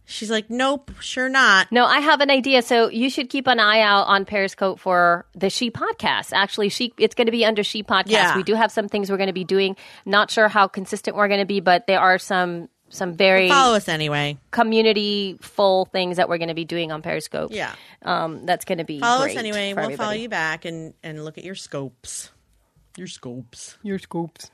She's 0.06 0.30
like, 0.30 0.50
nope, 0.50 0.92
sure 1.00 1.30
not. 1.30 1.72
No, 1.72 1.86
I 1.86 2.00
have 2.00 2.20
an 2.20 2.30
idea. 2.30 2.62
So 2.62 2.90
you 2.90 3.10
should 3.10 3.30
keep 3.30 3.48
an 3.48 3.60
eye 3.60 3.80
out 3.80 4.04
on 4.08 4.26
Periscope 4.26 4.80
for 4.80 5.26
the 5.34 5.50
She 5.50 5.72
Podcast. 5.72 6.34
Actually, 6.34 6.68
She 6.70 6.94
it's 6.98 7.16
going 7.16 7.28
to 7.28 7.32
be 7.32 7.46
under 7.46 7.64
She 7.64 7.84
Podcast. 7.84 8.10
Yeah. 8.10 8.36
We 8.36 8.44
do 8.44 8.54
have 8.54 8.70
some 8.72 8.90
things 8.90 9.10
we're 9.10 9.16
going 9.18 9.28
to 9.28 9.34
be 9.34 9.46
doing. 9.46 9.78
Not 10.06 10.30
sure 10.30 10.50
how 10.50 10.68
consistent 10.68 11.16
we're 11.16 11.30
going 11.30 11.40
to 11.40 11.46
be, 11.46 11.62
but 11.62 11.88
there 11.88 12.02
are 12.02 12.18
some 12.18 12.68
some 12.90 13.14
very 13.16 13.48
Follow 13.50 13.76
us 13.76 13.88
anyway. 13.88 14.38
community 14.52 15.38
full 15.42 15.86
things 15.86 16.18
that 16.18 16.28
we're 16.30 16.38
going 16.38 16.50
to 16.50 16.54
be 16.54 16.66
doing 16.66 16.92
on 16.92 17.02
Periscope. 17.02 17.52
Yeah, 17.52 17.74
Um, 18.04 18.46
that's 18.46 18.66
going 18.66 18.78
to 18.80 18.84
be 18.84 19.00
follow 19.00 19.26
us 19.26 19.36
anyway. 19.36 19.72
for 19.72 19.78
We'll 19.78 19.86
everybody. 19.86 19.96
follow 20.06 20.12
you 20.22 20.30
back 20.30 20.66
and 20.66 20.94
and 21.02 21.24
look 21.24 21.38
at 21.38 21.44
your 21.46 21.56
scopes. 21.56 22.30
Your 22.98 23.08
scopes. 23.08 23.78
Your 23.84 23.98
scoops. 24.00 24.52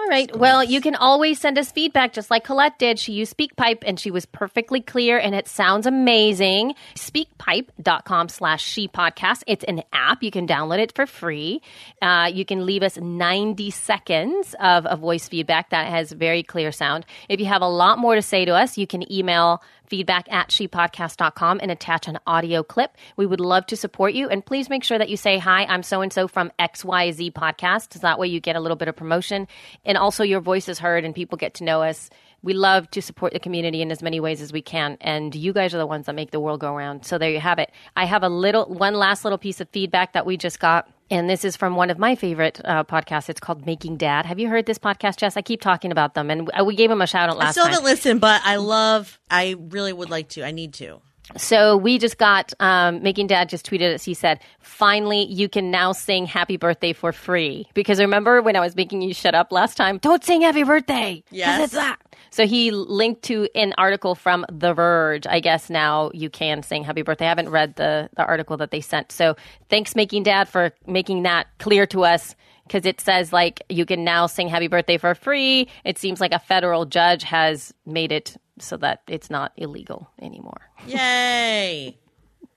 All 0.00 0.06
right. 0.06 0.34
Well, 0.36 0.62
you 0.62 0.80
can 0.80 0.94
always 0.94 1.40
send 1.40 1.58
us 1.58 1.72
feedback 1.72 2.12
just 2.12 2.30
like 2.30 2.44
Colette 2.44 2.78
did. 2.78 3.00
She 3.00 3.12
used 3.14 3.36
SpeakPipe 3.36 3.82
and 3.84 3.98
she 3.98 4.12
was 4.12 4.26
perfectly 4.26 4.80
clear 4.80 5.18
and 5.18 5.34
it 5.34 5.48
sounds 5.48 5.86
amazing. 5.86 6.76
Speakpipe.com 6.94 8.28
slash 8.28 8.62
she 8.64 8.86
podcast. 8.86 9.42
It's 9.48 9.64
an 9.64 9.82
app. 9.92 10.22
You 10.22 10.30
can 10.30 10.46
download 10.46 10.78
it 10.78 10.94
for 10.94 11.04
free. 11.04 11.62
Uh, 12.00 12.30
you 12.32 12.44
can 12.44 12.64
leave 12.64 12.84
us 12.84 12.96
90 12.96 13.72
seconds 13.72 14.54
of 14.60 14.86
a 14.88 14.94
voice 14.94 15.28
feedback 15.28 15.70
that 15.70 15.88
has 15.88 16.12
very 16.12 16.44
clear 16.44 16.70
sound. 16.70 17.04
If 17.28 17.40
you 17.40 17.46
have 17.46 17.62
a 17.62 17.68
lot 17.68 17.98
more 17.98 18.14
to 18.14 18.22
say 18.22 18.44
to 18.44 18.52
us, 18.54 18.78
you 18.78 18.86
can 18.86 19.10
email 19.12 19.62
feedback 19.88 20.30
at 20.30 20.48
shepodcast.com 20.48 21.60
and 21.62 21.70
attach 21.70 22.08
an 22.08 22.18
audio 22.26 22.62
clip. 22.62 22.96
We 23.16 23.26
would 23.26 23.40
love 23.40 23.66
to 23.66 23.76
support 23.76 24.14
you. 24.14 24.28
And 24.28 24.44
please 24.44 24.70
make 24.70 24.84
sure 24.84 24.98
that 24.98 25.08
you 25.08 25.16
say, 25.16 25.38
Hi, 25.38 25.64
I'm 25.64 25.82
so 25.82 26.00
and 26.00 26.12
so 26.12 26.28
from 26.28 26.52
XYZ 26.58 27.32
podcast. 27.32 27.94
So 27.94 28.00
that 28.00 28.18
way 28.18 28.28
you 28.28 28.40
get 28.40 28.56
a 28.56 28.60
little 28.60 28.76
bit 28.76 28.88
of 28.88 28.96
promotion. 28.96 29.48
And 29.84 29.98
also 29.98 30.24
your 30.24 30.40
voice 30.40 30.68
is 30.68 30.78
heard 30.78 31.04
and 31.04 31.14
people 31.14 31.38
get 31.38 31.54
to 31.54 31.64
know 31.64 31.82
us. 31.82 32.10
We 32.42 32.52
love 32.52 32.88
to 32.92 33.02
support 33.02 33.32
the 33.32 33.40
community 33.40 33.82
in 33.82 33.90
as 33.90 34.02
many 34.02 34.20
ways 34.20 34.40
as 34.40 34.52
we 34.52 34.62
can. 34.62 34.96
And 35.00 35.34
you 35.34 35.52
guys 35.52 35.74
are 35.74 35.78
the 35.78 35.86
ones 35.86 36.06
that 36.06 36.14
make 36.14 36.30
the 36.30 36.40
world 36.40 36.60
go 36.60 36.74
around. 36.74 37.04
So 37.04 37.18
there 37.18 37.30
you 37.30 37.40
have 37.40 37.58
it. 37.58 37.72
I 37.96 38.04
have 38.04 38.22
a 38.22 38.28
little, 38.28 38.66
one 38.66 38.94
last 38.94 39.24
little 39.24 39.38
piece 39.38 39.60
of 39.60 39.68
feedback 39.70 40.12
that 40.12 40.24
we 40.24 40.36
just 40.36 40.60
got. 40.60 40.88
And 41.10 41.28
this 41.28 41.44
is 41.44 41.56
from 41.56 41.74
one 41.74 41.90
of 41.90 41.98
my 41.98 42.14
favorite 42.14 42.60
uh, 42.64 42.84
podcasts. 42.84 43.28
It's 43.28 43.40
called 43.40 43.64
Making 43.64 43.96
Dad. 43.96 44.26
Have 44.26 44.38
you 44.38 44.48
heard 44.48 44.66
this 44.66 44.78
podcast, 44.78 45.16
Jess? 45.16 45.36
I 45.36 45.42
keep 45.42 45.60
talking 45.60 45.90
about 45.90 46.14
them, 46.14 46.30
and 46.30 46.50
we 46.64 46.76
gave 46.76 46.90
them 46.90 47.00
a 47.00 47.06
shout 47.06 47.30
out 47.30 47.38
last 47.38 47.48
I 47.48 47.52
still 47.52 47.66
haven't 47.66 47.84
listened, 47.84 48.20
but 48.20 48.42
I 48.44 48.56
love. 48.56 49.18
I 49.30 49.56
really 49.58 49.92
would 49.92 50.10
like 50.10 50.28
to. 50.30 50.44
I 50.44 50.50
need 50.50 50.74
to. 50.74 51.00
So 51.36 51.76
we 51.76 51.98
just 51.98 52.18
got 52.18 52.52
um, 52.60 53.02
making 53.02 53.26
dad 53.26 53.48
just 53.48 53.68
tweeted 53.68 53.94
us. 53.94 54.04
He 54.04 54.14
said, 54.14 54.40
"Finally, 54.60 55.26
you 55.26 55.48
can 55.48 55.70
now 55.70 55.92
sing 55.92 56.26
Happy 56.26 56.56
Birthday 56.56 56.92
for 56.92 57.12
free." 57.12 57.66
Because 57.74 58.00
remember 58.00 58.40
when 58.40 58.56
I 58.56 58.60
was 58.60 58.74
making 58.74 59.02
you 59.02 59.12
shut 59.12 59.34
up 59.34 59.52
last 59.52 59.76
time? 59.76 59.98
Don't 59.98 60.24
sing 60.24 60.42
Happy 60.42 60.62
Birthday. 60.62 61.22
Yes. 61.30 61.64
it's 61.64 61.72
that. 61.74 61.98
So 62.30 62.46
he 62.46 62.70
linked 62.70 63.22
to 63.24 63.48
an 63.54 63.74
article 63.78 64.14
from 64.14 64.44
The 64.50 64.72
Verge. 64.72 65.26
I 65.26 65.40
guess 65.40 65.70
now 65.70 66.10
you 66.14 66.30
can 66.30 66.62
sing 66.62 66.84
Happy 66.84 67.02
Birthday. 67.02 67.26
I 67.26 67.30
haven't 67.30 67.50
read 67.50 67.76
the 67.76 68.08
the 68.16 68.24
article 68.24 68.56
that 68.58 68.70
they 68.70 68.80
sent. 68.80 69.12
So 69.12 69.36
thanks, 69.68 69.94
making 69.94 70.24
dad, 70.24 70.48
for 70.48 70.72
making 70.86 71.22
that 71.24 71.46
clear 71.58 71.86
to 71.88 72.04
us. 72.04 72.34
Because 72.66 72.84
it 72.84 73.00
says 73.00 73.32
like 73.32 73.62
you 73.70 73.86
can 73.86 74.04
now 74.04 74.26
sing 74.26 74.48
Happy 74.48 74.68
Birthday 74.68 74.98
for 74.98 75.14
free. 75.14 75.68
It 75.84 75.96
seems 75.96 76.20
like 76.20 76.32
a 76.32 76.38
federal 76.38 76.84
judge 76.84 77.22
has 77.22 77.72
made 77.86 78.12
it 78.12 78.36
so 78.62 78.76
that 78.78 79.02
it's 79.08 79.30
not 79.30 79.52
illegal 79.56 80.10
anymore. 80.20 80.60
Yay! 80.86 81.96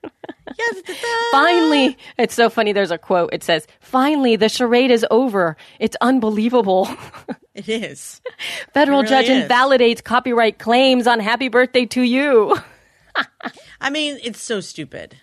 yes. 0.58 0.82
Finally, 1.30 1.96
it's 2.18 2.34
so 2.34 2.50
funny. 2.50 2.72
There's 2.72 2.90
a 2.90 2.98
quote. 2.98 3.30
It 3.32 3.44
says, 3.44 3.66
Finally, 3.80 4.36
the 4.36 4.48
charade 4.48 4.90
is 4.90 5.06
over. 5.10 5.56
It's 5.78 5.96
unbelievable. 6.00 6.88
It 7.54 7.68
is. 7.68 8.22
Federal 8.72 9.00
It 9.00 9.02
really 9.10 9.24
judge 9.24 9.28
is. 9.28 9.42
invalidates 9.42 10.00
copyright 10.00 10.58
claims 10.58 11.06
on 11.06 11.20
Happy 11.20 11.48
Birthday 11.48 11.84
to 11.84 12.00
You. 12.00 12.56
I 13.78 13.90
mean, 13.90 14.18
it's 14.24 14.40
so 14.40 14.60
stupid, 14.60 15.14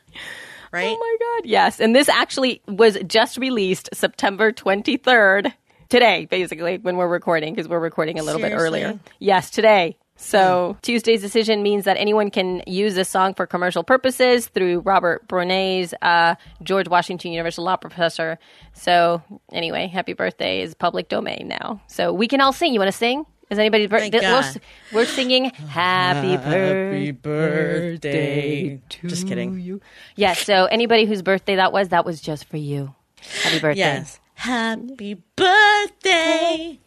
right? 0.72 0.96
Oh 0.96 0.96
my 1.00 1.18
God. 1.20 1.50
Yes. 1.50 1.80
And 1.80 1.96
this 1.96 2.08
actually 2.08 2.62
was 2.68 3.00
just 3.08 3.40
released 3.40 3.90
September 3.96 4.52
23rd, 4.52 5.52
today, 5.90 6.26
basically, 6.26 6.78
when 6.78 6.98
we're 6.98 7.08
recording, 7.08 7.56
because 7.56 7.68
we're 7.68 7.80
recording 7.80 8.20
a 8.20 8.24
little 8.24 8.40
bit 8.42 8.54
earlier. 8.54 9.00
Yes, 9.18 9.50
today. 9.50 9.98
So 10.22 10.78
Tuesday's 10.82 11.22
decision 11.22 11.63
means 11.63 11.86
that 11.86 11.97
anyone 11.97 12.30
can 12.30 12.61
use 12.67 12.93
this 12.93 13.09
song 13.09 13.34
for 13.34 13.47
commercial 13.47 13.84
purposes 13.84 14.47
through 14.47 14.82
Robert 14.82 15.28
Brauneis, 15.28 15.93
uh, 16.01 16.36
George 16.61 16.88
Washington 16.89 17.32
University 17.32 17.61
law 17.61 17.78
professor. 17.78 18.38
So 18.74 19.22
anyway, 19.51 19.88
happy 19.88 20.13
birthday 20.13 20.61
is 20.61 20.76
public 20.76 21.07
domain 21.09 21.47
now. 21.47 21.82
So 21.88 22.13
we 22.13 22.28
can 22.28 22.41
all 22.41 22.53
sing. 22.53 22.74
You 22.74 22.80
want 22.80 22.91
to 22.91 22.97
sing? 22.97 23.26
Is 23.49 23.57
anybody's 23.57 23.89
Thank 23.89 24.13
birthday? 24.13 24.28
We're, 24.28 24.41
God. 24.41 24.61
we're 24.93 25.05
singing 25.05 25.45
happy 25.45 26.38
birthday. 26.38 27.11
birthday. 27.11 28.82
to 28.89 29.07
Just 29.07 29.28
kidding. 29.28 29.59
you. 29.59 29.82
Yes. 30.15 30.43
So 30.45 30.65
anybody 30.65 31.05
whose 31.05 31.24
birthday 31.24 31.55
that 31.55 31.72
was, 31.74 31.89
that 31.89 32.05
was 32.05 32.22
just 32.22 32.45
for 32.45 32.57
you. 32.57 32.93
Happy 33.41 33.59
birthday. 33.59 33.80
Yes. 33.80 34.20
Happy 34.36 35.15
birthday, 35.36 36.80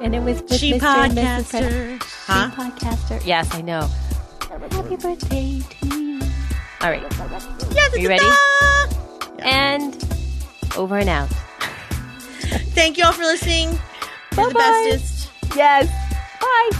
And 0.00 0.14
it 0.14 0.20
was 0.22 0.40
with 0.42 0.54
she 0.56 0.72
Mr. 0.74 0.82
and 0.82 1.12
Mrs. 1.12 1.44
Fred- 1.46 1.64
podcaster. 1.64 2.02
Huh? 2.26 2.50
podcaster. 2.50 3.26
Yes, 3.26 3.54
I 3.54 3.60
know. 3.60 3.88
Happy 4.70 4.96
birthday 4.96 5.60
to 5.60 5.86
you. 5.86 6.20
All 6.80 6.90
right. 6.90 7.02
Yes, 7.72 7.94
Are 7.94 7.98
you 7.98 8.08
ready? 8.08 8.26
And 9.40 9.94
over 10.76 10.96
and 10.98 11.08
out. 11.08 11.28
Thank 12.74 12.98
you 12.98 13.04
all 13.04 13.12
for 13.12 13.22
listening. 13.24 13.78
You're 14.36 14.48
the 14.48 14.54
bestest. 14.54 15.30
Yes. 15.54 15.88
Bye. 16.40 16.70